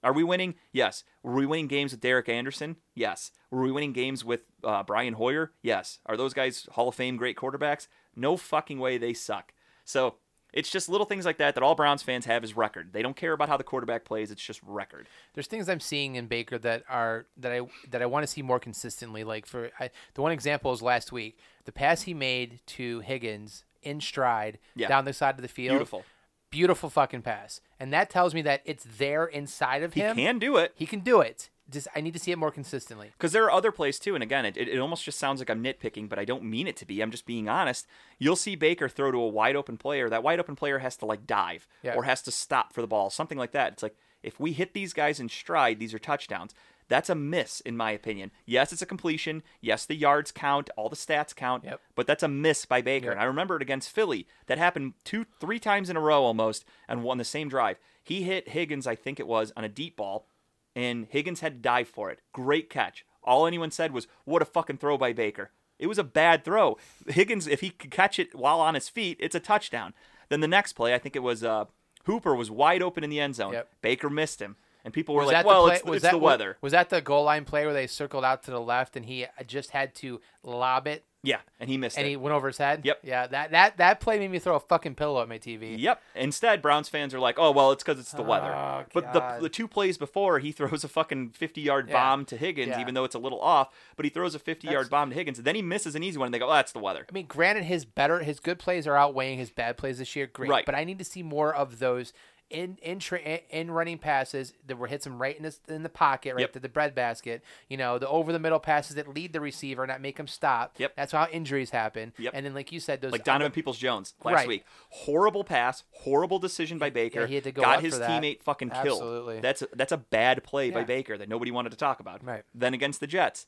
[0.03, 0.55] Are we winning?
[0.73, 1.05] Yes.
[1.23, 2.77] Were we winning games with Derek Anderson?
[2.95, 3.33] Yes.
[3.51, 5.53] Were we winning games with uh, Brian Hoyer?
[5.63, 5.99] Yes.
[6.07, 7.89] Are those guys Hall of Fame great quarterbacks?
[8.15, 8.99] No fucking way.
[8.99, 9.53] They suck.
[9.85, 10.17] So
[10.53, 12.93] it's just little things like that that all Browns fans have is record.
[12.93, 14.31] They don't care about how the quarterback plays.
[14.31, 15.09] It's just record.
[15.35, 17.61] There's things I'm seeing in Baker that are that I
[17.91, 19.23] that I want to see more consistently.
[19.25, 23.65] Like for I, the one example is last week, the pass he made to Higgins
[23.83, 24.89] in stride Yeah.
[24.89, 25.73] down the side of the field.
[25.75, 26.05] Beautiful.
[26.51, 30.17] beautiful fucking pass, and that tells me that it's there inside of him.
[30.17, 30.73] He can do it.
[30.77, 31.51] He can do it.
[31.71, 33.09] Just I need to see it more consistently.
[33.13, 35.65] Because there are other plays too, and again, it, it almost just sounds like I'm
[35.65, 37.01] nitpicking, but I don't mean it to be.
[37.01, 37.87] I'm just being honest.
[38.19, 40.09] You'll see Baker throw to a wide open player.
[40.09, 41.95] That wide open player has to like dive Yeah.
[41.95, 43.73] or has to stop for the ball, something like that.
[43.73, 46.55] It's like if we hit these guys in stride, these are touchdowns.
[46.89, 48.31] That's a miss, in my opinion.
[48.45, 49.43] Yes, it's a completion.
[49.61, 51.81] Yes, the yards count, all the stats count, Yep.
[51.97, 53.07] but that's a miss by Baker.
[53.07, 53.13] Yep.
[53.15, 54.29] And I remember it against Philly.
[54.47, 57.81] That happened two, three times in a row almost, and won the same drive.
[58.05, 60.29] He hit Higgins, I think it was, on a deep ball,
[60.77, 62.21] and Higgins had to dive for it.
[62.33, 63.05] Great catch.
[63.25, 66.79] All anyone said was, "What a fucking throw by Baker." It was a bad throw.
[67.09, 69.93] Higgins, if he could catch it while on his feet, it's a touchdown.
[70.29, 71.65] Then the next play, I think it was uh,
[72.05, 73.55] Hooper was wide open in the end zone.
[73.55, 73.69] Yep.
[73.83, 76.19] Baker missed him, and people were Was like, "Well, play, it's, was it's that the
[76.19, 79.07] weather." Was that the goal line play where they circled out to the left and
[79.07, 82.11] he just had to lob it Yeah, and he missed and it.
[82.11, 82.83] he went over his head?
[82.85, 83.01] Yep.
[83.03, 85.77] Yeah, that that that play made me throw a fucking pillow at my TV.
[85.79, 86.01] Yep.
[86.15, 89.21] Instead, Browns fans are like, "Oh, well, it's because it's the weather." Oh, but the
[89.21, 89.41] God.
[89.43, 91.95] the two plays before, he throws a fucking fifty-yard Yeah.
[91.95, 92.81] bomb to Higgins, Yeah.
[92.81, 93.75] even though it's a little off.
[93.97, 96.27] But he throws a fifty-yard bomb to Higgins, and then he misses an easy one,
[96.27, 98.87] and they go, "Oh, that's the weather." I mean, granted, his better, his good plays
[98.87, 100.27] are outweighing his bad plays this year.
[100.29, 100.65] Great, Right.
[100.67, 102.13] but I need to see more of those
[102.49, 105.89] in in tra- in running passes that were hits him right in the in the
[105.89, 106.53] pocket, right Yep.
[106.53, 107.43] to the breadbasket.
[107.69, 110.75] You know, the over the middle passes that lead the receiver, not make him stop.
[110.79, 110.95] Yep.
[110.97, 112.13] That's how injuries happen.
[112.19, 112.33] Yep.
[112.35, 114.49] And then, like you said, those Like Donovan Peoples Jones last Right.
[114.49, 117.27] week, horrible pass, horrible decision by Baker.
[117.27, 118.87] he had to go got his teammate fucking killed.
[119.01, 119.41] Absolutely.
[119.41, 122.23] That's a, that's a bad play by Baker that nobody wanted to talk about.
[122.25, 122.45] Right.
[122.55, 123.47] Then against the Jets,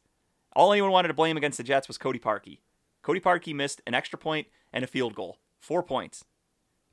[0.57, 2.59] all anyone wanted to blame against the Jets was Cody Parkey.
[3.03, 6.25] Cody Parkey missed an extra point and a field goal, four points.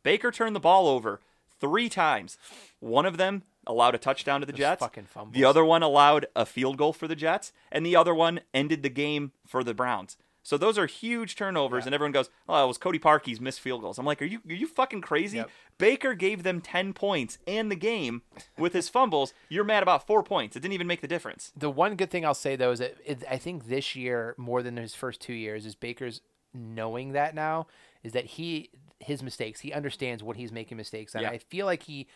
[0.04, 1.20] Baker turned the ball over
[1.68, 2.38] three times.
[2.80, 4.80] One of them allowed a touchdown to the Those Jets.
[4.82, 5.34] fucking fumbles.
[5.34, 8.84] The other one allowed a field goal for the Jets, and the other one ended
[8.84, 10.18] the game for the Browns.
[10.44, 11.88] So those are huge turnovers, Yeah.
[11.88, 14.42] and everyone goes, "Oh, it was Cody Parkey's missed field goals." I'm like, "Are you
[14.48, 15.50] are you fucking crazy?" Yep.
[15.80, 18.22] Baker gave them ten points and the game
[18.56, 19.34] with his fumbles.
[19.50, 20.56] You're mad about four points.
[20.56, 21.52] It didn't even make the difference.
[21.58, 24.62] The one good thing I'll say though is that it, I think this year more
[24.62, 26.22] than his first two years is Baker's
[26.54, 27.66] knowing that now
[28.04, 28.70] is that he
[29.06, 31.22] his mistakes he understands what he's making mistakes on.
[31.22, 31.30] Yeah.
[31.30, 32.08] I feel like he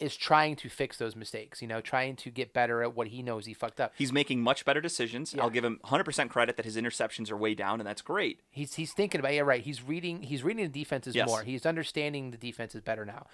[0.00, 1.62] is trying to fix those mistakes.
[1.62, 3.92] You know, trying to get better at what he knows he fucked up.
[3.96, 5.32] He's making much better decisions.
[5.34, 5.42] Yeah.
[5.42, 8.40] I'll give him 100% credit that his interceptions are way down, and that's great.
[8.50, 9.62] He's he's thinking about yeah right.
[9.62, 11.28] He's reading he's reading the defenses Yes.
[11.28, 11.42] more.
[11.44, 13.26] He's understanding the defenses better now.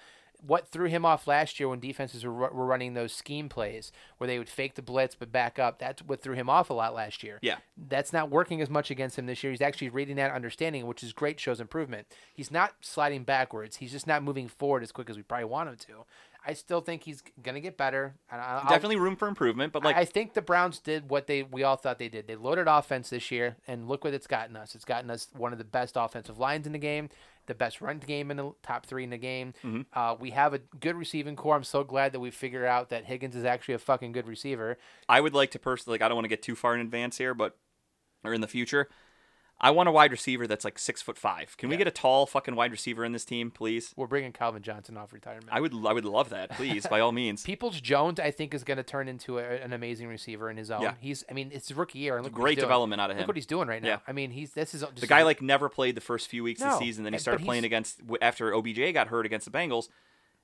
[0.45, 4.27] What threw him off last year when defenses were, were running those scheme plays where
[4.27, 5.77] they would fake the blitz but back up?
[5.79, 7.37] That's what threw him off a lot last year.
[7.41, 7.57] Yeah.
[7.77, 9.51] That's not working as much against him this year.
[9.51, 11.39] He's actually reading that, understanding, which is great.
[11.39, 12.07] Shows improvement.
[12.33, 13.77] He's not sliding backwards.
[13.77, 16.05] He's just not moving forward as quick as we probably want him to.
[16.43, 18.15] I still think he's gonna get better.
[18.31, 21.61] I'll- Definitely room for improvement, but like I think the Browns did what they we
[21.61, 22.25] all thought they did.
[22.25, 24.73] They loaded offense this year, and look what it's gotten us.
[24.73, 27.09] It's gotten us one of the best offensive lines in the game,
[27.51, 29.53] the best run game in the top three in the game.
[29.63, 29.81] Mm-hmm.
[29.93, 31.57] Uh, we have a good receiving corps.
[31.57, 34.77] I'm so glad that we figured out that Higgins is actually a fucking good receiver.
[35.09, 37.17] I would like to personally, like, I don't want to get too far in advance
[37.17, 37.57] here, but
[38.23, 38.87] or in the future,
[39.63, 41.55] I want a wide receiver that's like six foot five.
[41.55, 43.93] Can we get a tall fucking wide receiver in this team, please?
[43.95, 45.49] We're bringing Calvin Johnson off retirement.
[45.51, 47.43] I would, I would love that, please, by all means.
[47.45, 50.71] Peoples Jones, I think, is going to turn into a, an amazing receiver in his
[50.71, 50.81] own.
[50.81, 50.95] Yeah.
[50.99, 52.63] He's, I mean, it's his rookie year, and look Great doing.
[52.63, 53.21] development out of him.
[53.21, 53.87] Look what he's doing right now.
[53.87, 53.97] Yeah.
[54.07, 56.61] I mean, he's this is just The guy like never played the first few weeks
[56.61, 57.03] of the season.
[57.03, 59.89] Then he started playing against after OBJ got hurt against the Bengals,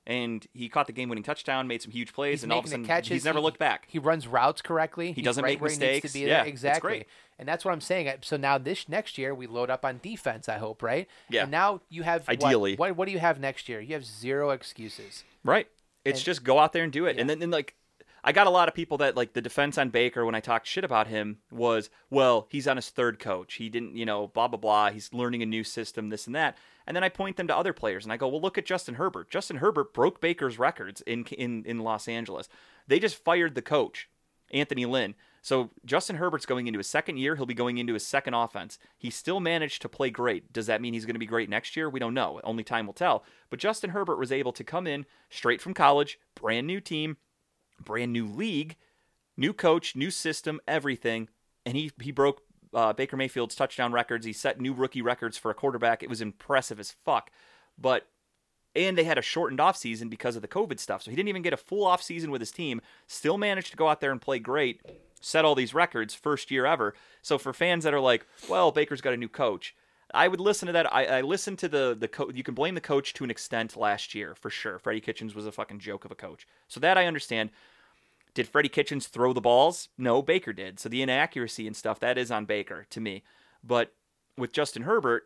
[0.08, 2.68] and he caught the game-winning touchdown, made some huge plays, He's and all of a
[2.68, 3.10] sudden catches.
[3.10, 3.84] he's never He- looked back.
[3.88, 5.12] He runs routes correctly.
[5.12, 6.12] He doesn't right make He needs mistakes.
[6.12, 7.06] to be Yeah, exactly.
[7.38, 8.10] And that's what I'm saying.
[8.22, 10.48] So now this next year we load up on defense.
[10.48, 11.06] I hope, right?
[11.30, 11.42] Yeah.
[11.42, 12.74] And now you have what- Ideally.
[12.74, 13.80] What, what, do you have next year?
[13.80, 15.22] You have zero excuses.
[15.44, 15.68] Right.
[16.04, 17.14] It's And- just go out there and do it.
[17.14, 17.20] Yeah.
[17.20, 17.74] And then, then like
[18.28, 20.66] I got a lot of people that like the defense on Baker when I talked
[20.66, 23.54] shit about him was, well, he's on his third coach.
[23.54, 24.90] He didn't, you know, blah blah blah.
[24.90, 26.58] He's learning a new system, this and that.
[26.86, 28.96] And then I point them to other players and I go, well, look at Justin
[28.96, 29.30] Herbert.
[29.30, 32.50] Justin Herbert broke Baker's records in in in Los Angeles.
[32.86, 34.10] They just fired the coach,
[34.52, 35.14] Anthony Lynn.
[35.40, 37.34] So Justin Herbert's going into his second year.
[37.34, 38.78] He'll be going into his second offense.
[38.98, 40.52] He still managed to play great.
[40.52, 41.88] Does that mean he's going to be great next year?
[41.88, 42.42] We don't know.
[42.44, 43.24] Only time will tell.
[43.48, 47.16] But Justin Herbert was able to come in straight from college, brand new team,
[47.82, 48.76] brand new league,
[49.36, 51.28] new coach, new system, everything,
[51.64, 52.42] and he he broke
[52.74, 54.26] uh, Baker Mayfield's touchdown records.
[54.26, 56.02] He set new rookie records for a quarterback.
[56.02, 57.30] It was impressive as fuck.
[57.78, 58.06] But
[58.74, 61.02] and they had a shortened offseason because of the COVID stuff.
[61.02, 62.80] So he didn't even get a full offseason with his team.
[63.06, 64.82] Still managed to go out there and play great,
[65.20, 66.94] set all these records, first year ever.
[67.22, 69.74] So for fans that are like, well, Baker's got a new coach.
[70.14, 70.92] I would listen to that.
[70.92, 74.14] I, I listened to the the you can blame the coach to an extent last
[74.14, 74.78] year for sure.
[74.78, 77.50] Freddie Kitchens was a fucking joke of a coach, so that I understand.
[78.34, 79.88] Did Freddie Kitchens throw the balls?
[79.98, 80.78] No, Baker did.
[80.78, 83.24] So the inaccuracy and stuff that is on Baker to me.
[83.64, 83.94] But
[84.36, 85.24] with Justin Herbert,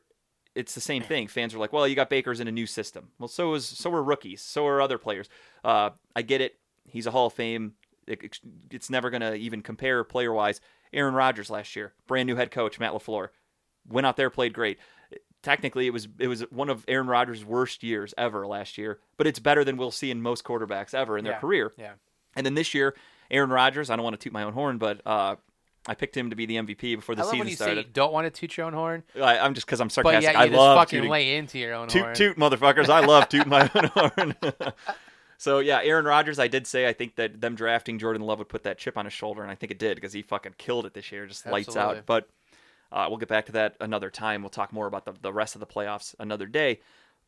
[0.55, 1.29] it's the same thing.
[1.29, 3.93] Fans are like, "Well, you got Baker's in a new system." Well, so is so
[3.93, 5.29] are rookies, so are other players.
[5.63, 6.59] Uh, I get it.
[6.87, 7.75] He's a Hall of Fame.
[8.07, 8.39] It,
[8.71, 10.61] it's never gonna even compare player wise.
[10.93, 13.29] Aaron Rodgers last year, brand new head coach Matt Lafleur,
[13.89, 14.79] went out there played great.
[15.43, 19.27] Technically, it was it was one of Aaron Rodgers' worst years ever last year, but
[19.27, 21.41] it's better than we'll see in most quarterbacks ever in their Yeah.
[21.41, 21.73] career.
[21.77, 21.93] Yeah.
[22.37, 22.95] And then this year,
[23.31, 23.91] Aaron Rodgers.
[23.91, 25.35] I don't want to toot my own horn, but uh,
[25.89, 27.65] I picked him to be the MVP before the I love season when you say
[27.65, 27.93] you started.
[27.93, 30.23] don't want to toot your own horn, I, I'm just because I'm but sarcastic.
[30.33, 31.11] yeah, you I just love fucking tooting.
[31.11, 32.15] lay into your own Toot horn.
[32.15, 32.89] toot, motherfuckers!
[32.89, 34.35] I love tooting my own horn.
[35.39, 36.39] so yeah, Aaron Rodgers.
[36.39, 39.07] I did say I think that them drafting Jordan Love would put that chip on
[39.07, 41.47] his shoulder, and I think it did because he fucking killed it this year, just
[41.47, 42.07] lights out.
[42.07, 42.29] But
[42.93, 44.43] uh, we'll get back to that another time.
[44.43, 46.81] We'll talk more about the the rest of the playoffs another day.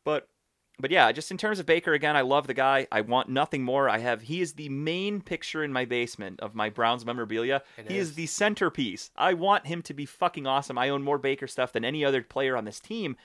[0.03, 0.29] But
[0.77, 2.87] but yeah, just in terms of Baker again, I love the guy.
[2.91, 3.89] I want nothing more.
[3.89, 7.63] I have he is the main picture in my basement of my Browns memorabilia.
[7.77, 8.09] It he is.
[8.09, 8.15] is.
[8.15, 9.09] the centerpiece.
[9.15, 10.77] I want him to be fucking awesome.
[10.77, 13.15] I own more Baker stuff than any other player on this team.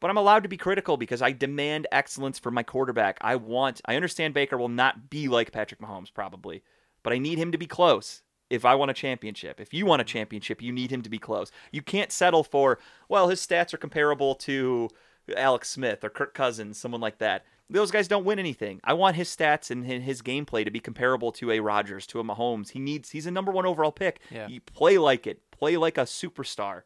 [0.00, 3.18] But I'm allowed to be critical because I demand excellence for my quarterback.
[3.20, 6.62] I want I understand Baker will not be like Patrick Mahomes probably,
[7.02, 8.22] but I need him to be close.
[8.54, 11.18] If I want a championship, if you want a championship, you need him to be
[11.18, 11.50] close.
[11.72, 12.78] You can't settle for,
[13.08, 14.88] well, his stats are comparable to
[15.36, 17.44] Alex Smith or Kirk Cousins, someone like that.
[17.70, 18.80] Those guys don't win anything.
[18.84, 22.24] I want his stats and his gameplay to be comparable to a Rodgers, to a
[22.24, 22.70] Mahomes.
[22.70, 24.20] He needs he's a number 1 overall pick.
[24.30, 24.48] Yeah.
[24.48, 25.40] You play like it.
[25.50, 26.82] Play like a superstar.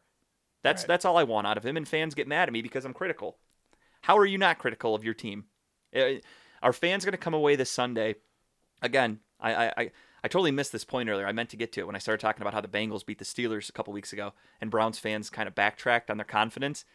[0.63, 0.87] That's Right.
[0.87, 2.93] that's all I want out of him and fans get mad at me because I'm
[2.93, 3.37] critical.
[4.01, 5.45] How are you not critical of your team?
[5.95, 6.15] Uh,
[6.61, 8.15] Are fans going to come away this Sunday?
[8.81, 9.91] Again, I, I, I,
[10.23, 11.27] I totally missed this point earlier.
[11.27, 13.19] I meant to get to it when I started talking about how the Bengals beat
[13.19, 16.85] the Steelers a couple weeks ago and Browns fans kind of backtracked on their confidence.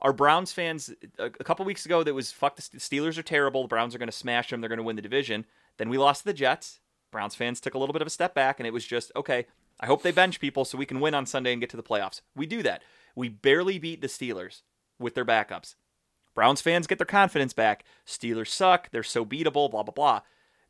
[0.00, 3.62] Our Browns fans a, couple weeks ago that was fuck the Steelers are terrible.
[3.62, 4.60] The Browns are going to smash them.
[4.60, 5.44] They're going to win the division.
[5.78, 6.80] Then we lost to the Jets.
[7.12, 9.46] Browns fans took a little bit of a step back and it was just okay.
[9.80, 11.82] I hope they bench people so we can win on Sunday and get to the
[11.82, 12.20] playoffs.
[12.36, 12.82] We do that.
[13.14, 14.62] We barely beat the Steelers
[14.98, 15.74] with their backups.
[16.34, 17.84] Browns fans get their confidence back.
[18.06, 18.90] Steelers suck.
[18.90, 19.70] They're so beatable.
[19.70, 20.20] Blah blah blah.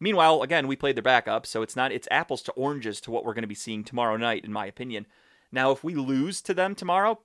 [0.03, 3.25] Meanwhile, again, we played their backup, so it's not it's apples to oranges to what
[3.25, 5.07] we're going to be seeing tomorrow night, in my opinion.
[5.53, 7.21] Now, if we lose to them tomorrow,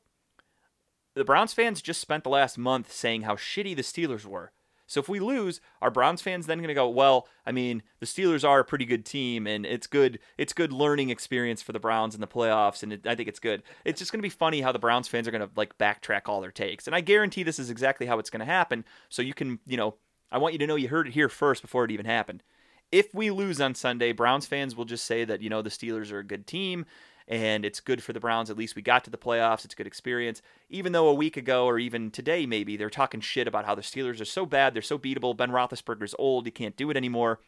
[1.16, 4.52] the Browns fans just spent the last month saying how shitty the Steelers were.
[4.86, 8.06] So if we lose, are Browns fans then going to go, well, I mean, the
[8.06, 11.80] Steelers are a pretty good team and it's good it's good learning experience for the
[11.80, 13.64] Browns in the playoffs and it, I think it's good.
[13.86, 16.30] It's just going to be funny how the Browns fans are going to like backtrack
[16.30, 16.86] all their takes.
[16.86, 18.86] And I guarantee this is exactly how it's going to happen.
[19.10, 19.96] So you can, you know,
[20.32, 22.44] I want you to know you heard it here first before it even happened.
[22.92, 26.12] If we lose on Sunday, Browns fans will just say that, you know, the Steelers
[26.12, 26.86] are a good team
[27.28, 28.50] and it's good for the Browns.
[28.50, 29.66] At least we got to the playoffs.
[29.66, 30.42] It's a good experience.
[30.70, 33.82] Even though a week ago or even today, maybe they're talking shit about how the
[33.82, 35.36] Steelers are so bad, they're so beatable.
[35.36, 37.40] Ben Roethlisberger's old, he can't do it anymore.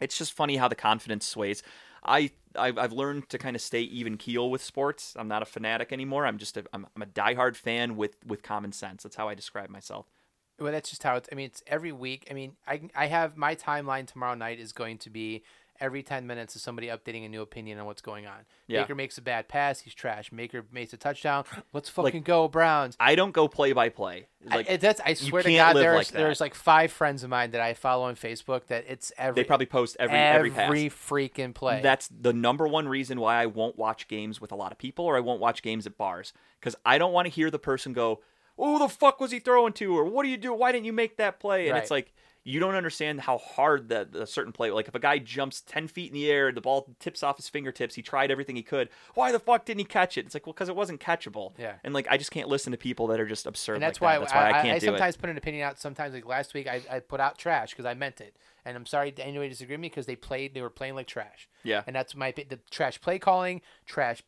[0.00, 1.62] It's just funny how the confidence sways.
[2.04, 5.14] I I've, learned to kind of stay even keel with sports.
[5.16, 6.26] I'm not a fanatic anymore.
[6.26, 9.02] I'm just a I'm, I'm a diehard fan with with common sense.
[9.02, 10.06] That's how I describe myself.
[10.60, 11.28] Well, that's just how it's.
[11.32, 12.26] I mean, it's every week.
[12.30, 15.42] I mean, I I have my timeline tomorrow night is going to be
[15.80, 18.34] every ten minutes is somebody updating a new opinion on what's going on.
[18.66, 18.82] Yeah.
[18.82, 20.28] Baker makes a bad pass, he's trash.
[20.28, 21.44] Baker makes a touchdown.
[21.72, 22.98] Let's fucking go Browns.
[23.00, 24.26] I don't go play by play.
[24.50, 27.30] I- Like it- that's I swear to God, there's like there's like five friends of
[27.30, 30.70] mine that I follow on Facebook that it's every they probably post every every, pass.
[30.70, 31.80] freaking play.
[31.82, 35.06] That's the number one reason why I won't watch games with a lot of people
[35.06, 37.94] or I won't watch games at bars because I don't want to hear the person
[37.94, 38.20] go,
[38.60, 40.52] "Who the fuck was he throwing to?" or "What do you do?
[40.52, 42.12] Why didn't you make that play?" And it's like
[42.42, 44.70] you don't understand how hard that a certain play.
[44.70, 47.48] Like if a guy jumps ten feet in the air, the ball tips off his
[47.48, 47.94] fingertips.
[47.94, 48.88] He tried everything he could.
[49.14, 50.24] Why the fuck didn't he catch it?
[50.24, 51.52] It's like well, because it wasn't catchable.
[51.58, 51.74] Yeah.
[51.84, 53.74] And like I just can't listen to people that are just absurd.
[53.74, 54.20] and that's like why, that.
[54.20, 55.78] That's why I, I, can't I do sometimes put an opinion out.
[55.78, 58.86] Sometimes, like last week, I, I put out trash because I meant it, and I'm
[58.86, 61.46] sorry to anybody disagree with me because they played, they were playing like trash.
[61.62, 61.82] Yeah.
[61.86, 64.22] And that's my the trash play calling, trash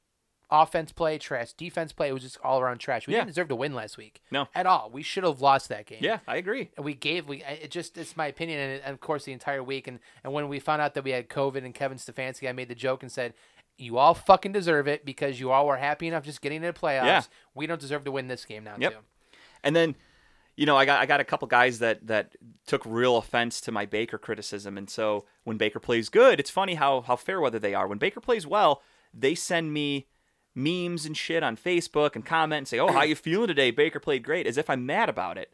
[0.53, 2.09] offense play, trash defense play.
[2.09, 3.07] It was just all around trash.
[3.07, 3.21] We Yeah.
[3.21, 4.21] didn't deserve to win last week.
[4.31, 4.47] No.
[4.55, 4.91] at all.
[4.93, 5.99] We should have lost that game.
[6.03, 6.71] Yeah, I agree.
[6.77, 9.63] And we gave we it just it's my opinion and, and of course the entire
[9.63, 12.53] week and and when we found out that we had COVID and Kevin Stefanski I
[12.53, 13.35] made the joke and said
[13.79, 16.79] you all fucking deserve it because you all were happy enough just getting into the
[16.79, 17.05] playoffs.
[17.07, 17.23] Yeah.
[17.55, 18.93] We don't deserve to win this game now Yep.
[18.93, 18.99] too.
[19.65, 19.97] And then,
[20.57, 23.73] you know, I got I got a couple guys that that took real offense to
[23.73, 27.59] my Baker criticism, and so when Baker plays good, it's funny how how fair weather
[27.59, 27.87] they are.
[27.89, 28.83] When Baker plays well,
[29.15, 30.07] they send me
[30.55, 33.71] memes and shit on Facebook and comment and say, "Oh, how you feeling today?
[33.71, 35.53] Baker played great," as if I'm mad about it.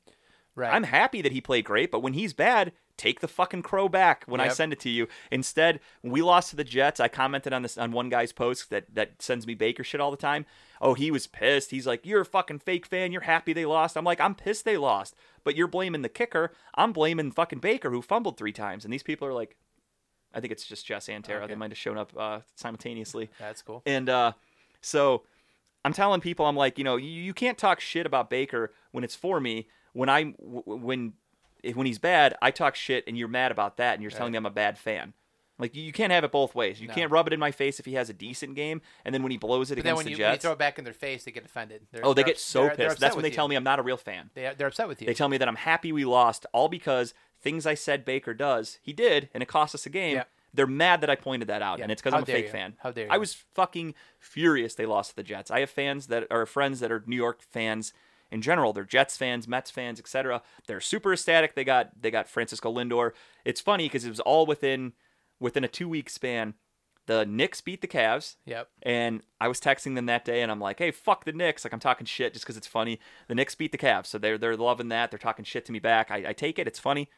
[0.55, 0.75] Right.
[0.75, 4.25] I'm happy that he played great, but when he's bad, take the fucking crow back
[4.27, 5.07] when I send it to you.
[5.31, 8.71] Instead, when we lost to the Jets, I commented on this on one guy's post
[8.71, 10.47] that that sends me Baker shit all the time.
[10.81, 11.71] Oh, he was pissed.
[11.71, 13.13] He's like, "You're a fucking fake fan.
[13.13, 15.15] You're happy they lost." I'm like, "I'm pissed they lost."
[15.45, 16.53] But you're blaming the kicker.
[16.75, 18.85] I'm blaming fucking Baker who fumbled 3 times.
[18.85, 19.57] And these people are like
[20.35, 21.45] I think it's just Jess and Tara.
[21.45, 21.53] Okay.
[21.53, 23.31] They might have shown up uh, simultaneously.
[23.39, 23.83] That's cool.
[23.87, 24.33] And uh,
[24.81, 25.25] so
[25.85, 29.05] I'm telling people, I'm like, you know, you, you can't talk shit about Baker when
[29.05, 29.69] it's for me.
[29.93, 31.13] When I w- when
[31.63, 34.33] if- when he's bad, I talk shit, and you're mad about that, and you're telling
[34.33, 35.13] me I'm a bad fan.
[35.59, 36.81] Like you, you can't have it both ways.
[36.81, 36.95] You No.
[36.95, 39.33] can't rub it in my face if he has a decent game, and then when
[39.33, 40.93] he blows it But against when the you, when you throw it back in their
[40.93, 41.87] face, they get offended.
[41.91, 43.01] They're, oh, they they're get ups- so they're- they're pissed.
[43.01, 44.31] That's when they tell me I'm not a real fan.
[44.35, 45.07] they they're upset with you.
[45.07, 48.79] They tell me that I'm happy we lost, all because things I said Baker does,
[48.83, 50.17] he did, and it cost us a game.
[50.17, 50.25] Yeah.
[50.55, 51.85] They're mad that I pointed that out, Yeah.
[51.85, 52.51] and it's because I'm a fake you.
[52.51, 52.77] fan.
[52.81, 53.11] How dare you?
[53.11, 55.51] I was fucking furious they lost to the Jets.
[55.51, 57.93] I have fans that are friends that are New York fans
[58.31, 58.73] in general.
[58.73, 60.43] They're Jets fans, Mets fans, etc.
[60.67, 61.55] They're super ecstatic.
[61.55, 63.13] They got they got Francisco Lindor.
[63.45, 64.93] It's funny because it was all within
[65.39, 66.55] within a two week span.
[67.07, 68.37] The Knicks beat the Cavs.
[68.45, 68.69] Yep.
[68.83, 71.73] And I was texting them that day, and I'm like, "Hey, fuck the Knicks!" Like
[71.73, 73.01] I'm talking shit just because it's funny.
[73.29, 75.11] The Knicks beat the Cavs, so they're they're loving that.
[75.11, 76.11] They're talking shit to me back.
[76.11, 76.67] I, I take it.
[76.67, 77.09] It's funny.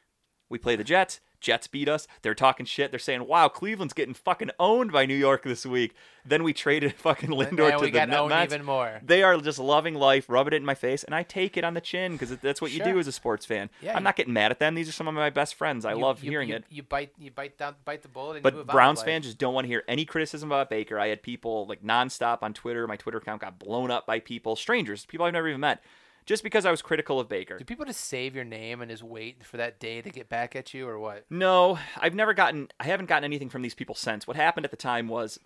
[0.48, 1.20] We play the Jets.
[1.40, 2.06] Jets beat us.
[2.22, 2.90] They're talking shit.
[2.92, 5.94] They're saying, "Wow, Cleveland's getting fucking owned by New York this week."
[6.24, 8.52] Then we traded fucking Lindor to the got Net- owned Mets.
[8.52, 9.00] even more.
[9.02, 11.72] They are just loving life, rubbing it in my face, and I take it on
[11.74, 13.70] the chin because that's what you do as a sports fan.
[13.80, 14.74] Yeah, I'm you- not getting mad at them.
[14.74, 15.84] These are some of my best friends.
[15.84, 16.64] I You- love you- hearing it.
[16.70, 19.54] You bite you bite down bite the bullet and you But Browns fans just don't
[19.54, 20.98] want to hear any criticism about Baker.
[20.98, 22.86] I had people like nonstop on Twitter.
[22.86, 25.82] My Twitter account got blown up by people, strangers, people I've never even met,
[26.30, 27.58] just because I was critical of Baker.
[27.58, 30.54] Do people just save your name and just wait for that day to get back
[30.54, 31.24] at you or what?
[31.28, 32.68] No, I've never gotten.
[32.78, 34.28] I haven't gotten anything from these people since.
[34.28, 35.40] What happened at the time was,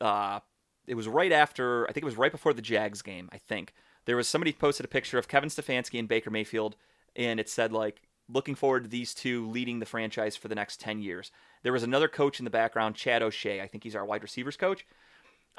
[0.00, 0.40] uh,
[0.86, 1.84] it was right after.
[1.90, 3.28] I think it was right before the Jags game.
[3.32, 3.74] I think
[4.06, 6.76] there was somebody posted a picture of Kevin Stefanski and Baker Mayfield,
[7.14, 10.80] and it said like, "Looking forward to these two leading the franchise for the next
[10.80, 11.32] ten years."
[11.64, 13.60] There was another coach in the background, Chad O'Shea.
[13.60, 14.86] I think he's our wide receivers coach.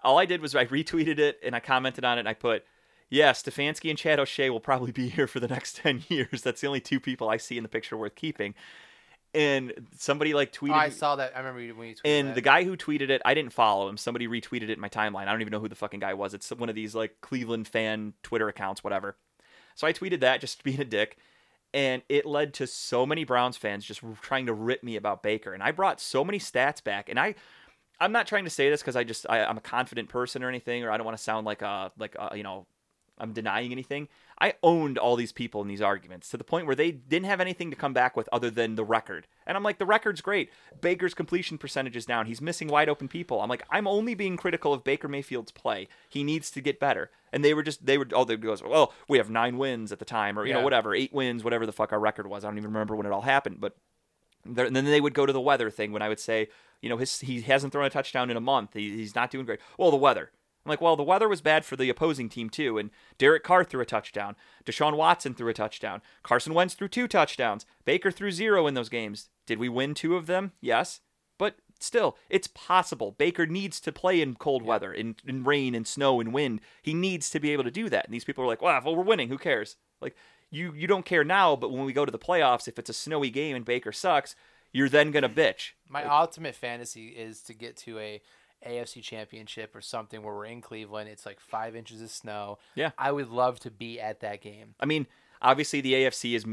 [0.04, 2.64] All I did was I retweeted it and I commented on it and I put,
[3.10, 6.42] yeah, Stefanski and Chad O'Shea will probably be here for the next 10 years.
[6.42, 8.54] That's the only two people I see in the picture worth keeping.
[9.34, 10.72] And somebody like tweeted.
[10.72, 11.34] Oh, I saw that.
[11.36, 12.36] I remember you- when you tweeted and that.
[12.36, 13.98] the guy who tweeted it, I didn't follow him.
[13.98, 15.28] Somebody retweeted it in my timeline.
[15.28, 16.34] I don't even know who the fucking guy was.
[16.34, 19.18] It's one of these like Cleveland fan Twitter accounts, whatever.
[19.76, 21.18] So I tweeted that just being a dick.
[21.74, 25.54] And it led to so many Browns fans just trying to rip me about Baker.
[25.54, 27.10] And I brought so many stats back.
[27.10, 27.36] And I,
[28.00, 30.48] I'm not trying to say this because I just I, I'm a confident person or
[30.48, 32.66] anything, or I don't want to sound like a like a, you know
[33.18, 34.10] I'm denying anything.
[34.42, 37.40] I owned all these people in these arguments to the point where they didn't have
[37.40, 39.28] anything to come back with other than the record.
[39.48, 40.50] And I'm like, the record's great.
[40.82, 42.26] Baker's completion percentage is down.
[42.26, 43.40] He's missing wide open people.
[43.42, 45.88] I'm like, I'm only being critical of Baker Mayfield's play.
[46.10, 47.10] He needs to get better.
[47.32, 50.00] And they were just, they were, oh, they goes, well, we have nine wins at
[50.00, 52.44] the time, or, you know, whatever, eight wins, whatever the fuck our record was.
[52.44, 53.62] I don't even remember when it all happened.
[53.62, 53.78] But
[54.46, 56.50] and then they would go to the weather thing when I would say,
[56.82, 58.74] you know, his, he hasn't thrown a touchdown in a month.
[58.74, 59.60] He, he's not doing great.
[59.78, 60.32] Well, the weather.
[60.66, 62.78] I'm like, well, the weather was bad for the opposing team too.
[62.78, 64.36] And Derek Carr threw a touchdown.
[64.66, 66.02] Deshaun Watson threw a touchdown.
[66.24, 67.66] Carson Wentz threw two touchdowns.
[67.86, 69.30] Baker threw zero in those games.
[69.46, 70.54] Did we win two of them?
[70.62, 71.02] Yes.
[71.38, 73.12] But still, it's possible.
[73.12, 76.62] Baker needs to play in cold weather, in, in rain and snow and wind.
[76.82, 78.06] He needs to be able to do that.
[78.06, 79.30] And these people are like, well, well, we're winning.
[79.30, 79.76] Who cares?
[80.02, 80.16] Like,
[80.50, 82.94] you, you don't care now, but when we go to the playoffs, if it's a
[82.94, 84.36] snowy game and Baker sucks,
[84.72, 85.72] you're then going to bitch.
[85.88, 88.22] My ultimate fantasy is to get to a
[88.66, 91.10] AFC championship or something where we're in Cleveland.
[91.10, 92.58] It's like five inches of snow.
[92.76, 92.92] Yeah.
[92.98, 94.76] I would love to be at that game.
[94.80, 95.08] I mean,
[95.42, 96.46] obviously the AFC is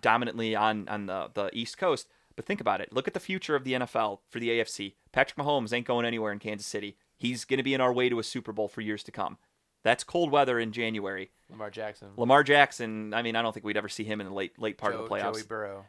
[0.00, 2.92] dominantly on on the the East Coast, but think about it.
[2.92, 4.94] Look at the future of the NFL for the AFC.
[5.12, 6.96] Patrick Mahomes ain't going anywhere in Kansas City.
[7.16, 9.38] He's going to be in our way to a Super Bowl for years to come.
[9.84, 11.30] That's cold weather in January.
[11.50, 12.08] Lamar Jackson.
[12.16, 13.12] Lamar Jackson.
[13.14, 15.00] I mean, I don't think we'd ever see him in the late late part Joe,
[15.00, 15.34] of the playoffs.
[15.34, 15.84] Joey Burrow.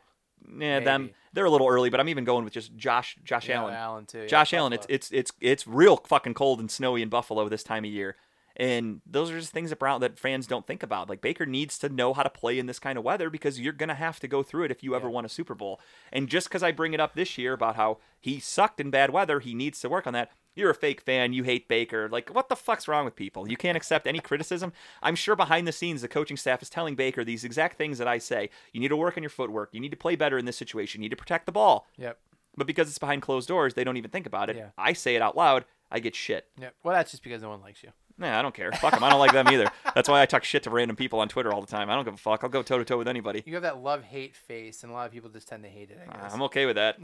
[0.57, 3.61] Yeah, them they're a little early, but I'm even going with just Josh Josh Yeah,
[3.61, 3.74] Allen.
[3.74, 4.20] Allen too.
[4.22, 7.64] yeah, Josh Allen, it's it's it's it's real fucking cold and snowy in Buffalo this
[7.64, 8.15] time of year.
[8.56, 11.10] And those are just things that Brown that fans don't think about.
[11.10, 13.74] Like Baker needs to know how to play in this kind of weather because you're
[13.74, 15.14] gonna have to go through it if you ever Yeah.
[15.14, 15.80] won a Super Bowl.
[16.11, 19.10] And just because I bring it up this year about how he sucked in bad
[19.10, 20.32] weather, he needs to work on that.
[20.56, 21.34] You're a fake fan.
[21.34, 22.08] You hate Baker.
[22.10, 23.50] Like, what the fuck's wrong with people?
[23.50, 24.74] You can't accept any criticism.
[25.02, 28.08] I'm sure behind the scenes, the coaching staff is telling Baker these exact things that
[28.08, 28.50] I say.
[28.72, 29.70] You need to work on your footwork.
[29.74, 31.02] You need to play better in this situation.
[31.02, 31.88] You need to protect the ball.
[31.98, 32.18] Yep.
[32.56, 34.58] But because it's behind closed doors, they don't even think about it.
[34.58, 34.70] Yeah.
[34.78, 35.66] I say it out loud.
[35.92, 36.48] I get shit.
[36.60, 36.76] Yep.
[36.84, 37.90] Well, that's just because no one likes you.
[38.18, 38.72] Nah, I don't care.
[38.73, 39.03] Fuck them.
[39.03, 39.72] I don't like them either.
[39.95, 41.90] That's why I talk shit to random people on Twitter all the time.
[41.90, 42.44] I don't give a fuck.
[42.44, 43.44] I'll go toe to toe with anybody.
[43.45, 45.90] You have that love hate face, and a lot of people just tend to hate
[45.90, 45.99] it.
[46.07, 46.34] I guess.
[46.34, 46.99] I'm okay with that.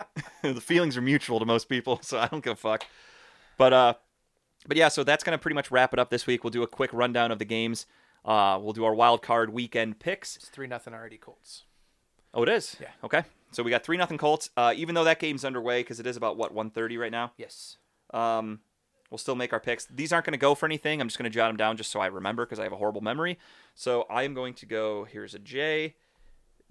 [0.42, 2.84] the feelings are mutual to most people, so I don't give a fuck.
[3.58, 3.94] But uh,
[4.66, 6.44] but yeah, so that's gonna pretty much wrap it up this week.
[6.44, 7.86] We'll do a quick rundown of the games.
[8.24, 10.36] Uh, we'll do our wild card weekend picks.
[10.36, 11.64] it's three nothing already Colts.
[12.32, 12.76] Oh, it is.
[12.80, 12.88] Yeah.
[13.04, 13.22] Okay.
[13.52, 14.50] So we got three nothing Colts.
[14.56, 17.32] Uh, even though that game's underway because it is about what 1:30 right now.
[17.36, 17.76] Yes.
[18.12, 18.60] Um,
[19.14, 19.86] we'll still make our picks.
[19.86, 21.00] These aren't going to go for anything.
[21.00, 22.76] I'm just going to jot them down just so I remember because I have a
[22.76, 23.38] horrible memory.
[23.76, 25.04] So I am going to go.
[25.04, 25.94] Here's a J,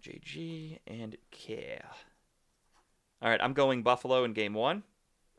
[0.01, 1.79] JG, and K.
[3.21, 4.83] All right, I'm going Buffalo in game one.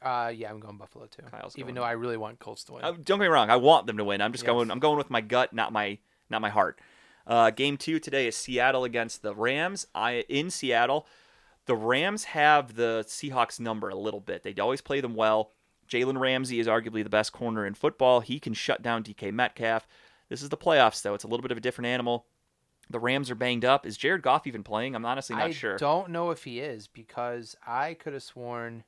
[0.01, 1.23] Uh, yeah, I'm going Buffalo too.
[1.31, 2.85] Kyle's even though I really want Colts to win.
[2.85, 3.51] Uh, don't get me wrong.
[3.51, 4.23] I want them to win.
[4.23, 4.51] I'm just Yes.
[4.53, 4.71] going.
[4.71, 5.99] I'm going with my gut, not my
[6.31, 6.81] not my heart.
[7.27, 9.87] Uh, game two today is Seattle against the Rams.
[9.95, 11.07] I in Seattle.
[11.67, 14.43] The Rams have the Seahawks number a little bit.
[14.43, 15.51] They always play them well.
[15.89, 18.21] Jalen Ramsey is arguably the best corner in football.
[18.21, 19.87] He can shut down DK Metcalf.
[20.29, 21.15] This is the playoffs, though.
[21.15, 22.27] It's a little bit of a different animal.
[22.91, 23.87] The Rams are banged up.
[23.87, 24.95] Is Jared Goff even playing?
[24.95, 25.75] I'm honestly not I sure.
[25.75, 28.85] I don't know if he is because I could have sworn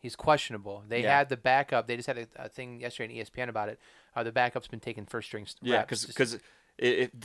[0.00, 0.84] he's questionable.
[0.86, 1.16] They Yeah.
[1.18, 1.86] had the backup.
[1.86, 3.80] They just had a, a thing yesterday on ESPN about it.
[4.14, 5.46] Uh, the backup's been taking first string.
[5.60, 6.04] Yeah, reps.
[6.06, 6.38] because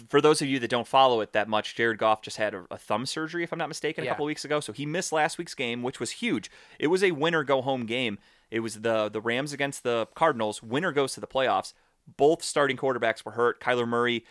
[0.09, 2.65] for those of you that don't follow it that much, Jared Goff just had a,
[2.71, 4.11] a thumb surgery, if I'm not mistaken, a Yeah.
[4.13, 4.59] couple weeks ago.
[4.59, 6.49] So he missed last week's game, which was huge.
[6.79, 8.17] It was a winner go home game.
[8.53, 10.61] It was the the Rams against the Cardinals.
[10.61, 11.73] Winner goes to the playoffs.
[12.05, 13.59] Both starting quarterbacks were hurt.
[13.59, 14.25] Kyler Murray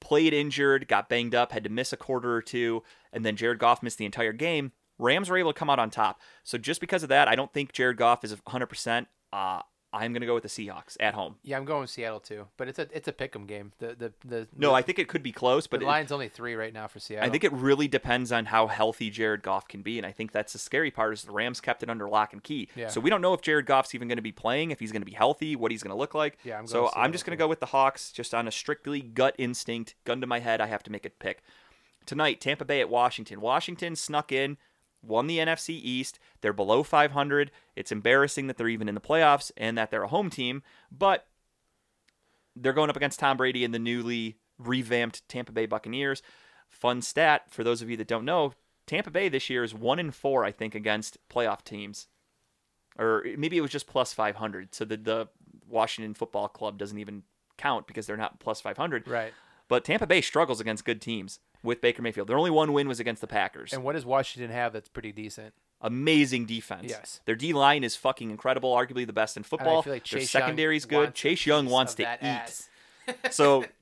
[0.00, 2.82] played injured, got banged up, had to miss a quarter or two,
[3.12, 4.72] and then Jared Goff missed the entire game.
[4.98, 6.22] Rams were able to come out on top.
[6.42, 9.06] So just because of that, I don't think Jared Goff is 100%.
[9.30, 9.60] Uh,
[9.92, 11.34] I'm going to go with the Seahawks at home.
[11.42, 12.46] yeah, I'm going with Seattle too.
[12.56, 13.72] But it's a it's a pick'em game.
[13.78, 16.12] The the the No, the, I think it could be close, but the it- line's
[16.12, 17.26] only three right now for Seattle.
[17.28, 20.30] I think it really depends on how healthy Jared Goff can be, and I think
[20.32, 22.68] that's the scary part is the Rams kept it under lock and key.
[22.76, 22.88] Yeah.
[22.88, 25.02] So we don't know if Jared Goff's even going to be playing, if he's going
[25.02, 26.38] to be healthy, what he's going to look like.
[26.44, 29.00] Yeah, I'm so I'm just going to go with the Hawks, just on a strictly
[29.00, 30.60] gut instinct, gun to my head.
[30.60, 31.42] I have to make a pick
[32.06, 32.40] tonight.
[32.40, 33.40] Tampa Bay at Washington.
[33.40, 34.56] Washington snuck in,
[35.02, 36.18] won the NFC East.
[36.40, 37.50] They're below 500.
[37.76, 41.26] It's embarrassing that they're even in the playoffs and that they're a home team, but
[42.56, 46.22] they're going up against Tom Brady and the newly revamped Tampa Bay Buccaneers.
[46.68, 48.52] Fun stat for those of you that don't know:
[48.86, 52.06] Tampa Bay this year is one in four, I think, against playoff teams,
[52.98, 54.74] or maybe it was just plus 500.
[54.74, 55.28] So the the
[55.68, 57.22] Washington Football Club doesn't even
[57.56, 59.06] count because they're not plus 500.
[59.08, 59.32] right.
[59.68, 62.28] But Tampa Bay struggles against good teams with Baker Mayfield.
[62.28, 63.72] Their only one win was against the Packers.
[63.72, 65.54] And what does Washington have that's pretty decent?
[65.82, 66.86] Amazing defense.
[66.88, 67.20] Yes.
[67.24, 69.80] Their D line is fucking incredible, arguably the best in football.
[69.80, 71.14] I feel like Their secondary's Young good.
[71.14, 72.68] Chase Young wants to eat.
[73.32, 73.64] So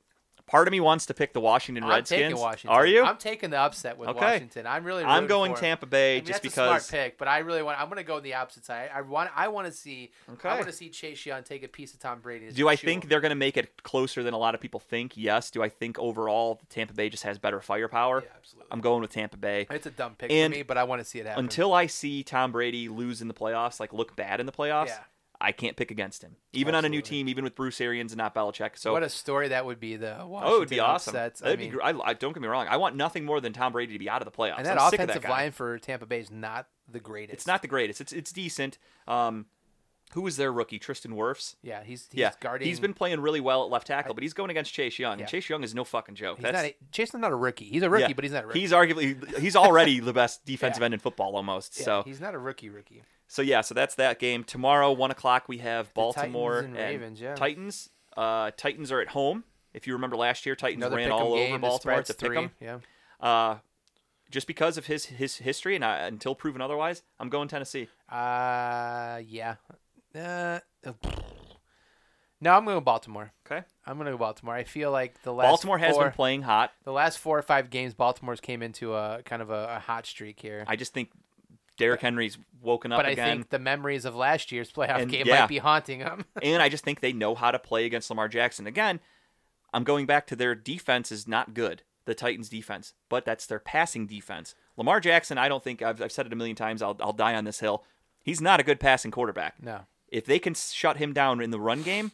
[0.49, 2.35] part of me wants to pick the Washington I'm Redskins.
[2.35, 2.70] Washington.
[2.70, 3.05] Are you?
[3.05, 4.19] I'm taking the upset with Okay.
[4.19, 4.66] Washington.
[4.66, 5.05] I'm really.
[5.05, 5.55] I'm going.
[5.55, 6.83] Tampa Bay I mean, just that's because.
[6.83, 7.81] a smart pick, but I really want.
[7.81, 8.91] I'm going to go the opposite side.
[8.95, 9.31] I want.
[9.37, 10.11] I want to see.
[10.33, 10.49] Okay.
[10.49, 12.51] I want to see Chase Young take a piece of Tom Brady.
[12.51, 15.16] Do I think they're going to make it closer than a lot of people think?
[15.16, 15.51] Yes.
[15.51, 18.23] Do I think overall Tampa Bay just has better firepower?
[18.25, 18.69] Yeah, absolutely.
[18.73, 19.66] I'm going with Tampa Bay.
[19.70, 21.45] It's a dumb pick And for me, but I want to see it happen.
[21.45, 24.89] Until I see Tom Brady lose in the playoffs, like look bad in the playoffs,
[24.89, 24.99] Yeah.
[25.40, 26.36] I can't pick against him.
[26.52, 28.77] Even on a new team, even with Bruce Arians and not Belichick.
[28.77, 29.97] So what a story that would be.
[29.97, 30.27] though.
[30.27, 31.15] Washington oh, it would be awesome.
[31.15, 31.43] Upsets.
[31.43, 31.81] I That'd mean, be.
[31.81, 32.66] I, I, don't get me wrong.
[32.69, 34.59] I want nothing more than Tom Brady to be out of the playoffs.
[34.59, 37.35] and that I'm offensive that line for Tampa Bay is not the greatest.
[37.35, 38.01] It's not the greatest.
[38.01, 38.78] It's it's decent.
[39.06, 39.47] Um,
[40.12, 40.78] who was their rookie?
[40.78, 41.56] Tristan Wirfs.
[41.62, 42.66] Yeah, he's, he's yeah, guarding.
[42.66, 45.24] he's been playing really well at left tackle, but he's going against Chase Young, Yeah.
[45.24, 46.39] and Chase Young is no fucking joke.
[46.39, 46.65] He's That's not.
[46.65, 47.66] A, Jason's not a rookie.
[47.66, 48.60] He's a rookie, yeah, but he's not a rookie.
[48.60, 51.78] He's arguably he's already the best defensive end in football almost.
[51.78, 52.70] Yeah, so he's not a rookie.
[52.70, 53.02] Rookie.
[53.29, 54.43] So yeah, so that's that game.
[54.43, 57.35] Tomorrow, one o'clock, we have Baltimore Titans and Ravens, yeah.
[57.35, 57.91] Titans.
[58.17, 59.45] Uh, Titans are at home.
[59.75, 62.01] If you remember last year, Titans Another ran all over Baltimore.
[62.01, 62.51] A pick 'em.
[62.59, 62.67] three.
[62.67, 62.79] Yeah.
[63.21, 63.59] Uh,
[64.31, 67.89] just because of his his history, and I, until proven otherwise, I'm going Tennessee.
[68.09, 69.57] Uh, yeah.
[70.15, 70.61] Uh,
[72.41, 73.33] no, I'm going to Baltimore.
[73.47, 73.63] Okay.
[73.87, 74.55] I'm going to go Baltimore.
[74.55, 76.73] I feel like the last Baltimore has four, been playing hot.
[76.85, 80.07] the last four or five games, Baltimore's came into a kind of a, a hot
[80.07, 80.65] streak here.
[80.67, 81.11] I just think
[81.79, 83.39] Derrick Henry's woken up But I again.
[83.39, 85.41] think the memories of last year's playoff And, game yeah.
[85.41, 86.25] might be haunting him.
[86.43, 88.67] and I just think they know how to play against Lamar Jackson.
[88.67, 89.01] Again,
[89.73, 93.59] I'm going back to their defense is not good, the Titans' defense, but that's their
[93.59, 94.55] passing defense.
[94.77, 96.83] Lamar Jackson, I don't think I've, I've said it a million times.
[96.83, 97.85] I'll, I'll die on this hill.
[98.23, 99.55] He's not a good passing quarterback.
[99.63, 99.81] no.
[100.11, 102.13] If they can shut him down in the run game,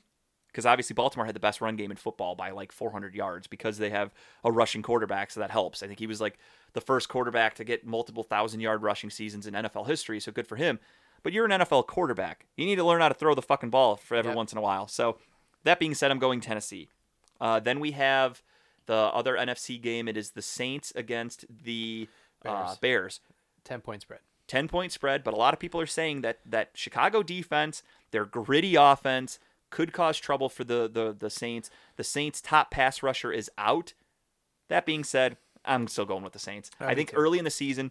[0.54, 3.78] because obviously Baltimore had the best run game in football by like 400 yards because
[3.78, 4.14] they have
[4.44, 5.82] a rushing quarterback, so that helps.
[5.82, 6.38] I think he was like
[6.74, 10.46] the first quarterback to get multiple thousand yard rushing seasons in NFL history, so good
[10.46, 10.78] for him.
[11.24, 12.46] But you're an NFL quarterback.
[12.56, 14.36] You need to learn how to throw the fucking ball for every Yep.
[14.36, 14.86] once in a while.
[14.86, 15.18] So
[15.64, 16.88] that being said, I'm going Tennessee.
[17.40, 18.40] Uh, then we have
[18.86, 20.06] the other NFC game.
[20.06, 22.08] It is the Saints against the
[22.44, 22.78] uh, Bears.
[22.78, 23.20] Bears.
[23.64, 24.20] 10 point spread.
[24.46, 27.82] 10 point spread, but a lot of people are saying that that Chicago defense,
[28.12, 29.38] their gritty offense,
[29.74, 31.68] could cause trouble for the, the, the Saints.
[31.96, 33.92] The Saints' top pass rusher is out.
[34.68, 36.70] That being said, I'm still going with the Saints.
[36.78, 37.16] I I, think too.
[37.16, 37.90] early in the season,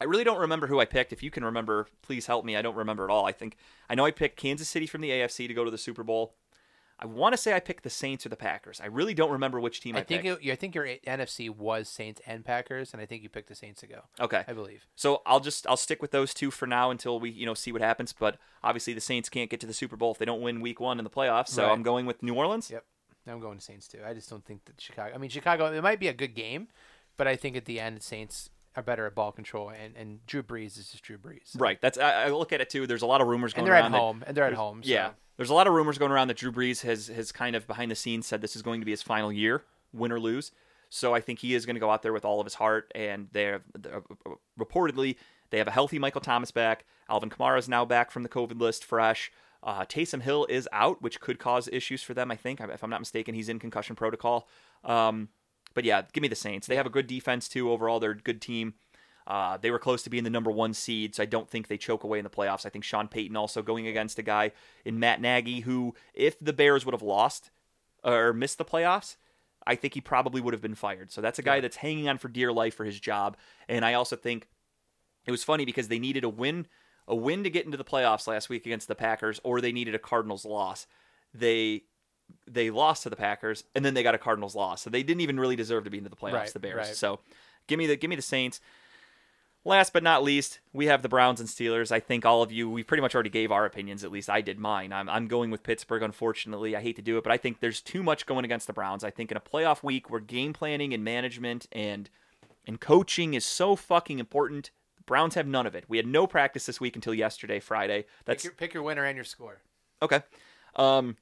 [0.00, 1.12] I really don't remember who I picked.
[1.12, 2.56] If you can remember, please help me.
[2.56, 3.24] I don't remember at all.
[3.24, 3.56] I think
[3.88, 6.34] I know I picked Kansas City from the AFC to go to the Super Bowl.
[6.98, 8.80] I want to say I picked the Saints or the Packers.
[8.82, 10.44] I really don't remember which team I, I think picked.
[10.44, 13.54] it, I think your NFC was Saints and Packers, and I think you picked the
[13.54, 14.00] Saints to go.
[14.18, 14.44] okay.
[14.48, 14.86] I believe.
[14.96, 17.70] So I'll just I'll stick with those two for now until we you know see
[17.72, 18.12] what happens.
[18.12, 20.80] But obviously the Saints can't get to the Super Bowl if they don't win Week
[20.80, 21.48] One in the playoffs.
[21.48, 21.72] So Right.
[21.72, 22.70] I'm going with New Orleans.
[22.70, 22.84] Yep.
[23.28, 23.98] I'm going to Saints too.
[24.06, 25.14] I just don't think that Chicago.
[25.14, 25.66] I mean, Chicago.
[25.72, 26.68] It might be a good game,
[27.16, 30.42] but I think at the end, Saints are better at ball control, and, and Drew
[30.42, 31.40] Brees is just Drew Brees.
[31.46, 31.80] So- Right.
[31.80, 32.86] That's I, I look at it too.
[32.86, 33.92] There's a lot of rumors going And they're at around.
[33.92, 34.24] that- home.
[34.26, 34.82] And they're at home.
[34.82, 34.90] So.
[34.90, 35.10] yeah.
[35.36, 37.90] There's a lot of rumors going around that Drew Brees has has kind of behind
[37.90, 40.50] the scenes said this is going to be his final year, win or lose.
[40.88, 42.90] So I think he is going to go out there with all of his heart.
[42.94, 44.02] And they're, they're
[44.58, 45.16] reportedly
[45.50, 46.84] they have a healthy Michael Thomas back.
[47.08, 49.30] Alvin Kamara is now back from the COVID list, fresh.
[49.62, 52.30] Uh, Taysom Hill is out, which could cause issues for them.
[52.30, 54.48] I think, if I'm not mistaken, he's in concussion protocol.
[54.84, 55.28] Um,
[55.76, 56.66] but yeah, give me the Saints.
[56.66, 57.70] They have a good defense too.
[57.70, 58.74] Overall, they're a good team.
[59.26, 61.76] Uh, they were close to being the number one seed, so I don't think they
[61.76, 62.64] choke away in the playoffs.
[62.64, 64.52] I think Sean Payton also going against a guy
[64.84, 67.50] in Matt Nagy who, if the Bears would have lost
[68.04, 69.16] or missed the playoffs,
[69.66, 71.10] I think he probably would have been fired.
[71.10, 71.62] So that's a guy Yeah.
[71.62, 73.36] that's hanging on for dear life for his job.
[73.68, 74.46] And I also think
[75.26, 76.68] it was funny because they needed a win,
[77.08, 79.94] a win to get into the playoffs last week against the Packers, or they needed
[79.96, 80.86] a Cardinals loss.
[81.34, 81.82] They
[82.46, 85.20] they lost to the Packers, and then they got a Cardinals loss, so they didn't
[85.20, 86.32] even really deserve to be into the playoffs.
[86.32, 86.76] Right, the Bears.
[86.76, 86.96] right.
[86.96, 87.20] So
[87.66, 88.60] give me the give me the Saints.
[89.64, 91.90] Last but not least, we have the Browns and Steelers.
[91.90, 94.04] I think all of you, we pretty much already gave our opinions.
[94.04, 94.92] At least I did mine.
[94.92, 96.76] I'm, I'm going with Pittsburgh, unfortunately.
[96.76, 99.02] I hate to do it, but I think there's too much going against the Browns.
[99.02, 102.08] I think in a playoff week where game planning and management and
[102.64, 105.84] and coaching is so fucking important, the Browns have none of it.
[105.88, 108.02] We had no practice this week until yesterday, Friday.
[108.02, 109.62] Pick That's your, pick your winner and your score.
[110.00, 110.22] Okay.
[110.76, 111.16] Um,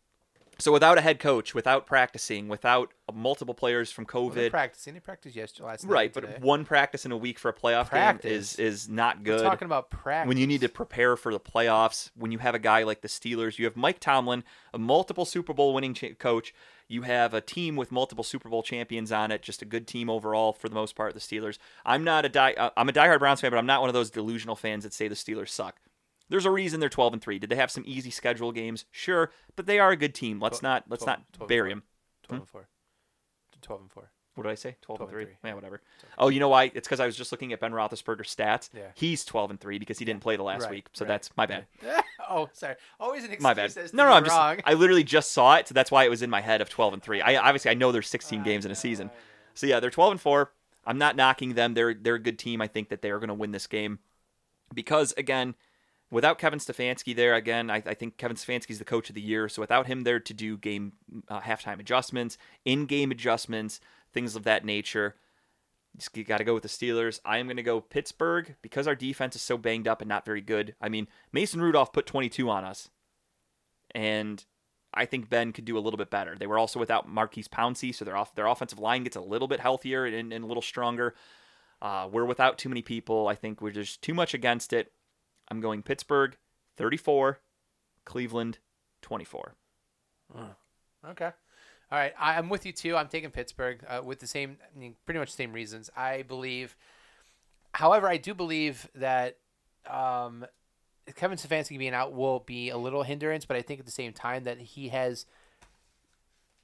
[0.59, 4.95] so without a head coach, without practicing, without multiple players from Well, COVID, practicing.
[4.95, 5.93] They practiced yesterday, last night.
[5.93, 6.13] right?
[6.13, 8.57] But one practice in a week for a playoff Practice.
[8.57, 9.43] game is is not We're good.
[9.43, 10.29] talking about practice.
[10.29, 13.09] when you need to prepare for the playoffs, when you have a guy like the
[13.09, 16.55] Steelers, you have Mike Tomlin, a multiple Super Bowl winning cha- coach.
[16.87, 19.41] You have a team with multiple Super Bowl champions on it.
[19.43, 21.15] Just a good team overall for the most part.
[21.15, 21.59] The Steelers.
[21.87, 22.53] I'm not a die.
[22.59, 24.93] uh, I'm a diehard Browns fan, but I'm not one of those delusional fans that
[24.93, 25.81] say the Steelers suck.
[26.29, 27.39] There's a reason they're 12 and three.
[27.39, 28.87] Did they have some easy schedule games?
[28.91, 30.41] Sure, but they are a good team.
[30.41, 31.83] Let's not let's twelve- not twelve and bury them.
[32.23, 32.53] twelve and hmm?
[32.53, 32.69] four.
[33.61, 34.11] Twelve and four.
[34.35, 34.77] What did I say?
[34.83, 35.35] 12, 12 and and 3.
[35.35, 35.49] three.
[35.49, 35.81] Yeah, whatever.
[36.19, 36.65] Oh, you know why?
[36.75, 38.69] It's because I was just looking at Ben Roethlisberger's stats.
[38.75, 38.89] Yeah.
[38.97, 40.89] He's 12 and 3 because he didn't play the last Right, week.
[40.93, 41.67] So right, that's my bad.
[42.29, 42.75] oh, sorry.
[42.99, 43.43] Always an excuse.
[43.45, 43.73] My bad.
[43.93, 44.37] No, no, I'm just.
[44.37, 44.59] wrong.
[44.65, 46.95] I literally just saw it, so that's why it was in my head of 12
[46.95, 47.21] and three.
[47.21, 49.13] I obviously I know there's 16 I games in a season, know.
[49.55, 50.51] so yeah, they're 12 and four.
[50.85, 51.75] I'm not knocking them.
[51.75, 52.61] They're they're a good team.
[52.61, 54.01] I think that they are going to win this game
[54.75, 55.55] because again,
[56.15, 59.49] without Kevin Stefanski there, again, I, I think Kevin Stefanski's the coach of the year.
[59.49, 60.93] So without him there to do game
[61.29, 63.81] uh, halftime adjustments, in-game adjustments,
[64.13, 65.17] things of that nature.
[66.15, 67.19] You got to go with the Steelers.
[67.25, 70.25] I am going to go Pittsburgh because our defense is so banged up and not
[70.25, 70.77] very good.
[70.81, 72.89] I mean, Mason Rudolph put 22 on us,
[73.93, 74.45] and
[74.93, 76.37] I think Ben could do a little bit better.
[76.37, 79.49] They were also without Maurkice Pouncey, so their off their offensive line gets a little
[79.49, 81.15] bit healthier and, and a little stronger.
[81.83, 83.27] Uh, we're without too many people.
[83.27, 84.93] I think we're just too much against it.
[85.49, 86.37] I'm going Pittsburgh
[86.77, 87.41] 34,
[88.05, 88.59] Cleveland
[89.03, 89.55] 24.
[91.11, 91.31] Okay.
[91.93, 92.13] All right.
[92.19, 92.97] I, I'm with you too.
[92.97, 95.91] I'm taking Pittsburgh uh, with the same, I mean, pretty much the same reasons.
[95.97, 96.77] I believe,
[97.73, 99.37] however, I do believe that
[99.89, 100.47] um,
[101.15, 104.13] Kevin Stefanski being out will be a little hindrance, but I think at the same
[104.13, 105.27] time that he has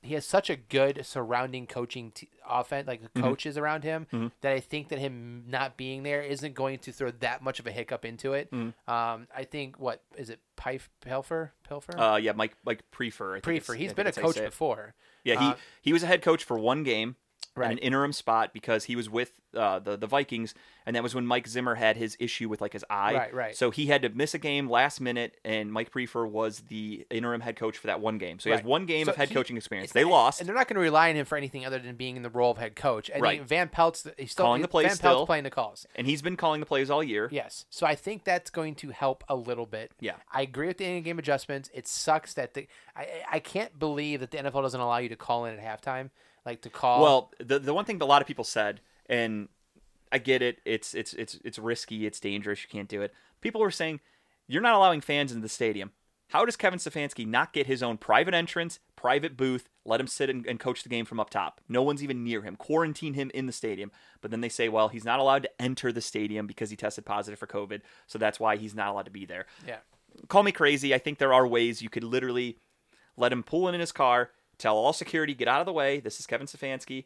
[0.03, 4.33] he has such a good surrounding coaching t- offense, like coaches around him, Mhm.
[4.41, 7.67] that I think that him not being there isn't going to throw that much of
[7.67, 8.51] a hiccup into it.
[8.51, 8.73] Mhm.
[8.89, 11.51] Um, I think what is it, Pife Pelfer?
[11.69, 11.99] Pelfer?
[11.99, 13.41] Uh, yeah, Mike Mike Priefer.
[13.43, 13.75] Priefer.
[13.77, 14.95] it's- I been a that's how you coach before.
[15.25, 17.17] Yeah, he Uh, he was a head coach for one game.
[17.61, 17.73] Right.
[17.73, 20.55] an interim spot because he was with uh, the the Vikings,
[20.87, 23.15] and that was when Mike Zimmer had his issue with like his eye.
[23.15, 23.57] Right, right.
[23.57, 27.41] So he had to miss a game last minute, and Mike Priefer was the interim
[27.41, 28.39] head coach for that one game.
[28.39, 29.93] So he has one game So of head he- coaching experience.
[29.93, 30.41] They lost.
[30.41, 32.31] and they're not going to rely on him for anything other than being in the
[32.31, 33.11] role of head coach.
[33.15, 33.43] I Right.
[33.43, 35.11] Van Pelt's he's still Calling the plays Van still.
[35.17, 35.87] Pelt's playing the calls.
[35.97, 37.29] and he's been calling the plays all year.
[37.33, 39.91] Yes, so I think that's going to help a little bit.
[40.01, 40.15] Yeah.
[40.33, 41.71] I agree with the in-game adjustments.
[41.75, 45.17] It sucks that the I- I can't believe that the NFL doesn't allow you to
[45.17, 46.11] call in at halftime,
[46.47, 47.03] like to call.
[47.03, 49.49] Well, the the one thing that a lot of people said, and
[50.13, 53.13] I get it, it's it's it's it's risky, it's dangerous, you can't do it.
[53.41, 54.01] People were saying
[54.47, 55.93] you're not allowing fans into the stadium.
[56.29, 60.31] How does Kevin Stefanski not get his own private entrance, private booth, let him sit
[60.31, 61.61] and, and coach the game from up top?
[61.69, 62.55] No one's even near him.
[62.55, 63.91] Quarantine him in the stadium.
[64.21, 67.05] But then they say, well, he's not allowed to enter the stadium because he tested
[67.05, 69.47] positive for COVID, so that's why he's not allowed to be there.
[69.67, 69.79] yeah,
[70.29, 70.95] Call me crazy.
[70.95, 72.59] I think there are ways you could literally
[73.17, 74.31] let him pull in in his car,
[74.61, 76.01] tell all security, get out of the way.
[76.01, 77.05] This is Kevin Stefanski.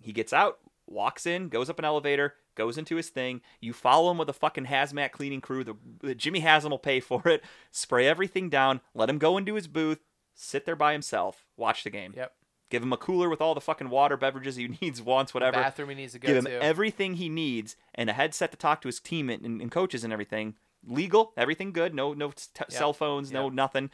[0.00, 3.40] He gets out, walks in, goes up an elevator, goes into his thing.
[3.60, 5.62] You follow him with a fucking hazmat cleaning crew.
[5.64, 7.42] The, the Jimmy Haslam will pay for it.
[7.70, 8.80] Spray everything down.
[8.94, 10.00] Let him go into his booth.
[10.34, 11.44] Sit there by himself.
[11.56, 12.14] Watch the game.
[12.16, 12.32] yep.
[12.70, 15.56] Give him a cooler with all the fucking water, beverages he needs, wants, whatever.
[15.60, 16.62] Bathroom he needs to go Give him to.
[16.62, 20.12] everything he needs and a headset to talk to his team and, and coaches and
[20.12, 20.54] everything.
[20.86, 21.94] Legal, everything good.
[21.94, 23.90] No, no t- cell phones, no nothing.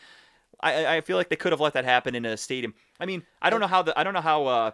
[0.61, 2.74] I, I- feel like they could have let that happen in a stadium.
[2.99, 4.70] I mean, I don't know how the I don't know how uh,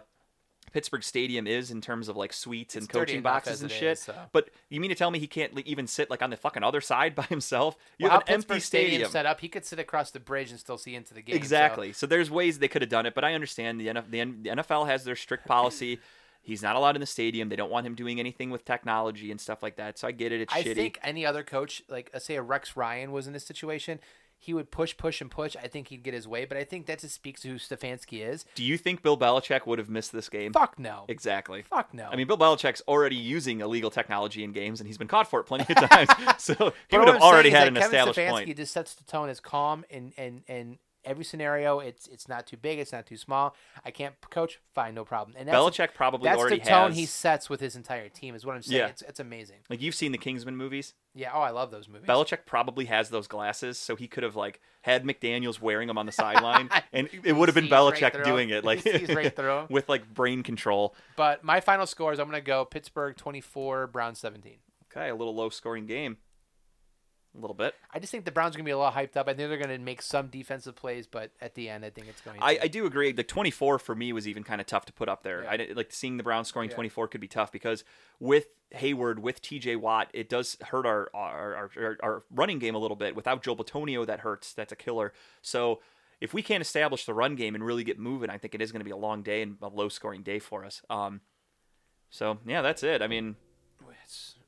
[0.71, 3.93] Pittsburgh Stadium is in terms of like suites and It's coaching boxes and shit.
[3.93, 4.15] is, so.
[4.31, 6.81] But you mean to tell me he can't even sit like on the fucking other
[6.81, 7.75] side by himself?
[7.97, 9.11] You well, have an empty Stadium stadium.
[9.11, 11.35] set up, he could sit across the bridge and still see into the game.
[11.35, 11.93] Exactly.
[11.93, 12.07] So.
[12.07, 15.03] there's ways they could have done it, but I understand the, NF, the, NFL has
[15.03, 15.99] their strict policy.
[16.45, 17.47] He's not allowed in the stadium.
[17.47, 19.97] They don't want him doing anything with technology and stuff like that.
[19.97, 20.41] So I get it.
[20.41, 20.57] It's shitty.
[20.57, 20.75] I shitty.
[20.75, 24.01] think any other coach, like uh, say a Rex Ryan was in this situation,
[24.43, 25.55] he would push, push, and push.
[25.55, 28.27] I think he'd get his way, but I think that just speaks to who Stefanski
[28.27, 28.45] is.
[28.55, 30.51] Do you think Bill Belichick would have missed this game?
[30.53, 31.05] Fuck no.
[31.07, 31.61] Exactly.
[31.61, 32.09] Fuck no.
[32.11, 35.39] I mean, Bill Belichick's already using illegal technology in games, and he's been caught for
[35.39, 36.09] it plenty of times.
[36.43, 38.57] so he But would have I'm already had an Kevin established Stefanski point.
[38.57, 41.79] just sets the tone as calm and and and every scenario.
[41.79, 42.79] It's it's not too big.
[42.79, 43.55] It's not too small.
[43.85, 44.59] I can't coach.
[44.73, 45.35] Fine, no problem.
[45.37, 46.97] And that's Belichick probably that's already the tone has.
[46.97, 48.35] he sets with his entire team.
[48.35, 48.79] Is what I'm saying.
[48.79, 48.87] Yeah.
[48.87, 49.57] It's it's amazing.
[49.69, 50.93] Like you've seen the Kingsman movies.
[51.15, 51.31] Yeah.
[51.33, 52.07] Oh, I love those movies.
[52.07, 56.05] Belichick probably has those glasses, so he could have like had McDaniels wearing them on
[56.05, 59.89] the sideline, and it would have been sees right Belichick doing it, like right with
[59.89, 60.95] like brain control.
[61.15, 64.57] But my final scores, I'm gonna go Pittsburgh 24, Brown 17.
[64.95, 66.17] Okay, a little low scoring game,
[67.35, 67.73] a little bit.
[67.91, 69.27] I just think the Browns are gonna be a lot hyped up.
[69.27, 72.21] I think they're gonna make some defensive plays, but at the end, I think it's
[72.21, 72.39] going.
[72.39, 72.45] To.
[72.45, 73.11] I, I do agree.
[73.11, 75.43] The 24 for me was even kind of tough to put up there.
[75.43, 75.51] Yeah.
[75.51, 76.75] I like seeing the Browns scoring Yeah.
[76.75, 77.83] 24 could be tough because
[78.19, 82.75] with Heyward, with TJ Watt, it does hurt our our, our, our our running game
[82.75, 83.15] a little bit.
[83.15, 84.53] Without Joe Bitonio, that hurts.
[84.53, 85.13] That's a killer.
[85.41, 85.81] So
[86.21, 88.71] if we can't establish the run game and really get moving, I think it is
[88.71, 90.81] going to be a long day and a low scoring day for us.
[90.89, 91.21] Um,
[92.09, 93.01] so yeah, that's it.
[93.01, 93.35] I mean,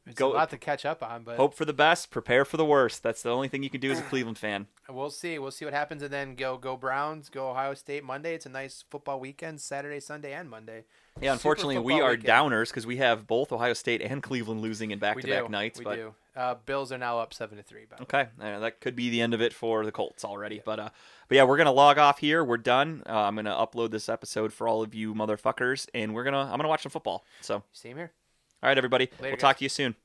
[0.06, 2.57] it's, Go- a lot to catch up on, but hope for the best, prepare for
[2.57, 3.02] the worst.
[3.03, 4.68] That's the only thing you can do as a Cleveland fan.
[4.90, 5.40] we'll see.
[5.40, 8.36] We'll see what happens, and then go go Browns, go Ohio State Monday.
[8.36, 10.86] It's a nice football weekend, Saturday, Sunday, and Monday.
[11.22, 12.27] Yeah, Super unfortunately, we are weekend.
[12.27, 15.80] downers because we have both Ohio State and Cleveland losing in back-to-back nights.
[15.80, 16.14] we but do.
[16.36, 17.86] Uh, Bills are now up seven to three.
[17.86, 18.22] By the way.
[18.23, 20.61] Okay, uh, that could be the end of it for the Colts already.
[20.65, 20.90] But uh,
[21.30, 22.44] but yeah, we're gonna log off here.
[22.44, 23.02] We're done.
[23.07, 26.57] Uh, I'm gonna upload this episode for all of you motherfuckers, and we're gonna I'm
[26.57, 27.23] gonna watch some football.
[27.41, 28.11] So Same here.
[28.66, 29.96] Right, everybody, Later, we'll talk to you soon.